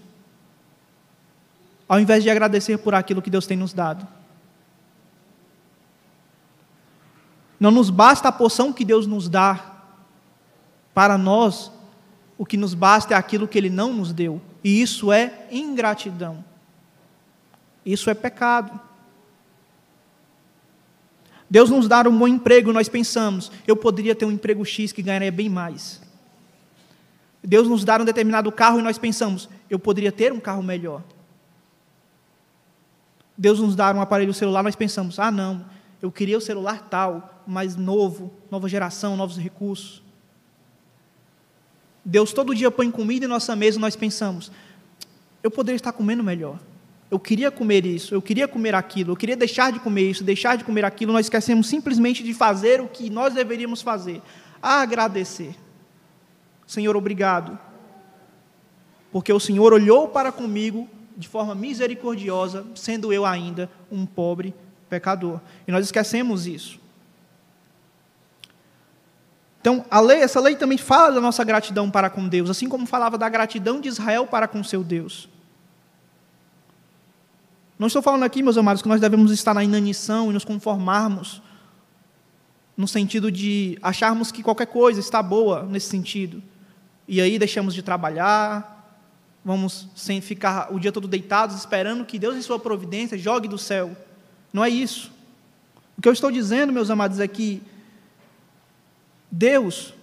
ao 1.87 1.99
invés 1.99 2.23
de 2.23 2.29
agradecer 2.29 2.77
por 2.77 2.95
aquilo 2.95 3.21
que 3.21 3.29
Deus 3.29 3.45
tem 3.45 3.57
nos 3.57 3.73
dado? 3.73 4.07
Não 7.59 7.71
nos 7.71 7.89
basta 7.89 8.27
a 8.27 8.31
porção 8.31 8.73
que 8.73 8.83
Deus 8.83 9.07
nos 9.07 9.29
dá 9.29 9.73
para 10.93 11.17
nós, 11.17 11.71
o 12.37 12.45
que 12.45 12.57
nos 12.57 12.73
basta 12.73 13.13
é 13.13 13.17
aquilo 13.17 13.47
que 13.47 13.57
Ele 13.57 13.69
não 13.69 13.93
nos 13.93 14.11
deu. 14.11 14.41
E 14.63 14.81
isso 14.81 15.11
é 15.11 15.47
ingratidão. 15.51 16.43
Isso 17.85 18.09
é 18.09 18.13
pecado. 18.13 18.79
Deus 21.49 21.69
nos 21.69 21.87
dá 21.87 22.01
um 22.01 22.17
bom 22.17 22.27
emprego, 22.27 22.73
nós 22.73 22.89
pensamos, 22.89 23.51
eu 23.67 23.75
poderia 23.75 24.15
ter 24.15 24.25
um 24.25 24.31
emprego 24.31 24.65
X 24.65 24.91
que 24.91 25.01
ganharia 25.01 25.31
bem 25.31 25.47
mais. 25.47 26.01
Deus 27.43 27.67
nos 27.67 27.85
dá 27.85 28.01
um 28.01 28.05
determinado 28.05 28.51
carro 28.51 28.79
e 28.79 28.81
nós 28.81 28.97
pensamos, 28.97 29.47
eu 29.69 29.77
poderia 29.77 30.11
ter 30.11 30.33
um 30.33 30.39
carro 30.39 30.63
melhor. 30.63 31.03
Deus 33.37 33.59
nos 33.59 33.75
dá 33.75 33.93
um 33.93 34.01
aparelho 34.01 34.33
celular, 34.33 34.63
nós 34.63 34.75
pensamos, 34.75 35.19
ah, 35.19 35.31
não, 35.31 35.65
eu 36.01 36.11
queria 36.11 36.37
o 36.37 36.41
celular 36.41 36.87
tal, 36.89 37.43
mais 37.45 37.75
novo, 37.75 38.31
nova 38.49 38.69
geração, 38.69 39.17
novos 39.17 39.37
recursos. 39.37 40.01
Deus 42.03 42.31
todo 42.31 42.53
dia 42.53 42.69
põe 42.69 42.91
comida 42.91 43.25
em 43.25 43.27
nossa 43.27 43.55
mesa 43.55 43.79
nós 43.79 43.95
pensamos: 43.95 44.51
eu 45.41 45.49
poderia 45.49 45.75
estar 45.75 45.91
comendo 45.91 46.23
melhor. 46.23 46.59
Eu 47.09 47.19
queria 47.19 47.49
comer 47.51 47.85
isso, 47.85 48.13
eu 48.13 48.21
queria 48.21 48.47
comer 48.47 48.75
aquilo, 48.75 49.11
eu 49.11 49.15
queria 49.15 49.37
deixar 49.37 49.71
de 49.71 49.79
comer 49.79 50.09
isso, 50.09 50.23
deixar 50.23 50.57
de 50.57 50.63
comer 50.63 50.85
aquilo. 50.85 51.13
Nós 51.13 51.27
esquecemos 51.27 51.67
simplesmente 51.67 52.23
de 52.23 52.33
fazer 52.33 52.81
o 52.81 52.87
que 52.87 53.09
nós 53.09 53.33
deveríamos 53.33 53.81
fazer: 53.81 54.21
agradecer. 54.61 55.55
Senhor, 56.67 56.95
obrigado. 56.95 57.57
Porque 59.11 59.31
o 59.31 59.39
Senhor 59.39 59.71
olhou 59.71 60.07
para 60.09 60.31
comigo 60.31 60.89
de 61.17 61.27
forma 61.27 61.55
misericordiosa, 61.55 62.65
sendo 62.75 63.13
eu 63.13 63.25
ainda 63.25 63.69
um 63.91 64.05
pobre 64.05 64.53
pecador. 64.89 65.39
E 65.67 65.71
nós 65.71 65.85
esquecemos 65.85 66.45
isso. 66.47 66.79
Então, 69.61 69.83
lei, 70.05 70.19
essa 70.19 70.39
lei 70.39 70.55
também 70.55 70.77
fala 70.77 71.13
da 71.13 71.21
nossa 71.21 71.43
gratidão 71.43 71.89
para 71.89 72.09
com 72.09 72.27
Deus, 72.27 72.49
assim 72.49 72.69
como 72.69 72.85
falava 72.85 73.17
da 73.17 73.27
gratidão 73.27 73.81
de 73.81 73.87
Israel 73.87 74.27
para 74.27 74.47
com 74.47 74.63
seu 74.63 74.83
Deus. 74.83 75.27
Não 77.79 77.87
estou 77.87 78.01
falando 78.01 78.23
aqui, 78.23 78.43
meus 78.43 78.57
amados, 78.57 78.81
que 78.81 78.87
nós 78.87 79.01
devemos 79.01 79.31
estar 79.31 79.53
na 79.53 79.63
inanição 79.63 80.29
e 80.29 80.33
nos 80.33 80.45
conformarmos, 80.45 81.41
no 82.77 82.87
sentido 82.87 83.31
de 83.31 83.77
acharmos 83.81 84.31
que 84.31 84.43
qualquer 84.43 84.67
coisa 84.67 84.99
está 84.99 85.23
boa 85.23 85.63
nesse 85.63 85.87
sentido, 85.87 86.43
e 87.07 87.19
aí 87.19 87.39
deixamos 87.39 87.73
de 87.73 87.81
trabalhar, 87.81 88.74
vamos 89.45 89.87
sem 89.95 90.19
ficar 90.19 90.73
o 90.73 90.79
dia 90.79 90.91
todo 90.91 91.07
deitados 91.07 91.55
esperando 91.55 92.03
que 92.03 92.17
Deus, 92.17 92.35
em 92.35 92.41
Sua 92.41 92.57
providência, 92.57 93.15
jogue 93.15 93.47
do 93.47 93.59
céu. 93.59 93.95
Não 94.51 94.65
é 94.65 94.69
isso. 94.69 95.13
O 95.95 96.01
que 96.01 96.09
eu 96.09 96.13
estou 96.13 96.31
dizendo, 96.31 96.73
meus 96.73 96.89
amados, 96.89 97.19
é 97.19 97.27
que 97.27 97.61
Deus 99.29 99.93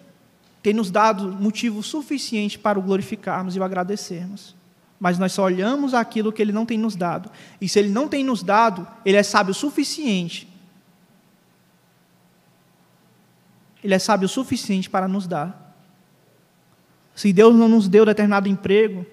tem 0.63 0.73
nos 0.73 0.93
dado 0.93 1.33
motivo 1.33 1.83
suficiente 1.83 2.57
para 2.57 2.79
o 2.79 2.83
glorificarmos 2.83 3.57
e 3.57 3.59
o 3.59 3.65
agradecermos. 3.65 4.55
Mas 5.01 5.19
nós 5.19 5.33
só 5.33 5.43
olhamos 5.43 5.93
aquilo 5.93 6.33
que 6.33 6.41
Ele 6.41 6.53
não 6.53 6.65
tem 6.65 6.79
nos 6.79 6.95
dado. 6.95 7.29
E 7.61 7.69
se 7.69 7.81
Ele 7.81 7.89
não 7.89 8.07
tem 8.07 8.23
nos 8.23 8.45
dado, 8.45 8.87
Ele 9.05 9.17
é 9.17 9.23
sábio 9.25 9.51
o 9.51 9.55
suficiente. 9.55 10.49
Ele 13.83 13.93
é 13.93 13.99
sábio 13.99 14.27
o 14.27 14.29
suficiente 14.29 14.89
para 14.89 15.09
nos 15.09 15.27
dar. 15.27 15.77
Se 17.17 17.33
Deus 17.33 17.57
não 17.57 17.69
nos 17.69 17.89
deu 17.89 18.07
determinado 18.07 18.49
emprego, 18.49 19.05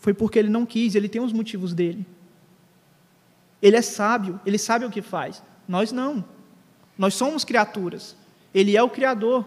foi 0.00 0.14
porque 0.14 0.38
Ele 0.38 0.48
não 0.48 0.66
quis, 0.66 0.94
Ele 0.94 1.08
tem 1.08 1.20
os 1.20 1.32
motivos 1.32 1.72
dele. 1.72 2.04
Ele 3.62 3.76
é 3.76 3.82
sábio, 3.82 4.40
Ele 4.44 4.58
sabe 4.58 4.84
o 4.84 4.90
que 4.90 5.02
faz. 5.02 5.42
Nós 5.68 5.92
não. 5.92 6.24
Nós 6.98 7.14
somos 7.14 7.44
criaturas. 7.44 8.16
Ele 8.52 8.76
é 8.76 8.82
o 8.82 8.88
Criador. 8.88 9.46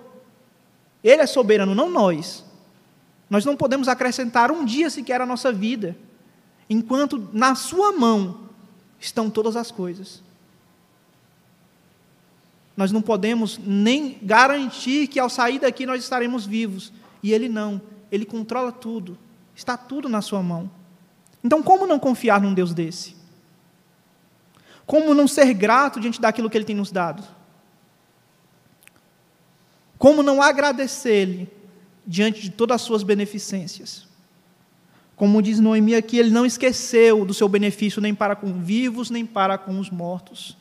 Ele 1.03 1.21
é 1.21 1.25
soberano, 1.25 1.75
não 1.75 1.89
nós. 1.89 2.45
Nós 3.29 3.43
não 3.43 3.57
podemos 3.57 3.87
acrescentar 3.87 4.51
um 4.51 4.63
dia 4.63 4.89
sequer 4.89 5.19
à 5.19 5.25
nossa 5.25 5.51
vida, 5.51 5.97
enquanto 6.69 7.29
na 7.33 7.55
Sua 7.55 7.91
mão 7.91 8.47
estão 8.99 9.29
todas 9.29 9.55
as 9.55 9.71
coisas. 9.71 10.21
Nós 12.77 12.91
não 12.91 13.01
podemos 13.01 13.59
nem 13.59 14.17
garantir 14.21 15.07
que 15.07 15.19
ao 15.19 15.29
sair 15.29 15.59
daqui 15.59 15.85
nós 15.85 16.03
estaremos 16.03 16.45
vivos. 16.45 16.93
E 17.21 17.31
Ele 17.33 17.49
não. 17.49 17.81
Ele 18.11 18.25
controla 18.25 18.71
tudo. 18.71 19.17
Está 19.55 19.77
tudo 19.77 20.09
na 20.09 20.21
Sua 20.21 20.41
mão. 20.41 20.69
Então, 21.43 21.61
como 21.61 21.85
não 21.85 21.99
confiar 21.99 22.41
num 22.41 22.53
Deus 22.53 22.73
desse? 22.73 23.15
Como 24.85 25.13
não 25.13 25.27
ser 25.27 25.53
grato 25.53 25.99
diante 25.99 26.19
daquilo 26.19 26.49
que 26.49 26.57
Ele 26.57 26.65
tem 26.65 26.75
nos 26.75 26.91
dado? 26.91 27.23
Como 29.97 30.21
não 30.21 30.41
agradecer-lhe 30.41 31.49
diante 32.05 32.41
de 32.41 32.49
todas 32.49 32.75
as 32.75 32.81
suas 32.81 33.03
beneficências? 33.03 34.07
Como 35.15 35.41
diz 35.41 35.59
Noemi 35.59 35.95
aqui, 35.95 36.17
ele 36.17 36.31
não 36.31 36.45
esqueceu 36.45 37.23
do 37.23 37.33
seu 37.33 37.47
benefício 37.47 38.01
nem 38.01 38.13
para 38.13 38.35
com 38.35 38.61
vivos, 38.61 39.09
nem 39.09 39.25
para 39.25 39.57
com 39.57 39.79
os 39.79 39.89
mortos. 39.89 40.57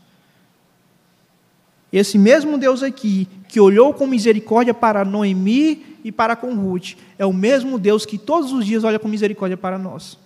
Esse 1.92 2.16
mesmo 2.16 2.56
Deus 2.56 2.82
aqui, 2.82 3.28
que 3.48 3.60
olhou 3.60 3.92
com 3.92 4.06
misericórdia 4.06 4.72
para 4.72 5.04
Noemi 5.04 5.98
e 6.02 6.10
para 6.10 6.34
com 6.34 6.54
Ruth, 6.54 6.94
é 7.18 7.26
o 7.26 7.32
mesmo 7.32 7.78
Deus 7.78 8.06
que 8.06 8.16
todos 8.16 8.50
os 8.52 8.64
dias 8.64 8.82
olha 8.82 8.98
com 8.98 9.08
misericórdia 9.08 9.56
para 9.56 9.78
nós. 9.78 10.18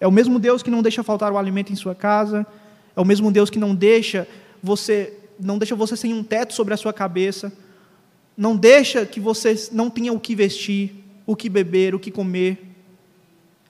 É 0.00 0.06
o 0.06 0.12
mesmo 0.12 0.38
Deus 0.38 0.62
que 0.62 0.70
não 0.70 0.80
deixa 0.80 1.02
faltar 1.02 1.32
o 1.32 1.36
alimento 1.36 1.72
em 1.72 1.76
sua 1.76 1.94
casa, 1.94 2.46
é 2.94 3.00
o 3.00 3.04
mesmo 3.04 3.32
Deus 3.32 3.50
que 3.50 3.58
não 3.58 3.74
deixa 3.74 4.26
você 4.62 5.16
não 5.42 5.56
deixa 5.56 5.74
você 5.74 5.96
sem 5.96 6.12
um 6.12 6.22
teto 6.22 6.52
sobre 6.52 6.74
a 6.74 6.76
sua 6.76 6.92
cabeça, 6.92 7.50
não 8.36 8.56
deixa 8.56 9.06
que 9.06 9.18
você 9.18 9.68
não 9.72 9.88
tenha 9.88 10.12
o 10.12 10.20
que 10.20 10.34
vestir, 10.34 10.94
o 11.26 11.34
que 11.34 11.48
beber, 11.48 11.94
o 11.94 11.98
que 11.98 12.10
comer. 12.10 12.62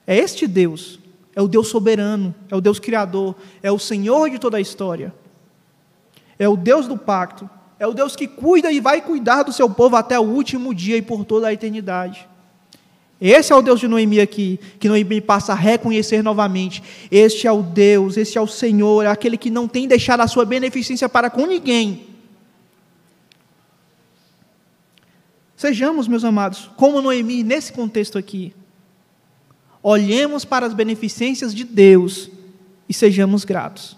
É 0.05 0.17
este 0.17 0.47
Deus, 0.47 0.99
é 1.35 1.41
o 1.41 1.47
Deus 1.47 1.67
soberano, 1.67 2.35
é 2.49 2.55
o 2.55 2.61
Deus 2.61 2.79
criador, 2.79 3.35
é 3.63 3.71
o 3.71 3.79
Senhor 3.79 4.29
de 4.29 4.39
toda 4.39 4.57
a 4.57 4.61
história. 4.61 5.13
É 6.37 6.47
o 6.47 6.57
Deus 6.57 6.87
do 6.87 6.97
pacto, 6.97 7.49
é 7.79 7.87
o 7.87 7.93
Deus 7.93 8.15
que 8.15 8.27
cuida 8.27 8.71
e 8.71 8.79
vai 8.79 9.01
cuidar 9.01 9.43
do 9.43 9.53
seu 9.53 9.69
povo 9.69 9.95
até 9.95 10.19
o 10.19 10.23
último 10.23 10.73
dia 10.73 10.97
e 10.97 11.01
por 11.01 11.23
toda 11.23 11.47
a 11.47 11.53
eternidade. 11.53 12.27
Esse 13.19 13.53
é 13.53 13.55
o 13.55 13.61
Deus 13.61 13.79
de 13.79 13.87
Noemi 13.87 14.19
aqui, 14.19 14.59
que 14.79 14.89
Noemi 14.89 15.21
passa 15.21 15.51
a 15.51 15.55
reconhecer 15.55 16.23
novamente. 16.23 16.81
Este 17.11 17.45
é 17.45 17.51
o 17.51 17.61
Deus, 17.61 18.17
este 18.17 18.37
é 18.37 18.41
o 18.41 18.47
Senhor, 18.47 19.03
é 19.03 19.07
aquele 19.07 19.37
que 19.37 19.51
não 19.51 19.67
tem 19.67 19.87
deixado 19.87 20.21
a 20.21 20.27
sua 20.27 20.43
beneficência 20.43 21.07
para 21.07 21.29
com 21.29 21.45
ninguém. 21.45 22.07
Sejamos, 25.55 26.07
meus 26.07 26.23
amados, 26.23 26.71
como 26.75 26.99
Noemi 26.99 27.43
nesse 27.43 27.71
contexto 27.71 28.17
aqui. 28.17 28.55
Olhemos 29.83 30.45
para 30.45 30.65
as 30.65 30.73
beneficências 30.73 31.53
de 31.53 31.63
Deus 31.63 32.29
e 32.87 32.93
sejamos 32.93 33.43
gratos. 33.43 33.97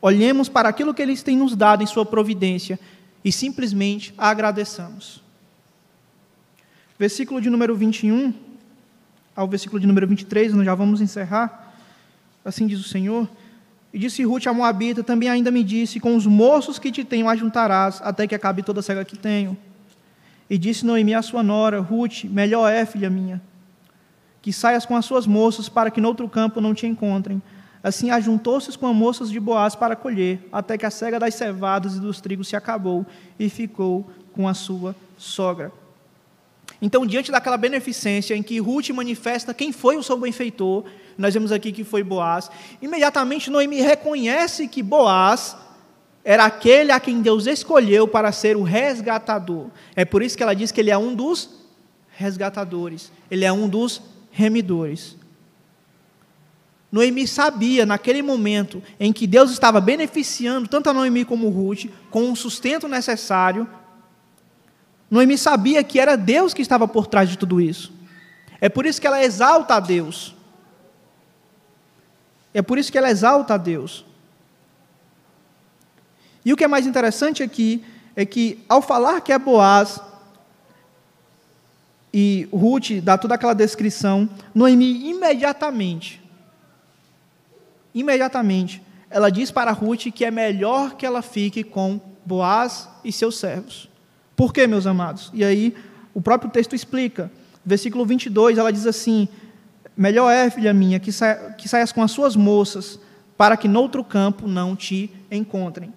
Olhemos 0.00 0.48
para 0.48 0.68
aquilo 0.68 0.92
que 0.92 1.00
Ele 1.00 1.16
tem 1.16 1.36
nos 1.36 1.56
dado 1.56 1.82
em 1.82 1.86
Sua 1.86 2.04
providência 2.04 2.78
e 3.24 3.32
simplesmente 3.32 4.12
agradeçamos 4.18 5.24
versículo 6.98 7.40
de 7.40 7.50
número 7.50 7.74
21 7.74 8.32
ao 9.34 9.48
versículo 9.48 9.80
de 9.80 9.86
número 9.86 10.06
23, 10.06 10.54
nós 10.54 10.64
já 10.64 10.74
vamos 10.74 11.00
encerrar. 11.00 11.74
Assim 12.44 12.66
diz 12.66 12.78
o 12.78 12.84
Senhor: 12.84 13.28
E 13.92 13.98
disse 13.98 14.22
Ruth 14.22 14.46
a 14.46 14.52
Moabita, 14.52 15.02
também 15.02 15.28
ainda 15.28 15.50
me 15.50 15.64
disse, 15.64 15.98
com 15.98 16.14
os 16.14 16.26
moços 16.26 16.78
que 16.78 16.92
te 16.92 17.04
tenho 17.04 17.28
ajuntarás, 17.28 18.00
até 18.02 18.26
que 18.26 18.34
acabe 18.34 18.62
toda 18.62 18.80
a 18.80 18.82
cega 18.82 19.04
que 19.04 19.18
tenho. 19.18 19.56
E 20.48 20.56
disse 20.56 20.86
Noemi 20.86 21.14
à 21.14 21.22
sua 21.22 21.42
nora, 21.42 21.80
Ruth, 21.80 22.24
melhor 22.24 22.70
é, 22.70 22.86
filha 22.86 23.10
minha, 23.10 23.42
que 24.44 24.52
saias 24.52 24.84
com 24.84 24.94
as 24.94 25.06
suas 25.06 25.26
moças, 25.26 25.70
para 25.70 25.90
que 25.90 26.02
noutro 26.02 26.28
campo 26.28 26.60
não 26.60 26.74
te 26.74 26.86
encontrem. 26.86 27.40
Assim 27.82 28.10
ajuntou-se 28.10 28.76
com 28.76 28.86
as 28.86 28.94
moças 28.94 29.30
de 29.30 29.40
Boaz 29.40 29.74
para 29.74 29.96
colher, 29.96 30.46
até 30.52 30.76
que 30.76 30.84
a 30.84 30.90
cega 30.90 31.18
das 31.18 31.34
cevadas 31.34 31.96
e 31.96 32.00
dos 32.00 32.20
trigos 32.20 32.48
se 32.48 32.54
acabou, 32.54 33.06
e 33.38 33.48
ficou 33.48 34.06
com 34.34 34.46
a 34.46 34.52
sua 34.52 34.94
sogra. 35.16 35.72
Então, 36.82 37.06
diante 37.06 37.32
daquela 37.32 37.56
beneficência 37.56 38.34
em 38.34 38.42
que 38.42 38.58
Ruth 38.58 38.90
manifesta 38.90 39.54
quem 39.54 39.72
foi 39.72 39.96
o 39.96 40.02
seu 40.02 40.18
benfeitor, 40.18 40.84
nós 41.16 41.32
vemos 41.32 41.50
aqui 41.50 41.72
que 41.72 41.82
foi 41.82 42.02
Boaz, 42.02 42.50
imediatamente 42.82 43.48
Noemi 43.48 43.80
reconhece 43.80 44.68
que 44.68 44.82
Boaz 44.82 45.56
era 46.22 46.44
aquele 46.44 46.92
a 46.92 47.00
quem 47.00 47.22
Deus 47.22 47.46
escolheu 47.46 48.06
para 48.06 48.30
ser 48.30 48.58
o 48.58 48.62
resgatador. 48.62 49.68
É 49.96 50.04
por 50.04 50.22
isso 50.22 50.36
que 50.36 50.42
ela 50.42 50.52
diz 50.52 50.70
que 50.70 50.82
ele 50.82 50.90
é 50.90 50.98
um 50.98 51.14
dos 51.14 51.48
resgatadores, 52.10 53.10
ele 53.30 53.46
é 53.46 53.52
um 53.52 53.66
dos 53.66 54.12
remidores. 54.34 55.16
Noemi 56.92 57.26
sabia, 57.26 57.86
naquele 57.86 58.22
momento 58.22 58.82
em 59.00 59.12
que 59.12 59.26
Deus 59.26 59.50
estava 59.50 59.80
beneficiando 59.80 60.68
tanto 60.68 60.90
a 60.90 60.92
Noemi 60.92 61.24
como 61.24 61.48
Ruth, 61.48 61.86
com 62.10 62.30
o 62.30 62.36
sustento 62.36 62.86
necessário 62.86 63.66
Noemi 65.14 65.38
sabia 65.38 65.84
que 65.84 66.00
era 66.00 66.16
Deus 66.16 66.52
que 66.52 66.60
estava 66.60 66.88
por 66.88 67.06
trás 67.06 67.28
de 67.28 67.38
tudo 67.38 67.60
isso. 67.60 67.92
É 68.60 68.68
por 68.68 68.84
isso 68.84 69.00
que 69.00 69.06
ela 69.06 69.22
exalta 69.22 69.76
a 69.76 69.80
Deus. 69.80 70.34
É 72.52 72.60
por 72.60 72.78
isso 72.78 72.90
que 72.90 72.98
ela 72.98 73.08
exalta 73.08 73.54
a 73.54 73.56
Deus. 73.56 74.04
E 76.44 76.52
o 76.52 76.56
que 76.56 76.64
é 76.64 76.68
mais 76.68 76.84
interessante 76.84 77.44
aqui 77.44 77.84
é 78.16 78.26
que, 78.26 78.64
ao 78.68 78.82
falar 78.82 79.20
que 79.20 79.32
é 79.32 79.38
Boaz, 79.38 80.00
e 82.16 82.48
Ruth 82.52 83.00
dá 83.02 83.18
toda 83.18 83.34
aquela 83.34 83.54
descrição, 83.54 84.30
Noemi 84.54 85.10
imediatamente, 85.10 86.22
imediatamente, 87.92 88.80
ela 89.10 89.30
diz 89.30 89.50
para 89.50 89.72
Ruth 89.72 90.12
que 90.14 90.24
é 90.24 90.30
melhor 90.30 90.94
que 90.94 91.04
ela 91.04 91.22
fique 91.22 91.64
com 91.64 92.00
Boaz 92.24 92.88
e 93.04 93.10
seus 93.10 93.36
servos. 93.36 93.88
Por 94.36 94.52
quê, 94.52 94.66
meus 94.68 94.86
amados? 94.86 95.30
E 95.34 95.44
aí, 95.44 95.74
o 96.14 96.22
próprio 96.22 96.50
texto 96.52 96.74
explica. 96.74 97.30
Versículo 97.64 98.06
22, 98.06 98.58
ela 98.58 98.72
diz 98.72 98.86
assim: 98.86 99.28
Melhor 99.96 100.30
é, 100.30 100.48
filha 100.48 100.72
minha, 100.72 101.00
que, 101.00 101.10
que 101.58 101.68
saias 101.68 101.90
com 101.90 102.00
as 102.00 102.12
suas 102.12 102.36
moças, 102.36 102.98
para 103.36 103.56
que 103.56 103.66
noutro 103.66 104.04
campo 104.04 104.46
não 104.46 104.76
te 104.76 105.10
encontrem. 105.30 105.92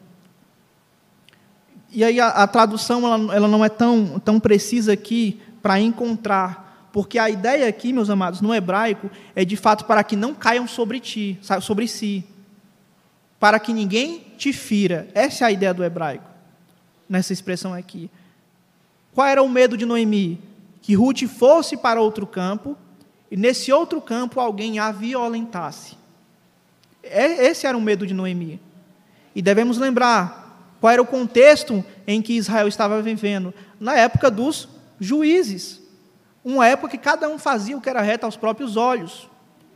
E 1.91 2.03
aí, 2.03 2.19
a, 2.19 2.29
a 2.29 2.47
tradução 2.47 3.05
ela, 3.05 3.35
ela 3.35 3.47
não 3.47 3.63
é 3.63 3.69
tão, 3.69 4.19
tão 4.19 4.39
precisa 4.39 4.93
aqui 4.93 5.39
para 5.67 5.81
encontrar, 5.81 6.89
porque 6.93 7.19
a 7.19 7.29
ideia 7.29 7.67
aqui, 7.67 7.91
meus 7.91 8.09
amados, 8.09 8.39
no 8.39 8.55
hebraico, 8.55 9.11
é 9.35 9.43
de 9.43 9.57
fato 9.57 9.83
para 9.83 10.01
que 10.01 10.15
não 10.15 10.33
caiam 10.33 10.65
sobre 10.65 10.97
ti, 10.97 11.37
sobre 11.61 11.89
si, 11.89 12.23
para 13.37 13.59
que 13.59 13.73
ninguém 13.73 14.27
te 14.37 14.53
fira. 14.53 15.09
Essa 15.13 15.43
é 15.43 15.47
a 15.47 15.51
ideia 15.51 15.73
do 15.73 15.83
hebraico, 15.83 16.23
nessa 17.09 17.33
expressão 17.33 17.73
aqui. 17.73 18.09
Qual 19.13 19.27
era 19.27 19.43
o 19.43 19.49
medo 19.49 19.75
de 19.75 19.85
Noemi? 19.85 20.39
Que 20.81 20.95
Ruth 20.95 21.23
fosse 21.23 21.75
para 21.75 21.99
outro 21.99 22.25
campo 22.25 22.77
e 23.29 23.35
nesse 23.35 23.69
outro 23.69 23.99
campo 23.99 24.39
alguém 24.39 24.79
a 24.79 24.89
violentasse. 24.89 25.97
Esse 27.03 27.67
era 27.67 27.77
o 27.77 27.81
medo 27.81 28.07
de 28.07 28.13
Noemi. 28.13 28.57
E 29.35 29.41
devemos 29.41 29.77
lembrar 29.77 30.77
qual 30.79 30.93
era 30.93 31.01
o 31.01 31.05
contexto 31.05 31.83
em 32.07 32.21
que 32.21 32.37
Israel 32.37 32.69
estava 32.69 33.01
vivendo. 33.01 33.53
Na 33.77 33.97
época 33.97 34.31
dos 34.31 34.76
juízes. 34.99 35.81
Uma 36.43 36.67
época 36.67 36.91
que 36.91 36.97
cada 36.97 37.27
um 37.27 37.37
fazia 37.37 37.77
o 37.77 37.81
que 37.81 37.89
era 37.89 38.01
reto 38.01 38.25
aos 38.25 38.37
próprios 38.37 38.77
olhos. 38.77 39.29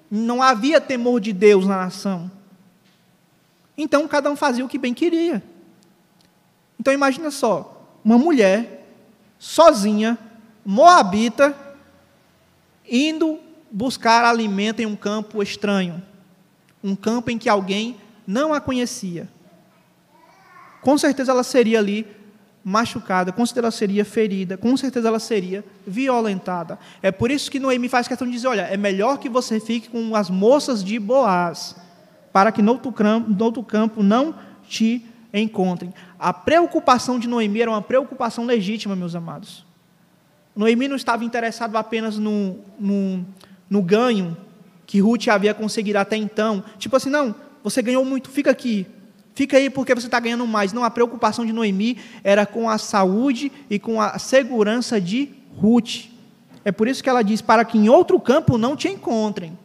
Não 0.09 0.41
havia 0.41 0.79
temor 0.79 1.19
de 1.19 1.33
Deus 1.33 1.65
na 1.65 1.77
nação. 1.77 2.31
Então 3.77 4.07
cada 4.07 4.29
um 4.29 4.35
fazia 4.35 4.63
o 4.63 4.69
que 4.69 4.77
bem 4.77 4.93
queria. 4.93 5.43
Então 6.79 6.93
imagina 6.93 7.29
só, 7.29 7.99
uma 8.03 8.17
mulher 8.17 8.87
sozinha, 9.37 10.17
moabita, 10.65 11.55
indo 12.87 13.39
buscar 13.71 14.25
alimento 14.25 14.81
em 14.81 14.85
um 14.85 14.95
campo 14.95 15.41
estranho, 15.41 16.01
um 16.83 16.95
campo 16.95 17.31
em 17.31 17.37
que 17.37 17.47
alguém 17.47 17.97
não 18.25 18.53
a 18.53 18.59
conhecia. 18.59 19.29
Com 20.81 20.97
certeza 20.97 21.31
ela 21.31 21.43
seria 21.43 21.79
ali 21.79 22.05
machucada, 22.63 23.31
com 23.31 23.45
certeza 23.45 23.65
ela 23.65 23.71
seria 23.71 24.05
ferida, 24.05 24.57
com 24.57 24.75
certeza 24.77 25.07
ela 25.07 25.19
seria 25.19 25.63
violentada. 25.85 26.77
É 27.01 27.11
por 27.11 27.31
isso 27.31 27.49
que 27.49 27.59
Noemi 27.59 27.89
faz 27.89 28.07
questão 28.07 28.27
de 28.27 28.33
dizer: 28.33 28.47
olha, 28.47 28.61
é 28.61 28.77
melhor 28.77 29.17
que 29.17 29.29
você 29.29 29.59
fique 29.59 29.89
com 29.89 30.15
as 30.15 30.29
moças 30.29 30.83
de 30.83 30.99
Boaz, 30.99 31.75
para 32.31 32.51
que 32.51 32.61
no 32.61 32.71
outro 32.71 32.91
campo, 33.63 34.03
não 34.03 34.35
te 34.67 35.05
encontrem. 35.33 35.93
A 36.19 36.31
preocupação 36.31 37.17
de 37.17 37.27
Noemi 37.27 37.61
era 37.61 37.71
uma 37.71 37.81
preocupação 37.81 38.45
legítima, 38.45 38.95
meus 38.95 39.15
amados. 39.15 39.65
Noemi 40.55 40.87
não 40.87 40.95
estava 40.95 41.23
interessado 41.23 41.75
apenas 41.77 42.17
no, 42.17 42.59
no, 42.79 43.25
no 43.69 43.81
ganho 43.81 44.35
que 44.85 44.99
Ruth 44.99 45.29
havia 45.29 45.53
conseguido 45.53 45.97
até 45.97 46.17
então. 46.17 46.63
Tipo 46.77 46.97
assim, 46.97 47.09
não, 47.09 47.33
você 47.63 47.81
ganhou 47.81 48.03
muito, 48.03 48.29
fica 48.29 48.51
aqui. 48.51 48.85
Fica 49.41 49.57
aí 49.57 49.71
porque 49.71 49.95
você 49.95 50.05
está 50.05 50.19
ganhando 50.19 50.45
mais. 50.45 50.71
Não, 50.71 50.83
a 50.83 50.91
preocupação 50.91 51.43
de 51.43 51.51
Noemi 51.51 51.97
era 52.23 52.45
com 52.45 52.69
a 52.69 52.77
saúde 52.77 53.51
e 53.71 53.79
com 53.79 53.99
a 53.99 54.19
segurança 54.19 55.01
de 55.01 55.31
Ruth. 55.57 56.11
É 56.63 56.71
por 56.71 56.87
isso 56.87 57.01
que 57.01 57.09
ela 57.09 57.23
diz: 57.23 57.41
para 57.41 57.65
que 57.65 57.75
em 57.75 57.89
outro 57.89 58.19
campo 58.19 58.55
não 58.55 58.75
te 58.75 58.87
encontrem. 58.87 59.57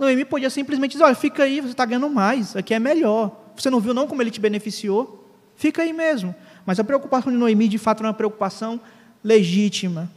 Noemi 0.00 0.24
podia 0.24 0.50
simplesmente 0.50 0.92
dizer: 0.94 1.04
olha, 1.04 1.14
fica 1.14 1.44
aí, 1.44 1.60
você 1.60 1.70
está 1.70 1.84
ganhando 1.84 2.10
mais, 2.10 2.56
aqui 2.56 2.74
é 2.74 2.80
melhor. 2.80 3.30
Você 3.54 3.70
não 3.70 3.78
viu 3.78 3.94
não 3.94 4.08
como 4.08 4.20
ele 4.20 4.32
te 4.32 4.40
beneficiou? 4.40 5.30
Fica 5.54 5.82
aí 5.82 5.92
mesmo. 5.92 6.34
Mas 6.66 6.80
a 6.80 6.82
preocupação 6.82 7.30
de 7.30 7.38
Noemi, 7.38 7.68
de 7.68 7.78
fato, 7.78 8.00
era 8.00 8.08
uma 8.08 8.14
preocupação 8.14 8.80
legítima. 9.22 10.10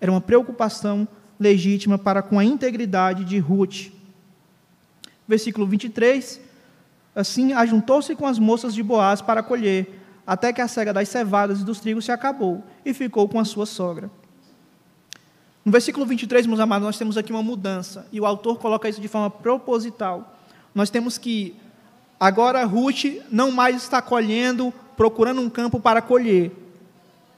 Era 0.00 0.10
uma 0.10 0.22
preocupação 0.22 1.06
legítima 1.38 1.98
para 1.98 2.22
com 2.22 2.38
a 2.38 2.44
integridade 2.46 3.26
de 3.26 3.38
Ruth. 3.38 3.92
Versículo 5.28 5.66
23. 5.66 6.53
Assim, 7.14 7.52
ajuntou-se 7.52 8.14
com 8.16 8.26
as 8.26 8.38
moças 8.38 8.74
de 8.74 8.82
Boaz 8.82 9.20
para 9.20 9.42
colher, 9.42 10.00
até 10.26 10.52
que 10.52 10.60
a 10.60 10.68
cega 10.68 10.92
das 10.92 11.08
cevadas 11.08 11.60
e 11.60 11.64
dos 11.64 11.80
trigos 11.80 12.04
se 12.04 12.12
acabou, 12.12 12.62
e 12.84 12.92
ficou 12.92 13.28
com 13.28 13.38
a 13.38 13.44
sua 13.44 13.66
sogra. 13.66 14.10
No 15.64 15.72
versículo 15.72 16.04
23, 16.04 16.46
meus 16.46 16.60
amados, 16.60 16.86
nós 16.86 16.98
temos 16.98 17.16
aqui 17.16 17.32
uma 17.32 17.42
mudança, 17.42 18.06
e 18.12 18.20
o 18.20 18.26
autor 18.26 18.58
coloca 18.58 18.88
isso 18.88 19.00
de 19.00 19.08
forma 19.08 19.30
proposital. 19.30 20.36
Nós 20.74 20.90
temos 20.90 21.16
que 21.16 21.56
Agora 22.18 22.64
Ruth 22.64 23.20
não 23.30 23.50
mais 23.50 23.76
está 23.76 24.00
colhendo, 24.00 24.72
procurando 24.96 25.40
um 25.40 25.50
campo 25.50 25.80
para 25.80 26.00
colher. 26.00 26.52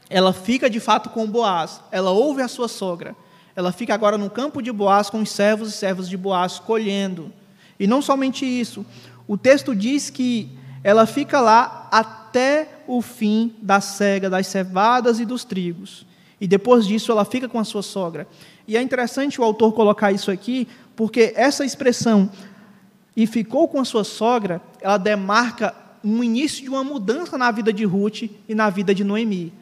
Ela 0.08 0.32
fica 0.32 0.70
de 0.70 0.78
fato 0.78 1.10
com 1.10 1.26
Boaz. 1.26 1.80
Ela 1.90 2.10
ouve 2.10 2.42
a 2.42 2.48
sua 2.48 2.68
sogra. 2.68 3.16
Ela 3.56 3.72
fica 3.72 3.94
agora 3.94 4.18
no 4.18 4.30
campo 4.30 4.62
de 4.62 4.70
Boaz 4.70 5.10
com 5.10 5.20
os 5.20 5.30
servos 5.30 5.70
e 5.70 5.72
servas 5.72 6.08
de 6.08 6.16
Boaz 6.16 6.58
colhendo. 6.58 7.32
E 7.80 7.86
não 7.86 8.00
somente 8.00 8.44
isso. 8.44 8.86
O 9.26 9.36
texto 9.36 9.74
diz 9.74 10.10
que 10.10 10.48
ela 10.84 11.06
fica 11.06 11.40
lá 11.40 11.88
até 11.90 12.68
o 12.86 13.02
fim 13.02 13.54
da 13.60 13.80
cega 13.80 14.30
das 14.30 14.46
cevadas 14.46 15.18
e 15.18 15.24
dos 15.24 15.44
trigos. 15.44 16.06
E 16.40 16.46
depois 16.46 16.86
disso 16.86 17.10
ela 17.10 17.24
fica 17.24 17.48
com 17.48 17.58
a 17.58 17.64
sua 17.64 17.82
sogra. 17.82 18.28
E 18.68 18.76
é 18.76 18.82
interessante 18.82 19.40
o 19.40 19.44
autor 19.44 19.72
colocar 19.72 20.12
isso 20.12 20.30
aqui, 20.30 20.68
porque 20.94 21.32
essa 21.34 21.64
expressão 21.64 22.30
e 23.16 23.26
ficou 23.26 23.66
com 23.66 23.80
a 23.80 23.84
sua 23.84 24.04
sogra, 24.04 24.60
ela 24.80 24.98
demarca 24.98 25.74
um 26.04 26.22
início 26.22 26.62
de 26.62 26.68
uma 26.68 26.84
mudança 26.84 27.38
na 27.38 27.50
vida 27.50 27.72
de 27.72 27.84
Ruth 27.84 28.24
e 28.46 28.54
na 28.54 28.68
vida 28.68 28.94
de 28.94 29.02
Noemi. 29.02 29.52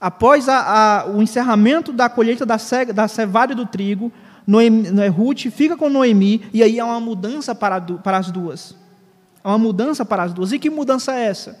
Após 0.00 0.48
a, 0.48 1.00
a, 1.00 1.06
o 1.06 1.20
encerramento 1.20 1.92
da 1.92 2.08
colheita 2.08 2.46
da, 2.46 2.58
cega, 2.58 2.92
da 2.92 3.08
cevada 3.08 3.52
e 3.52 3.56
do 3.56 3.66
trigo, 3.66 4.12
Noemi, 4.46 4.90
né, 4.90 5.08
Ruth 5.08 5.46
fica 5.50 5.76
com 5.76 5.88
Noemi 5.88 6.42
e 6.52 6.62
aí 6.62 6.78
há 6.78 6.86
uma 6.86 7.00
mudança 7.00 7.54
para, 7.54 7.80
para 7.80 8.18
as 8.18 8.30
duas. 8.30 8.76
Há 9.42 9.50
uma 9.50 9.58
mudança 9.58 10.04
para 10.04 10.22
as 10.22 10.32
duas. 10.32 10.52
E 10.52 10.58
que 10.58 10.70
mudança 10.70 11.14
é 11.14 11.24
essa? 11.24 11.58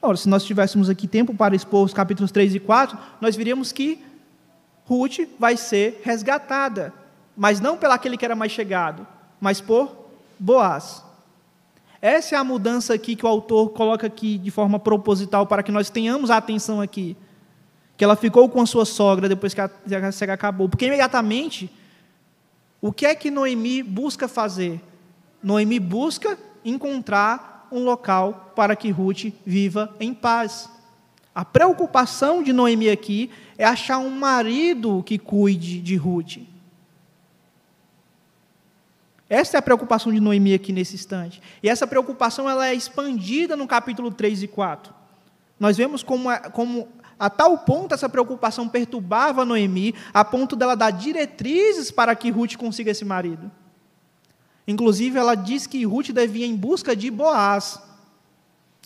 Ora, 0.00 0.16
se 0.16 0.28
nós 0.28 0.44
tivéssemos 0.44 0.88
aqui 0.88 1.06
tempo 1.06 1.34
para 1.34 1.54
expor 1.54 1.84
os 1.84 1.92
capítulos 1.92 2.30
3 2.30 2.54
e 2.54 2.60
4, 2.60 2.96
nós 3.20 3.36
veríamos 3.36 3.72
que 3.72 4.02
Ruth 4.86 5.20
vai 5.38 5.56
ser 5.56 6.00
resgatada 6.04 6.92
mas 7.36 7.60
não 7.60 7.76
pelo 7.76 7.92
aquele 7.92 8.16
que 8.16 8.24
era 8.24 8.34
mais 8.34 8.50
chegado, 8.50 9.06
mas 9.38 9.60
por 9.60 10.06
Boaz. 10.38 11.02
Essa 12.00 12.34
é 12.34 12.38
a 12.38 12.44
mudança 12.44 12.94
aqui 12.94 13.16
que 13.16 13.24
o 13.24 13.28
autor 13.28 13.70
coloca 13.70 14.06
aqui 14.06 14.38
de 14.38 14.50
forma 14.50 14.78
proposital 14.78 15.46
para 15.46 15.62
que 15.62 15.72
nós 15.72 15.90
tenhamos 15.90 16.30
a 16.30 16.36
atenção 16.36 16.80
aqui. 16.80 17.16
Que 17.96 18.04
ela 18.04 18.16
ficou 18.16 18.48
com 18.48 18.60
a 18.60 18.66
sua 18.66 18.84
sogra 18.84 19.28
depois 19.28 19.54
que 19.54 19.60
a 19.60 20.12
cega 20.12 20.34
acabou. 20.34 20.68
Porque 20.68 20.86
imediatamente 20.86 21.70
O 22.80 22.92
que 22.92 23.06
é 23.06 23.14
que 23.14 23.30
Noemi 23.30 23.82
busca 23.82 24.28
fazer? 24.28 24.80
Noemi 25.42 25.78
busca 25.78 26.38
encontrar 26.64 27.68
um 27.70 27.84
local 27.84 28.52
para 28.54 28.76
que 28.76 28.90
Ruth 28.90 29.32
viva 29.44 29.94
em 29.98 30.12
paz. 30.12 30.68
A 31.34 31.44
preocupação 31.44 32.42
de 32.42 32.52
Noemi 32.52 32.88
aqui 32.88 33.30
é 33.58 33.64
achar 33.64 33.98
um 33.98 34.10
marido 34.10 35.02
que 35.04 35.18
cuide 35.18 35.80
de 35.80 35.96
Ruth. 35.96 36.38
Essa 39.28 39.56
é 39.56 39.58
a 39.58 39.62
preocupação 39.62 40.12
de 40.12 40.20
Noemi 40.20 40.54
aqui 40.54 40.72
nesse 40.72 40.94
instante. 40.94 41.42
E 41.62 41.68
essa 41.68 41.86
preocupação 41.86 42.48
ela 42.48 42.68
é 42.68 42.74
expandida 42.74 43.56
no 43.56 43.66
capítulo 43.66 44.10
3 44.10 44.44
e 44.44 44.48
4. 44.48 44.94
Nós 45.58 45.76
vemos 45.76 46.02
como, 46.02 46.28
como 46.52 46.88
a 47.18 47.30
tal 47.30 47.58
ponto 47.58 47.94
essa 47.94 48.08
preocupação 48.08 48.68
perturbava 48.68 49.44
Noemi, 49.44 49.94
a 50.12 50.24
ponto 50.24 50.54
dela 50.54 50.74
dar 50.74 50.90
diretrizes 50.90 51.90
para 51.90 52.14
que 52.14 52.30
Ruth 52.30 52.56
consiga 52.56 52.90
esse 52.90 53.04
marido. 53.04 53.50
Inclusive, 54.68 55.18
ela 55.18 55.34
diz 55.34 55.66
que 55.66 55.84
Ruth 55.84 56.10
devia 56.10 56.44
ir 56.44 56.50
em 56.50 56.56
busca 56.56 56.94
de 56.94 57.10
Boaz, 57.10 57.80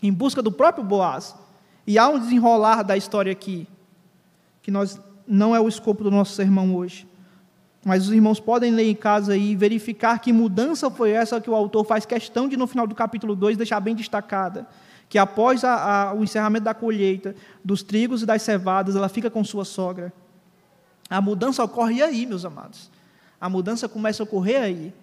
em 0.02 0.12
busca 0.12 0.42
do 0.42 0.52
próprio 0.52 0.84
Boaz. 0.84 1.34
E 1.86 1.98
há 1.98 2.08
um 2.08 2.18
desenrolar 2.18 2.82
da 2.82 2.96
história 2.96 3.32
aqui, 3.32 3.66
que 4.62 4.70
nós 4.70 5.00
não 5.26 5.56
é 5.56 5.60
o 5.60 5.68
escopo 5.68 6.04
do 6.04 6.10
nosso 6.10 6.34
sermão 6.34 6.76
hoje. 6.76 7.08
Mas 7.84 8.06
os 8.06 8.12
irmãos 8.12 8.38
podem 8.38 8.70
ler 8.70 8.90
em 8.90 8.94
casa 8.94 9.36
e 9.36 9.56
verificar 9.56 10.18
que 10.18 10.32
mudança 10.32 10.90
foi 10.90 11.12
essa 11.12 11.40
que 11.40 11.48
o 11.48 11.54
autor 11.54 11.84
faz 11.84 12.04
questão 12.04 12.46
de, 12.46 12.56
no 12.56 12.66
final 12.66 12.86
do 12.86 12.94
capítulo 12.94 13.34
2, 13.34 13.56
deixar 13.56 13.80
bem 13.80 13.94
destacada. 13.94 14.66
Que 15.10 15.18
após 15.18 15.62
a, 15.64 16.08
a, 16.08 16.14
o 16.14 16.24
encerramento 16.24 16.64
da 16.64 16.72
colheita 16.72 17.36
dos 17.62 17.82
trigos 17.82 18.22
e 18.22 18.26
das 18.26 18.40
cevadas, 18.40 18.96
ela 18.96 19.10
fica 19.10 19.28
com 19.28 19.44
sua 19.44 19.66
sogra. 19.66 20.10
A 21.10 21.20
mudança 21.20 21.62
ocorre 21.62 22.02
aí, 22.02 22.24
meus 22.24 22.46
amados. 22.46 22.90
A 23.38 23.50
mudança 23.50 23.86
começa 23.86 24.22
a 24.22 24.24
ocorrer 24.24 24.62
aí. 24.62 24.94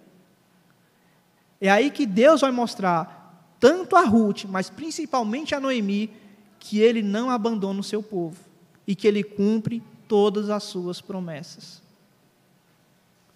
É 1.61 1.69
aí 1.69 1.91
que 1.91 2.07
Deus 2.07 2.41
vai 2.41 2.51
mostrar, 2.51 3.55
tanto 3.59 3.95
a 3.95 4.01
Ruth, 4.01 4.45
mas 4.45 4.69
principalmente 4.69 5.53
a 5.53 5.59
Noemi, 5.59 6.09
que 6.59 6.79
ele 6.79 7.03
não 7.03 7.29
abandona 7.29 7.79
o 7.79 7.83
seu 7.83 8.01
povo 8.01 8.37
e 8.87 8.95
que 8.95 9.07
ele 9.07 9.23
cumpre 9.23 9.83
todas 10.07 10.49
as 10.49 10.63
suas 10.63 10.99
promessas 10.99 11.85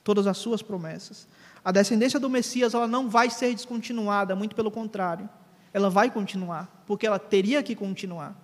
todas 0.03 0.27
as 0.27 0.37
suas 0.37 0.61
promessas. 0.61 1.27
A 1.63 1.71
descendência 1.71 2.19
do 2.19 2.29
Messias 2.29 2.73
ela 2.73 2.87
não 2.87 3.09
vai 3.09 3.29
ser 3.29 3.53
descontinuada, 3.53 4.35
muito 4.35 4.55
pelo 4.55 4.71
contrário. 4.71 5.29
Ela 5.73 5.89
vai 5.89 6.11
continuar, 6.11 6.83
porque 6.85 7.07
ela 7.07 7.19
teria 7.19 7.63
que 7.63 7.75
continuar. 7.75 8.35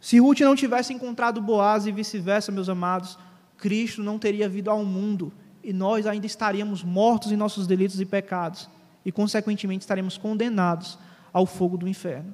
Se 0.00 0.18
Ruth 0.18 0.40
não 0.40 0.56
tivesse 0.56 0.92
encontrado 0.94 1.42
Boaz 1.42 1.86
e 1.86 1.92
vice-versa, 1.92 2.50
meus 2.50 2.68
amados, 2.68 3.18
Cristo 3.58 4.02
não 4.02 4.18
teria 4.18 4.48
vindo 4.48 4.70
ao 4.70 4.84
mundo 4.84 5.32
e 5.62 5.72
nós 5.72 6.06
ainda 6.06 6.26
estaríamos 6.26 6.82
mortos 6.82 7.30
em 7.30 7.36
nossos 7.36 7.66
delitos 7.66 8.00
e 8.00 8.06
pecados 8.06 8.68
e, 9.04 9.12
consequentemente, 9.12 9.82
estaremos 9.82 10.16
condenados 10.16 10.98
ao 11.32 11.44
fogo 11.44 11.76
do 11.76 11.86
inferno. 11.86 12.32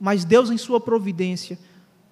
Mas 0.00 0.24
Deus, 0.24 0.50
em 0.50 0.56
Sua 0.56 0.80
providência, 0.80 1.58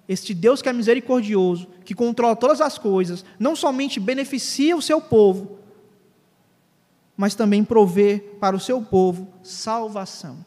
este 0.07 0.33
Deus 0.33 0.61
que 0.61 0.69
é 0.69 0.73
misericordioso, 0.73 1.67
que 1.83 1.95
controla 1.95 2.35
todas 2.35 2.61
as 2.61 2.77
coisas, 2.77 3.25
não 3.39 3.55
somente 3.55 3.99
beneficia 3.99 4.75
o 4.75 4.81
seu 4.81 5.01
povo, 5.01 5.57
mas 7.21 7.35
também 7.35 7.63
provê 7.63 8.17
para 8.39 8.55
o 8.55 8.59
seu 8.59 8.81
povo 8.81 9.27
salvação. 9.43 10.43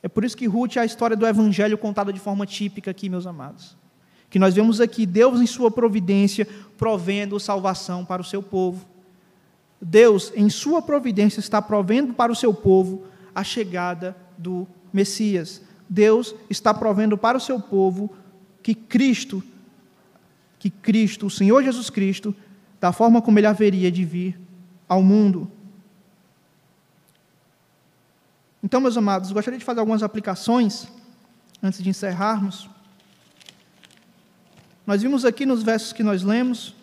É 0.00 0.06
por 0.06 0.24
isso 0.24 0.36
que 0.36 0.46
Ruth 0.46 0.76
é 0.76 0.78
a 0.78 0.84
história 0.84 1.16
do 1.16 1.26
Evangelho 1.26 1.76
contada 1.76 2.12
de 2.12 2.20
forma 2.20 2.46
típica 2.46 2.92
aqui, 2.92 3.08
meus 3.08 3.26
amados. 3.26 3.76
Que 4.30 4.38
nós 4.38 4.54
vemos 4.54 4.80
aqui 4.80 5.06
Deus, 5.06 5.40
em 5.40 5.46
Sua 5.46 5.72
providência, 5.72 6.46
provendo 6.78 7.40
salvação 7.40 8.04
para 8.04 8.22
o 8.22 8.24
seu 8.24 8.44
povo. 8.44 8.86
Deus, 9.82 10.32
em 10.36 10.48
Sua 10.48 10.80
providência, 10.80 11.40
está 11.40 11.60
provendo 11.60 12.14
para 12.14 12.30
o 12.30 12.36
seu 12.36 12.54
povo 12.54 13.02
a 13.34 13.42
chegada 13.42 14.16
do 14.38 14.68
Messias. 14.92 15.62
Deus 15.88 16.32
está 16.48 16.72
provendo 16.72 17.18
para 17.18 17.36
o 17.36 17.40
seu 17.40 17.58
povo 17.58 18.08
que 18.62 18.76
Cristo, 18.76 19.42
que 20.60 20.70
Cristo, 20.70 21.26
o 21.26 21.30
Senhor 21.30 21.60
Jesus 21.64 21.90
Cristo, 21.90 22.32
da 22.78 22.92
forma 22.92 23.20
como 23.20 23.36
ele 23.36 23.48
haveria 23.48 23.90
de 23.90 24.04
vir 24.04 24.49
ao 24.90 25.00
mundo. 25.04 25.48
Então, 28.60 28.80
meus 28.80 28.96
amados, 28.96 29.30
gostaria 29.30 29.56
de 29.56 29.64
fazer 29.64 29.78
algumas 29.78 30.02
aplicações 30.02 30.88
antes 31.62 31.80
de 31.80 31.88
encerrarmos. 31.88 32.68
Nós 34.84 35.00
vimos 35.00 35.24
aqui 35.24 35.46
nos 35.46 35.62
versos 35.62 35.92
que 35.92 36.02
nós 36.02 36.24
lemos 36.24 36.74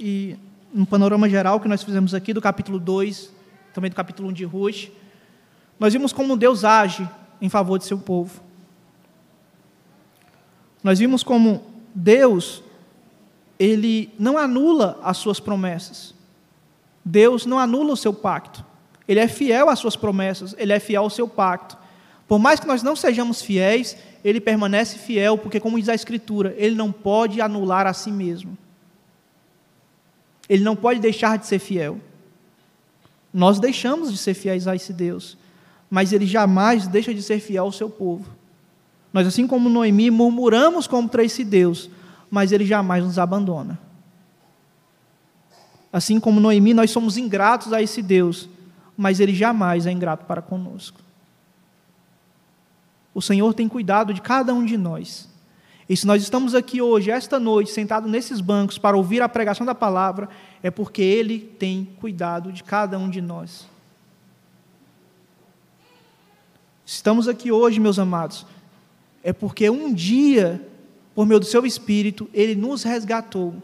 e 0.00 0.38
no 0.72 0.86
panorama 0.86 1.28
geral 1.28 1.60
que 1.60 1.68
nós 1.68 1.82
fizemos 1.82 2.14
aqui 2.14 2.32
do 2.32 2.40
capítulo 2.40 2.78
2, 2.80 3.30
também 3.74 3.90
do 3.90 3.94
capítulo 3.94 4.30
1 4.30 4.32
de 4.32 4.44
Ruth, 4.44 4.88
nós 5.78 5.92
vimos 5.92 6.14
como 6.14 6.34
Deus 6.34 6.64
age 6.64 7.06
em 7.42 7.50
favor 7.50 7.78
de 7.78 7.84
seu 7.84 7.98
povo. 7.98 8.40
Nós 10.82 10.98
vimos 10.98 11.22
como 11.22 11.62
Deus, 11.94 12.62
ele 13.58 14.10
não 14.18 14.38
anula 14.38 14.98
as 15.02 15.18
suas 15.18 15.38
promessas. 15.38 16.21
Deus 17.04 17.46
não 17.46 17.58
anula 17.58 17.92
o 17.92 17.96
seu 17.96 18.12
pacto. 18.12 18.64
Ele 19.06 19.20
é 19.20 19.28
fiel 19.28 19.68
às 19.68 19.78
suas 19.78 19.96
promessas, 19.96 20.54
ele 20.58 20.72
é 20.72 20.78
fiel 20.78 21.02
ao 21.02 21.10
seu 21.10 21.26
pacto. 21.26 21.76
Por 22.28 22.38
mais 22.38 22.60
que 22.60 22.66
nós 22.66 22.82
não 22.82 22.96
sejamos 22.96 23.42
fiéis, 23.42 23.96
ele 24.24 24.40
permanece 24.40 24.98
fiel, 24.98 25.36
porque, 25.36 25.60
como 25.60 25.78
diz 25.78 25.88
a 25.88 25.94
Escritura, 25.94 26.54
ele 26.56 26.74
não 26.74 26.92
pode 26.92 27.40
anular 27.40 27.86
a 27.86 27.92
si 27.92 28.10
mesmo. 28.10 28.56
Ele 30.48 30.62
não 30.62 30.76
pode 30.76 31.00
deixar 31.00 31.36
de 31.38 31.46
ser 31.46 31.58
fiel. 31.58 31.98
Nós 33.34 33.58
deixamos 33.58 34.10
de 34.12 34.18
ser 34.18 34.34
fiéis 34.34 34.68
a 34.68 34.76
esse 34.76 34.92
Deus 34.92 35.36
mas 35.92 36.10
ele 36.10 36.24
jamais 36.24 36.86
deixa 36.86 37.12
de 37.12 37.22
ser 37.22 37.38
fiel 37.38 37.64
ao 37.64 37.70
seu 37.70 37.90
povo. 37.90 38.24
Nós, 39.12 39.26
assim 39.26 39.46
como 39.46 39.68
Noemi, 39.68 40.10
murmuramos 40.10 40.86
contra 40.86 41.22
esse 41.22 41.44
Deus, 41.44 41.90
mas 42.30 42.50
ele 42.50 42.64
jamais 42.64 43.04
nos 43.04 43.18
abandona. 43.18 43.78
Assim 45.92 46.18
como 46.18 46.40
Noemi, 46.40 46.72
nós 46.72 46.90
somos 46.90 47.18
ingratos 47.18 47.72
a 47.72 47.82
esse 47.82 48.00
Deus, 48.00 48.48
mas 48.96 49.20
ele 49.20 49.34
jamais 49.34 49.86
é 49.86 49.92
ingrato 49.92 50.24
para 50.24 50.40
conosco. 50.40 51.00
O 53.14 53.20
Senhor 53.20 53.52
tem 53.52 53.68
cuidado 53.68 54.14
de 54.14 54.22
cada 54.22 54.54
um 54.54 54.64
de 54.64 54.78
nós. 54.78 55.28
E 55.88 55.96
se 55.96 56.06
nós 56.06 56.22
estamos 56.22 56.54
aqui 56.54 56.80
hoje, 56.80 57.10
esta 57.10 57.38
noite, 57.38 57.70
sentados 57.70 58.10
nesses 58.10 58.40
bancos 58.40 58.78
para 58.78 58.96
ouvir 58.96 59.20
a 59.20 59.28
pregação 59.28 59.66
da 59.66 59.74
palavra, 59.74 60.28
é 60.62 60.70
porque 60.70 61.02
Ele 61.02 61.38
tem 61.38 61.86
cuidado 62.00 62.50
de 62.50 62.64
cada 62.64 62.98
um 62.98 63.10
de 63.10 63.20
nós. 63.20 63.66
Estamos 66.86 67.28
aqui 67.28 67.52
hoje, 67.52 67.78
meus 67.78 67.98
amados, 67.98 68.46
é 69.22 69.32
porque 69.32 69.68
um 69.68 69.92
dia, 69.92 70.66
por 71.14 71.26
meio 71.26 71.40
do 71.40 71.46
seu 71.46 71.66
Espírito, 71.66 72.28
Ele 72.32 72.54
nos 72.54 72.82
resgatou. 72.82 73.54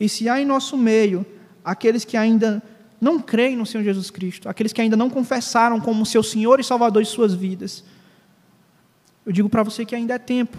E 0.00 0.08
se 0.08 0.28
há 0.28 0.40
em 0.40 0.44
nosso 0.44 0.76
meio 0.76 1.26
aqueles 1.64 2.04
que 2.04 2.16
ainda 2.16 2.62
não 3.00 3.20
creem 3.20 3.56
no 3.56 3.66
Senhor 3.66 3.84
Jesus 3.84 4.10
Cristo, 4.10 4.48
aqueles 4.48 4.72
que 4.72 4.80
ainda 4.80 4.96
não 4.96 5.10
confessaram 5.10 5.80
como 5.80 6.04
seu 6.06 6.22
Senhor 6.22 6.60
e 6.60 6.64
Salvador 6.64 7.02
de 7.02 7.08
suas 7.08 7.34
vidas, 7.34 7.84
eu 9.24 9.32
digo 9.32 9.48
para 9.48 9.62
você 9.62 9.84
que 9.84 9.94
ainda 9.94 10.14
é 10.14 10.18
tempo. 10.18 10.56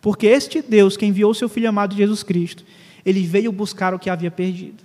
Porque 0.00 0.26
este 0.26 0.60
Deus 0.62 0.96
que 0.96 1.06
enviou 1.06 1.30
o 1.30 1.34
seu 1.34 1.48
Filho 1.48 1.68
amado 1.68 1.94
Jesus 1.94 2.22
Cristo, 2.22 2.64
ele 3.04 3.24
veio 3.26 3.52
buscar 3.52 3.94
o 3.94 3.98
que 3.98 4.10
havia 4.10 4.30
perdido. 4.30 4.82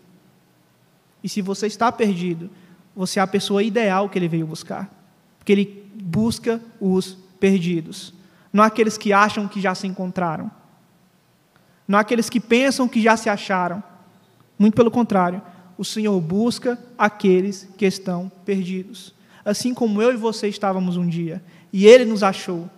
E 1.23 1.29
se 1.29 1.41
você 1.41 1.67
está 1.67 1.91
perdido, 1.91 2.49
você 2.95 3.19
é 3.19 3.23
a 3.23 3.27
pessoa 3.27 3.63
ideal 3.63 4.09
que 4.09 4.19
ele 4.19 4.27
veio 4.27 4.45
buscar. 4.45 4.91
Porque 5.37 5.51
ele 5.51 5.85
busca 5.95 6.61
os 6.79 7.17
perdidos. 7.39 8.13
Não 8.51 8.63
aqueles 8.63 8.97
que 8.97 9.13
acham 9.13 9.47
que 9.47 9.61
já 9.61 9.73
se 9.73 9.87
encontraram. 9.87 10.51
Não 11.87 11.97
aqueles 11.97 12.29
que 12.29 12.39
pensam 12.39 12.87
que 12.87 13.01
já 13.01 13.15
se 13.15 13.29
acharam. 13.29 13.81
Muito 14.59 14.75
pelo 14.75 14.91
contrário, 14.91 15.41
o 15.77 15.85
Senhor 15.85 16.19
busca 16.19 16.77
aqueles 16.97 17.67
que 17.77 17.85
estão 17.85 18.31
perdidos. 18.43 19.13
Assim 19.45 19.73
como 19.73 20.01
eu 20.01 20.11
e 20.11 20.17
você 20.17 20.47
estávamos 20.47 20.97
um 20.97 21.07
dia. 21.07 21.41
E 21.71 21.85
Ele 21.85 22.03
nos 22.03 22.23
achou. 22.23 22.69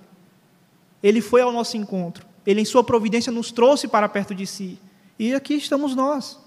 Ele 1.02 1.22
foi 1.22 1.42
ao 1.42 1.52
nosso 1.52 1.78
encontro. 1.78 2.28
Ele, 2.46 2.62
em 2.62 2.66
Sua 2.66 2.84
providência, 2.84 3.32
nos 3.32 3.52
trouxe 3.52 3.88
para 3.88 4.08
perto 4.08 4.36
de 4.36 4.46
si. 4.46 4.78
E 5.18 5.34
aqui 5.34 5.56
estamos 5.56 5.96
nós. 5.96 6.38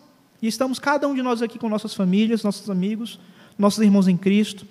E 0.41 0.47
estamos 0.47 0.79
cada 0.79 1.09
um 1.09 1.15
de 1.15 1.23
nós 1.23 1.43
aqui 1.43 1.59
com 1.59 1.69
nossas 1.69 1.95
famílias, 1.95 2.43
nossos 2.43 2.69
amigos, 2.69 3.19
nossos 3.59 3.83
irmãos 3.83 4.09
em 4.09 4.17
Cristo. 4.17 4.67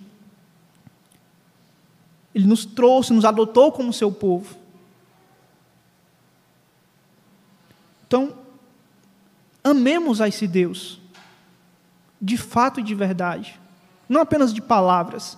Ele 2.34 2.46
nos 2.46 2.66
trouxe, 2.66 3.14
nos 3.14 3.26
adotou 3.26 3.72
como 3.72 3.92
seu 3.92 4.12
povo. 4.12 4.56
Então, 8.12 8.34
amemos 9.64 10.20
a 10.20 10.28
esse 10.28 10.46
Deus, 10.46 11.00
de 12.22 12.36
fato 12.36 12.82
e 12.82 12.84
de 12.84 12.94
verdade, 12.94 13.58
não 14.10 14.20
apenas 14.20 14.54
de 14.54 14.62
palavras. 14.62 15.38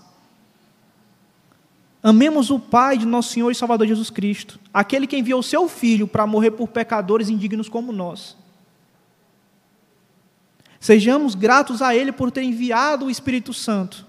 Amemos 2.01 2.49
o 2.49 2.59
Pai 2.59 2.97
de 2.97 3.05
nosso 3.05 3.29
Senhor 3.29 3.51
e 3.51 3.55
Salvador 3.55 3.85
Jesus 3.85 4.09
Cristo, 4.09 4.59
aquele 4.73 5.05
que 5.05 5.15
enviou 5.15 5.43
seu 5.43 5.69
Filho 5.69 6.07
para 6.07 6.25
morrer 6.25 6.49
por 6.49 6.67
pecadores 6.67 7.29
indignos 7.29 7.69
como 7.69 7.91
nós. 7.91 8.35
Sejamos 10.79 11.35
gratos 11.35 11.79
a 11.79 11.95
Ele 11.95 12.11
por 12.11 12.31
ter 12.31 12.41
enviado 12.41 13.05
o 13.05 13.11
Espírito 13.11 13.53
Santo, 13.53 14.03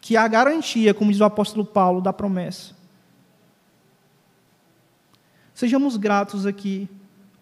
que 0.00 0.16
é 0.16 0.18
a 0.18 0.26
garantia, 0.26 0.94
como 0.94 1.12
diz 1.12 1.20
o 1.20 1.24
apóstolo 1.24 1.66
Paulo, 1.66 2.00
da 2.00 2.14
promessa. 2.14 2.74
Sejamos 5.52 5.98
gratos 5.98 6.46
aqui, 6.46 6.88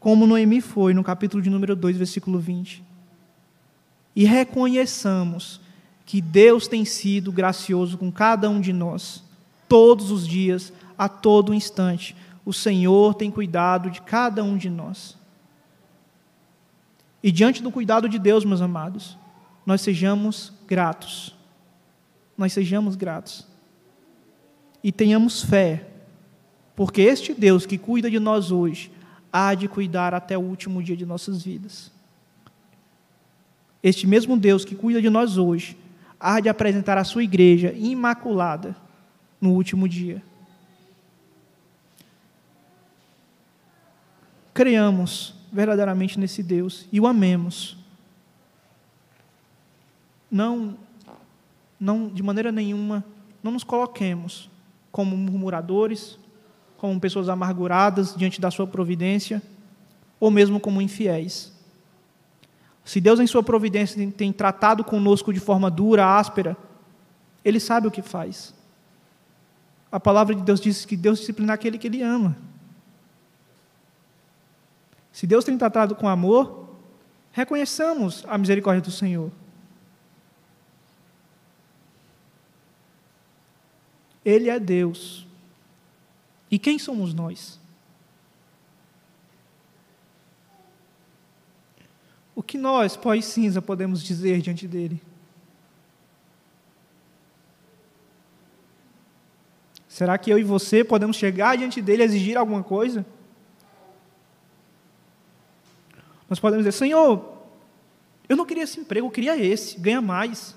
como 0.00 0.26
Noemi 0.26 0.62
foi 0.62 0.94
no 0.94 1.04
capítulo 1.04 1.42
de 1.42 1.50
número 1.50 1.76
2, 1.76 1.98
versículo 1.98 2.38
20. 2.38 2.82
E 4.16 4.24
reconheçamos 4.24 5.60
que 6.06 6.22
Deus 6.22 6.66
tem 6.66 6.84
sido 6.86 7.30
gracioso 7.30 7.98
com 7.98 8.10
cada 8.10 8.48
um 8.48 8.60
de 8.60 8.72
nós 8.72 9.22
todos 9.68 10.10
os 10.10 10.26
dias, 10.26 10.72
a 10.98 11.08
todo 11.08 11.54
instante. 11.54 12.16
O 12.44 12.52
Senhor 12.52 13.14
tem 13.14 13.30
cuidado 13.30 13.90
de 13.90 14.00
cada 14.00 14.42
um 14.42 14.56
de 14.56 14.68
nós. 14.68 15.16
E 17.22 17.30
diante 17.30 17.62
do 17.62 17.70
cuidado 17.70 18.08
de 18.08 18.18
Deus, 18.18 18.44
meus 18.44 18.62
amados, 18.62 19.16
nós 19.64 19.82
sejamos 19.82 20.52
gratos. 20.66 21.36
Nós 22.36 22.52
sejamos 22.52 22.96
gratos. 22.96 23.46
E 24.82 24.90
tenhamos 24.90 25.42
fé, 25.42 25.86
porque 26.74 27.02
este 27.02 27.34
Deus 27.34 27.66
que 27.66 27.76
cuida 27.76 28.10
de 28.10 28.18
nós 28.18 28.50
hoje, 28.50 28.90
há 29.32 29.54
de 29.54 29.68
cuidar 29.68 30.14
até 30.14 30.36
o 30.36 30.40
último 30.40 30.82
dia 30.82 30.96
de 30.96 31.06
nossas 31.06 31.42
vidas. 31.42 31.90
Este 33.82 34.06
mesmo 34.06 34.36
Deus 34.36 34.64
que 34.64 34.74
cuida 34.74 35.00
de 35.00 35.08
nós 35.08 35.38
hoje, 35.38 35.76
há 36.18 36.38
de 36.40 36.48
apresentar 36.48 36.98
a 36.98 37.04
sua 37.04 37.24
igreja 37.24 37.72
imaculada 37.72 38.76
no 39.40 39.52
último 39.52 39.88
dia. 39.88 40.22
Creamos 44.52 45.34
verdadeiramente 45.50 46.18
nesse 46.20 46.42
Deus 46.42 46.86
e 46.92 47.00
o 47.00 47.06
amemos. 47.06 47.78
Não, 50.30 50.76
não 51.78 52.08
de 52.08 52.22
maneira 52.22 52.52
nenhuma, 52.52 53.04
não 53.42 53.52
nos 53.52 53.64
coloquemos 53.64 54.50
como 54.92 55.16
murmuradores, 55.16 56.18
como 56.80 56.98
pessoas 56.98 57.28
amarguradas 57.28 58.14
diante 58.16 58.40
da 58.40 58.50
sua 58.50 58.66
providência, 58.66 59.42
ou 60.18 60.30
mesmo 60.30 60.58
como 60.58 60.80
infiéis. 60.80 61.52
Se 62.82 63.02
Deus, 63.02 63.20
em 63.20 63.26
sua 63.26 63.42
providência, 63.42 64.10
tem, 64.12 64.32
tratado 64.32 64.82
conosco 64.82 65.30
de 65.30 65.38
forma 65.38 65.70
dura, 65.70 66.16
áspera, 66.16 66.56
Ele 67.44 67.60
sabe 67.60 67.86
o 67.86 67.90
que 67.90 68.00
faz. 68.00 68.54
A 69.92 70.00
palavra 70.00 70.34
de 70.34 70.40
Deus 70.40 70.58
diz 70.58 70.86
que 70.86 70.96
Deus 70.96 71.18
disciplina 71.18 71.52
aquele 71.52 71.76
que 71.76 71.86
Ele 71.86 72.00
ama. 72.02 72.34
Se 75.12 75.26
Deus 75.26 75.44
tem 75.44 75.58
tratado 75.58 75.94
com 75.94 76.08
amor, 76.08 76.70
reconheçamos 77.30 78.24
a 78.26 78.38
misericórdia 78.38 78.80
do 78.80 78.90
Senhor. 78.90 79.30
Ele 84.24 84.48
é 84.48 84.58
Deus. 84.58 85.28
E 86.50 86.58
quem 86.58 86.78
somos 86.78 87.14
nós? 87.14 87.60
O 92.34 92.42
que 92.42 92.58
nós, 92.58 92.96
pós-cinza, 92.96 93.60
podemos 93.60 94.02
dizer 94.02 94.40
diante 94.40 94.66
dele? 94.66 95.00
Será 99.86 100.16
que 100.16 100.32
eu 100.32 100.38
e 100.38 100.42
você 100.42 100.82
podemos 100.82 101.16
chegar 101.16 101.58
diante 101.58 101.82
dele 101.82 102.02
e 102.02 102.06
exigir 102.06 102.38
alguma 102.38 102.62
coisa? 102.62 103.04
Nós 106.28 106.40
podemos 106.40 106.64
dizer: 106.64 106.76
Senhor, 106.76 107.38
eu 108.28 108.36
não 108.36 108.46
queria 108.46 108.62
esse 108.62 108.80
emprego, 108.80 109.06
eu 109.06 109.10
queria 109.10 109.36
esse, 109.36 109.78
ganha 109.78 110.00
mais. 110.00 110.56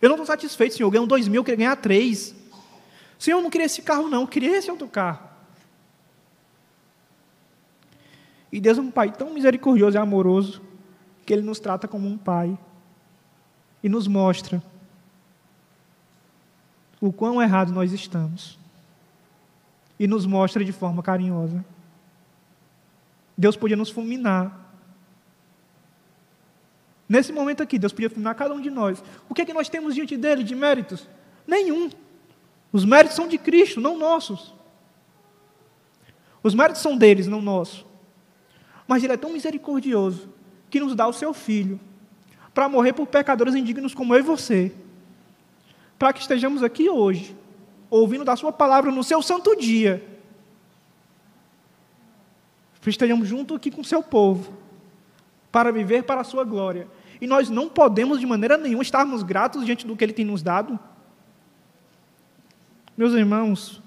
Eu 0.00 0.08
não 0.08 0.16
estou 0.16 0.26
satisfeito, 0.26 0.74
Senhor, 0.74 0.86
eu 0.86 0.90
ganho 0.90 1.06
dois 1.06 1.28
mil, 1.28 1.40
eu 1.40 1.44
queria 1.44 1.58
ganhar 1.58 1.76
três. 1.76 2.34
Senhor, 3.24 3.38
eu 3.38 3.42
não 3.42 3.48
queria 3.48 3.64
esse 3.64 3.80
carro, 3.80 4.10
não, 4.10 4.20
eu 4.20 4.28
queria 4.28 4.54
esse 4.54 4.70
outro 4.70 4.86
carro. 4.86 5.26
E 8.52 8.60
Deus 8.60 8.76
é 8.76 8.82
um 8.82 8.90
Pai 8.90 9.10
tão 9.10 9.32
misericordioso 9.32 9.96
e 9.96 9.98
amoroso 9.98 10.60
que 11.24 11.32
Ele 11.32 11.40
nos 11.40 11.58
trata 11.58 11.88
como 11.88 12.06
um 12.06 12.18
Pai 12.18 12.58
e 13.82 13.88
nos 13.88 14.06
mostra 14.06 14.62
o 17.00 17.10
quão 17.10 17.40
errado 17.40 17.72
nós 17.72 17.92
estamos 17.92 18.58
e 19.98 20.06
nos 20.06 20.26
mostra 20.26 20.62
de 20.62 20.72
forma 20.72 21.02
carinhosa. 21.02 21.64
Deus 23.38 23.56
podia 23.56 23.76
nos 23.76 23.88
fulminar. 23.88 24.70
Nesse 27.08 27.32
momento 27.32 27.62
aqui, 27.62 27.78
Deus 27.78 27.94
podia 27.94 28.10
fulminar 28.10 28.34
cada 28.34 28.52
um 28.52 28.60
de 28.60 28.68
nós. 28.68 29.02
O 29.30 29.34
que 29.34 29.40
é 29.40 29.46
que 29.46 29.54
nós 29.54 29.70
temos 29.70 29.94
diante 29.94 30.14
dele 30.14 30.44
de 30.44 30.54
méritos? 30.54 31.08
Nenhum. 31.46 31.88
Os 32.74 32.84
méritos 32.84 33.16
são 33.16 33.26
de 33.26 33.38
Cristo, 33.38 33.80
não 33.80 33.96
nossos. 33.96 34.52
Os 36.42 36.54
méritos 36.54 36.82
são 36.82 36.94
deles, 36.94 37.26
não 37.26 37.40
nossos. 37.40 37.86
Mas 38.86 39.02
Ele 39.02 39.14
é 39.14 39.16
tão 39.16 39.32
misericordioso 39.32 40.28
que 40.68 40.78
nos 40.78 40.94
dá 40.94 41.06
o 41.06 41.12
seu 41.12 41.32
Filho 41.32 41.80
para 42.52 42.68
morrer 42.68 42.92
por 42.92 43.06
pecadores 43.06 43.54
indignos 43.54 43.94
como 43.94 44.14
eu 44.14 44.18
e 44.18 44.22
você 44.22 44.74
para 45.98 46.12
que 46.12 46.20
estejamos 46.20 46.62
aqui 46.62 46.90
hoje, 46.90 47.36
ouvindo 47.88 48.24
da 48.24 48.36
Sua 48.36 48.52
palavra 48.52 48.90
no 48.90 49.02
seu 49.02 49.22
santo 49.22 49.56
dia. 49.56 50.04
Que 52.82 52.90
estejamos 52.90 53.26
junto 53.26 53.54
aqui 53.54 53.70
com 53.70 53.80
o 53.80 53.84
seu 53.84 54.02
povo, 54.02 54.52
para 55.50 55.72
viver 55.72 56.02
para 56.02 56.20
a 56.20 56.24
Sua 56.24 56.44
glória. 56.44 56.86
E 57.20 57.26
nós 57.26 57.48
não 57.48 57.68
podemos, 57.68 58.20
de 58.20 58.26
maneira 58.26 58.58
nenhuma, 58.58 58.82
estarmos 58.82 59.22
gratos 59.22 59.64
diante 59.64 59.86
do 59.86 59.96
que 59.96 60.04
Ele 60.04 60.12
tem 60.12 60.24
nos 60.24 60.42
dado. 60.42 60.78
Meus 62.96 63.12
irmãos, 63.12 63.82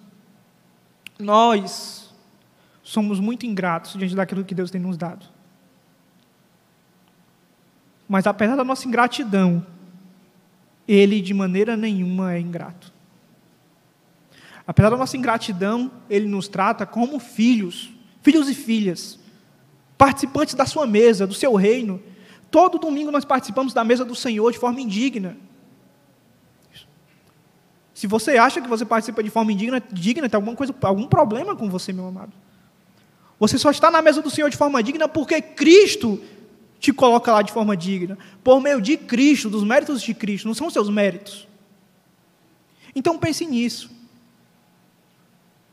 nós 1.17 2.13
somos 2.83 3.19
muito 3.19 3.45
ingratos 3.45 3.93
diante 3.93 4.15
daquilo 4.15 4.43
que 4.43 4.55
Deus 4.55 4.69
tem 4.69 4.81
nos 4.81 4.97
dado. 4.97 5.25
Mas 8.07 8.27
apesar 8.27 8.55
da 8.55 8.63
nossa 8.63 8.87
ingratidão, 8.87 9.65
ele 10.87 11.21
de 11.21 11.33
maneira 11.33 11.75
nenhuma 11.75 12.33
é 12.33 12.39
ingrato. 12.39 12.93
Apesar 14.65 14.89
da 14.89 14.97
nossa 14.97 15.15
ingratidão, 15.15 15.91
ele 16.09 16.27
nos 16.27 16.47
trata 16.47 16.85
como 16.85 17.19
filhos, 17.19 17.89
filhos 18.21 18.49
e 18.49 18.53
filhas, 18.53 19.19
participantes 19.97 20.53
da 20.53 20.65
sua 20.65 20.85
mesa, 20.85 21.25
do 21.25 21.33
seu 21.33 21.55
reino. 21.55 22.01
Todo 22.51 22.77
domingo 22.77 23.11
nós 23.11 23.23
participamos 23.23 23.73
da 23.73 23.83
mesa 23.83 24.03
do 24.03 24.15
Senhor 24.15 24.51
de 24.51 24.59
forma 24.59 24.81
indigna. 24.81 25.37
Se 27.97 28.05
você 28.05 28.37
acha 28.37 28.61
que 28.61 28.67
você 28.67 28.85
participa 28.85 29.23
de 29.23 29.31
forma 29.31 29.51
indigna, 29.51 29.81
digna, 29.91 30.29
tem 30.29 30.37
alguma 30.37 30.55
coisa, 30.55 30.71
algum 30.83 31.07
problema 31.07 31.55
com 31.55 31.67
você, 31.67 31.91
meu 31.91 32.05
amado. 32.05 32.31
Você 33.39 33.57
só 33.57 33.71
está 33.71 33.89
na 33.89 34.03
mesa 34.03 34.21
do 34.21 34.29
Senhor 34.29 34.51
de 34.51 34.55
forma 34.55 34.83
digna 34.83 35.07
porque 35.07 35.41
Cristo 35.41 36.21
te 36.79 36.93
coloca 36.93 37.31
lá 37.31 37.41
de 37.41 37.51
forma 37.51 37.75
digna, 37.75 38.15
por 38.43 38.61
meio 38.61 38.79
de 38.79 38.97
Cristo, 38.97 39.49
dos 39.49 39.63
méritos 39.63 40.03
de 40.03 40.13
Cristo, 40.13 40.47
não 40.47 40.53
são 40.53 40.69
seus 40.69 40.91
méritos. 40.91 41.47
Então 42.93 43.17
pense 43.17 43.47
nisso. 43.47 43.89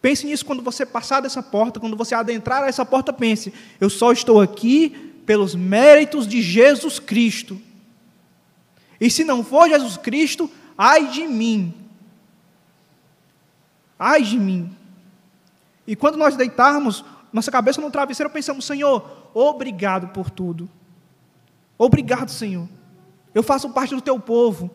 Pense 0.01 0.25
nisso 0.25 0.47
quando 0.47 0.63
você 0.63 0.87
passar 0.87 1.21
dessa 1.21 1.43
porta, 1.43 1.79
quando 1.79 1.95
você 1.95 2.15
adentrar 2.15 2.67
essa 2.67 2.87
porta, 2.87 3.13
pense: 3.13 3.53
eu 3.79 3.91
só 3.91 4.13
estou 4.13 4.41
aqui 4.41 5.13
pelos 5.27 5.55
méritos 5.55 6.27
de 6.27 6.41
Jesus 6.41 6.99
Cristo. 6.99 7.61
E 8.99 9.11
se 9.11 9.25
não 9.25 9.45
for 9.45 9.69
Jesus 9.69 9.99
Cristo, 9.99 10.51
ai 10.79 11.11
de 11.11 11.29
mim. 11.29 11.84
Ai 13.99 14.23
de 14.23 14.39
mim. 14.39 14.77
E 15.87 15.95
quando 15.95 16.17
nós 16.17 16.37
deitarmos 16.37 17.05
nossa 17.33 17.51
cabeça 17.51 17.81
no 17.81 17.91
travesseiro, 17.91 18.31
pensamos: 18.31 18.65
Senhor, 18.65 19.31
obrigado 19.35 20.09
por 20.09 20.31
tudo. 20.31 20.69
Obrigado, 21.77 22.31
Senhor. 22.31 22.69
Eu 23.35 23.43
faço 23.43 23.71
parte 23.71 23.95
do 23.95 24.01
teu 24.01 24.19
povo. 24.19 24.71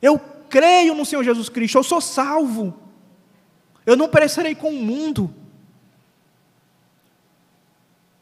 Eu 0.00 0.18
creio 0.48 0.94
no 0.94 1.04
Senhor 1.04 1.22
Jesus 1.22 1.48
Cristo. 1.48 1.78
Eu 1.78 1.82
sou 1.82 2.00
salvo. 2.00 2.74
Eu 3.84 3.96
não 3.96 4.08
perecerei 4.08 4.54
com 4.54 4.70
o 4.70 4.82
mundo. 4.82 5.32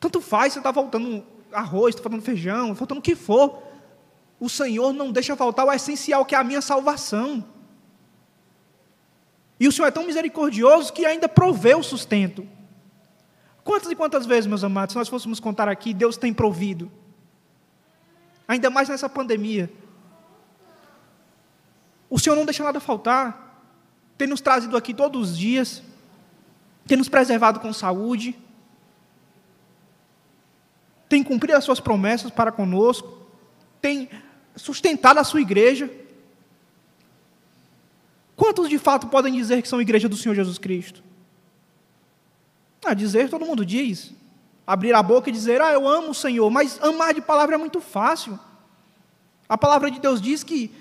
Tanto 0.00 0.20
faz 0.20 0.54
se 0.54 0.58
está 0.58 0.72
faltando 0.72 1.22
arroz, 1.52 1.94
está 1.94 2.02
faltando 2.02 2.22
feijão, 2.24 2.74
faltando 2.74 3.00
o 3.00 3.02
que 3.02 3.14
for. 3.14 3.62
O 4.40 4.48
Senhor 4.48 4.92
não 4.92 5.12
deixa 5.12 5.36
faltar 5.36 5.66
o 5.66 5.72
essencial, 5.72 6.24
que 6.24 6.34
é 6.34 6.38
a 6.38 6.44
minha 6.44 6.62
salvação. 6.62 7.44
E 9.60 9.68
o 9.68 9.72
Senhor 9.72 9.86
é 9.88 9.90
tão 9.90 10.06
misericordioso 10.06 10.92
que 10.92 11.04
ainda 11.04 11.28
provê 11.28 11.74
o 11.74 11.82
sustento. 11.82 12.48
Quantas 13.62 13.92
e 13.92 13.94
quantas 13.94 14.24
vezes, 14.24 14.46
meus 14.46 14.64
amados, 14.64 14.94
se 14.94 14.98
nós 14.98 15.08
fôssemos 15.08 15.38
contar 15.38 15.68
aqui, 15.68 15.92
Deus 15.92 16.16
tem 16.16 16.32
provido 16.32 16.90
ainda 18.48 18.68
mais 18.68 18.88
nessa 18.88 19.08
pandemia. 19.08 19.70
O 22.08 22.18
Senhor 22.18 22.34
não 22.34 22.44
deixa 22.44 22.64
nada 22.64 22.80
faltar. 22.80 23.68
tem 24.18 24.26
nos 24.26 24.40
trazido 24.40 24.76
aqui 24.76 24.92
todos 24.92 25.30
os 25.30 25.38
dias, 25.38 25.82
tem 26.86 26.98
nos 26.98 27.08
preservado 27.08 27.60
com 27.60 27.72
saúde, 27.72 28.36
tem 31.08 31.22
cumprido 31.22 31.56
as 31.56 31.64
suas 31.64 31.80
promessas 31.80 32.30
para 32.30 32.50
conosco, 32.50 33.26
tem 33.80 34.10
sustentado 34.56 35.18
a 35.18 35.24
sua 35.24 35.40
igreja. 35.40 35.88
Quantos 38.40 38.70
de 38.70 38.78
fato 38.78 39.08
podem 39.08 39.34
dizer 39.34 39.60
que 39.60 39.68
são 39.68 39.82
igreja 39.82 40.08
do 40.08 40.16
Senhor 40.16 40.34
Jesus 40.34 40.56
Cristo? 40.56 41.04
Ah, 42.82 42.94
dizer 42.94 43.28
todo 43.28 43.44
mundo 43.44 43.66
diz. 43.66 44.14
Abrir 44.66 44.94
a 44.94 45.02
boca 45.02 45.28
e 45.28 45.32
dizer, 45.32 45.60
ah, 45.60 45.72
eu 45.72 45.86
amo 45.86 46.12
o 46.12 46.14
Senhor, 46.14 46.50
mas 46.50 46.82
amar 46.82 47.12
de 47.12 47.20
palavra 47.20 47.56
é 47.56 47.58
muito 47.58 47.82
fácil. 47.82 48.40
A 49.46 49.58
palavra 49.58 49.90
de 49.90 50.00
Deus 50.00 50.22
diz 50.22 50.42
que 50.42 50.72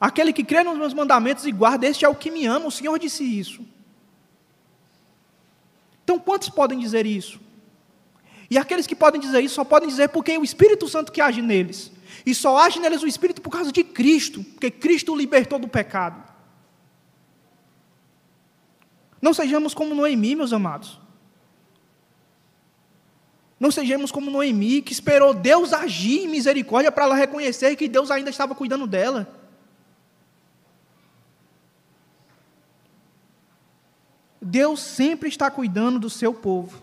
aquele 0.00 0.32
que 0.32 0.42
crê 0.42 0.64
nos 0.64 0.76
meus 0.76 0.92
mandamentos 0.92 1.46
e 1.46 1.52
guarda, 1.52 1.86
este 1.86 2.04
é 2.04 2.08
o 2.08 2.16
que 2.16 2.32
me 2.32 2.46
ama. 2.46 2.66
O 2.66 2.72
Senhor 2.72 2.98
disse 2.98 3.22
isso. 3.22 3.64
Então, 6.02 6.18
quantos 6.18 6.48
podem 6.48 6.80
dizer 6.80 7.06
isso? 7.06 7.38
E 8.50 8.58
aqueles 8.58 8.88
que 8.88 8.96
podem 8.96 9.20
dizer 9.20 9.38
isso 9.38 9.54
só 9.54 9.62
podem 9.62 9.88
dizer 9.88 10.08
porque 10.08 10.32
é 10.32 10.38
o 10.38 10.42
Espírito 10.42 10.88
Santo 10.88 11.12
que 11.12 11.20
age 11.20 11.40
neles. 11.40 11.92
E 12.26 12.34
só 12.34 12.58
age 12.58 12.80
neles 12.80 13.04
o 13.04 13.06
Espírito 13.06 13.40
por 13.40 13.50
causa 13.50 13.70
de 13.70 13.84
Cristo, 13.84 14.42
porque 14.42 14.68
Cristo 14.68 15.12
o 15.12 15.16
libertou 15.16 15.60
do 15.60 15.68
pecado. 15.68 16.33
Não 19.24 19.32
sejamos 19.32 19.72
como 19.72 19.94
Noemi, 19.94 20.36
meus 20.36 20.52
amados. 20.52 21.00
Não 23.58 23.70
sejamos 23.70 24.12
como 24.12 24.30
Noemi, 24.30 24.82
que 24.82 24.92
esperou 24.92 25.32
Deus 25.32 25.72
agir 25.72 26.24
em 26.24 26.28
misericórdia 26.28 26.92
para 26.92 27.04
ela 27.04 27.14
reconhecer 27.14 27.74
que 27.74 27.88
Deus 27.88 28.10
ainda 28.10 28.28
estava 28.28 28.54
cuidando 28.54 28.86
dela. 28.86 29.26
Deus 34.42 34.80
sempre 34.80 35.30
está 35.30 35.50
cuidando 35.50 35.98
do 35.98 36.10
seu 36.10 36.34
povo. 36.34 36.82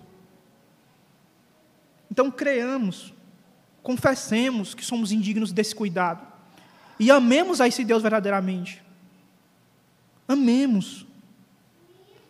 Então 2.10 2.32
creamos, 2.32 3.14
confessemos 3.84 4.74
que 4.74 4.84
somos 4.84 5.12
indignos 5.12 5.52
desse 5.52 5.76
cuidado 5.76 6.26
e 7.00 7.12
amemos 7.12 7.62
a 7.62 7.68
esse 7.68 7.86
Deus 7.86 8.02
verdadeiramente. 8.02 8.82
Amemos. 10.28 11.11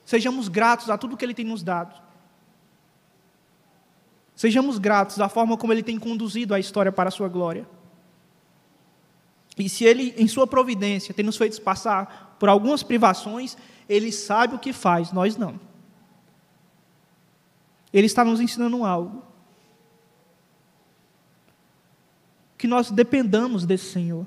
Sejamos 0.05 0.47
gratos 0.47 0.89
a 0.89 0.97
tudo 0.97 1.15
que 1.15 1.23
Ele 1.23 1.33
tem 1.33 1.45
nos 1.45 1.63
dado. 1.63 2.01
Sejamos 4.35 4.77
gratos 4.77 5.19
à 5.19 5.29
forma 5.29 5.57
como 5.57 5.71
Ele 5.73 5.83
tem 5.83 5.99
conduzido 5.99 6.53
a 6.53 6.59
história 6.59 6.91
para 6.91 7.09
a 7.09 7.11
Sua 7.11 7.27
glória. 7.27 7.67
E 9.57 9.69
se 9.69 9.83
Ele, 9.83 10.13
em 10.17 10.27
Sua 10.27 10.47
providência, 10.47 11.13
tem 11.13 11.25
nos 11.25 11.37
feito 11.37 11.61
passar 11.61 12.35
por 12.39 12.49
algumas 12.49 12.81
privações, 12.83 13.57
Ele 13.87 14.11
sabe 14.11 14.55
o 14.55 14.59
que 14.59 14.73
faz, 14.73 15.11
nós 15.11 15.37
não. 15.37 15.59
Ele 17.93 18.07
está 18.07 18.23
nos 18.23 18.39
ensinando 18.39 18.83
algo. 18.83 19.31
que 22.61 22.67
nós 22.67 22.91
dependamos 22.91 23.65
desse 23.65 23.85
Senhor, 23.85 24.23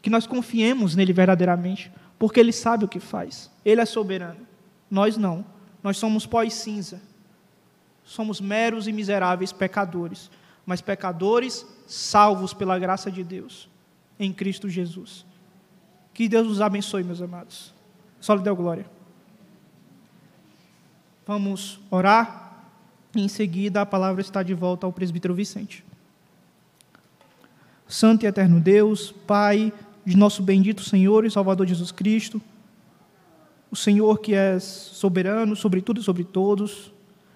que 0.00 0.08
nós 0.08 0.28
confiemos 0.28 0.94
nele 0.94 1.12
verdadeiramente, 1.12 1.90
porque 2.16 2.38
ele 2.38 2.52
sabe 2.52 2.84
o 2.84 2.88
que 2.88 3.00
faz. 3.00 3.50
Ele 3.64 3.80
é 3.80 3.84
soberano. 3.84 4.46
Nós 4.90 5.16
não. 5.16 5.44
Nós 5.82 5.96
somos 5.96 6.26
pó 6.26 6.42
e 6.42 6.50
cinza. 6.50 7.00
Somos 8.04 8.40
meros 8.40 8.86
e 8.86 8.92
miseráveis 8.92 9.52
pecadores, 9.52 10.30
mas 10.66 10.80
pecadores 10.80 11.66
salvos 11.86 12.52
pela 12.52 12.78
graça 12.78 13.10
de 13.10 13.24
Deus 13.24 13.68
em 14.18 14.32
Cristo 14.32 14.68
Jesus. 14.68 15.24
Que 16.12 16.28
Deus 16.28 16.46
nos 16.46 16.60
abençoe, 16.60 17.02
meus 17.02 17.20
amados. 17.20 17.72
Só 18.20 18.34
lhe 18.34 18.42
deu 18.42 18.54
glória. 18.54 18.86
Vamos 21.26 21.80
orar 21.90 22.44
em 23.14 23.28
seguida 23.28 23.80
a 23.80 23.86
palavra 23.86 24.20
está 24.20 24.42
de 24.42 24.54
volta 24.54 24.86
ao 24.86 24.92
presbítero 24.92 25.34
Vicente. 25.34 25.84
Santo 27.88 28.24
e 28.24 28.26
eterno 28.26 28.60
Deus, 28.60 29.12
Pai 29.26 29.72
de 30.04 30.16
nosso 30.16 30.42
bendito 30.42 30.82
Senhor 30.82 31.24
e 31.24 31.30
Salvador 31.30 31.66
Jesus 31.66 31.90
Cristo, 31.90 32.40
o 33.74 33.76
Senhor 33.76 34.20
que 34.20 34.32
és 34.32 34.62
soberano 34.62 35.56
sobre 35.56 35.82
tudo 35.82 36.00
e 36.00 36.04
sobre 36.04 36.22
todos, 36.22 36.92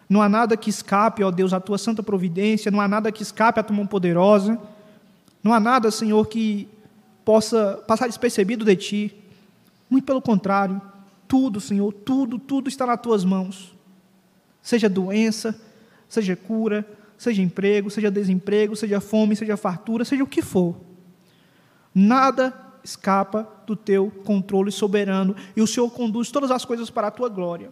não 0.09 0.23
há 0.23 0.29
nada 0.29 0.57
que 0.57 0.71
escape, 0.71 1.25
ó 1.25 1.33
Deus, 1.33 1.53
à 1.53 1.59
tua 1.59 1.77
santa 1.77 2.01
providência, 2.01 2.71
não 2.71 2.81
há 2.81 2.87
nada 2.87 3.11
que 3.11 3.25
escape 3.25 3.59
à 3.59 3.63
tua 3.65 3.75
mão 3.75 3.85
poderosa, 3.85 4.57
não 5.43 5.53
há 5.53 5.59
nada, 5.59 5.91
Senhor, 5.91 6.25
que 6.29 6.69
possa 7.25 7.83
passar 7.89 8.07
despercebido 8.07 8.65
de 8.65 8.77
ti. 8.77 9.17
Muito 9.91 10.05
pelo 10.05 10.23
contrário, 10.23 10.81
tudo, 11.27 11.61
Senhor, 11.61 11.93
tudo, 11.93 12.39
tudo 12.39 12.69
está 12.69 12.87
nas 12.87 13.01
tuas 13.01 13.25
mãos. 13.25 13.75
Seja 14.63 14.89
doença, 14.89 15.61
seja 16.09 16.37
cura, 16.37 16.87
seja 17.17 17.43
emprego, 17.43 17.91
seja 17.91 18.13
desemprego, 18.13 18.77
seja 18.77 19.01
fome, 19.01 19.35
seja 19.35 19.57
fartura, 19.57 20.05
seja 20.05 20.23
o 20.23 20.27
que 20.27 20.41
for. 20.41 20.77
Nada 21.93 22.55
escapa 22.83 23.49
do 23.67 23.77
teu 23.77 24.11
controle 24.25 24.71
soberano 24.71 25.35
e 25.57 25.63
o 25.63 25.67
Senhor 25.67 25.91
conduz 25.91 26.31
todas 26.31 26.51
as 26.51 26.65
coisas 26.65 26.91
para 26.91 27.09
a 27.09 27.11
tua 27.11 27.29
glória. 27.29 27.71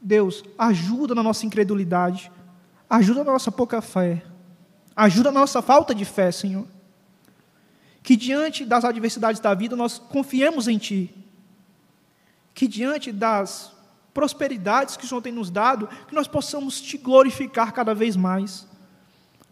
Deus, 0.00 0.44
ajuda 0.58 1.14
na 1.14 1.22
nossa 1.22 1.46
incredulidade, 1.46 2.30
ajuda 2.90 3.22
na 3.22 3.32
nossa 3.32 3.52
pouca 3.52 3.80
fé, 3.80 4.22
ajuda 4.96 5.30
na 5.30 5.40
nossa 5.40 5.62
falta 5.62 5.94
de 5.94 6.04
fé, 6.04 6.32
Senhor. 6.32 6.66
Que 8.02 8.16
diante 8.16 8.64
das 8.64 8.84
adversidades 8.84 9.40
da 9.40 9.54
vida 9.54 9.76
nós 9.76 9.98
confiemos 9.98 10.66
em 10.66 10.76
Ti. 10.76 11.14
Que 12.52 12.66
diante 12.66 13.12
das 13.12 13.72
prosperidades 14.12 14.96
que 14.96 15.04
o 15.04 15.08
Senhor 15.08 15.22
tem 15.22 15.32
nos 15.32 15.50
dado, 15.50 15.88
que 16.06 16.14
nós 16.14 16.26
possamos 16.26 16.80
te 16.80 16.98
glorificar 16.98 17.72
cada 17.72 17.94
vez 17.94 18.16
mais. 18.16 18.66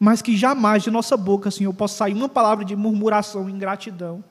Mas 0.03 0.22
que 0.22 0.34
jamais 0.34 0.82
de 0.82 0.90
nossa 0.90 1.14
boca, 1.14 1.51
Senhor, 1.51 1.74
possa 1.74 1.98
sair 1.98 2.14
uma 2.14 2.28
palavra 2.28 2.64
de 2.64 2.74
murmuração 2.74 3.51
e 3.51 3.53
ingratidão. 3.53 4.24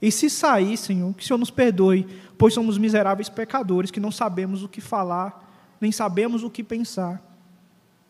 E 0.00 0.12
se 0.12 0.30
sair, 0.30 0.76
Senhor, 0.76 1.12
que 1.12 1.24
o 1.24 1.26
Senhor 1.26 1.38
nos 1.38 1.50
perdoe, 1.50 2.06
pois 2.38 2.54
somos 2.54 2.78
miseráveis 2.78 3.28
pecadores 3.28 3.90
que 3.90 3.98
não 3.98 4.12
sabemos 4.12 4.62
o 4.62 4.68
que 4.68 4.80
falar, 4.80 5.76
nem 5.80 5.90
sabemos 5.90 6.44
o 6.44 6.50
que 6.50 6.62
pensar. 6.62 7.20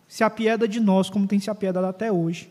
Se 0.06 0.22
apieda 0.22 0.68
de 0.68 0.80
nós, 0.80 1.08
como 1.08 1.26
tem 1.26 1.40
se 1.40 1.48
apiedado 1.48 1.86
até 1.86 2.12
hoje. 2.12 2.50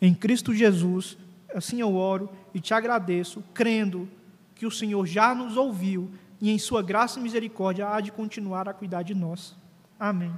Em 0.00 0.14
Cristo 0.14 0.54
Jesus, 0.54 1.18
assim 1.54 1.82
eu 1.82 1.94
oro 1.94 2.30
e 2.54 2.60
te 2.60 2.72
agradeço, 2.72 3.44
crendo 3.52 4.08
que 4.54 4.64
o 4.64 4.70
Senhor 4.70 5.06
já 5.06 5.34
nos 5.34 5.58
ouviu 5.58 6.10
e 6.40 6.50
em 6.50 6.58
sua 6.58 6.82
graça 6.82 7.20
e 7.20 7.22
misericórdia 7.22 7.86
há 7.86 8.00
de 8.00 8.10
continuar 8.10 8.66
a 8.66 8.72
cuidar 8.72 9.02
de 9.02 9.14
nós. 9.14 9.54
Amém. 9.98 10.32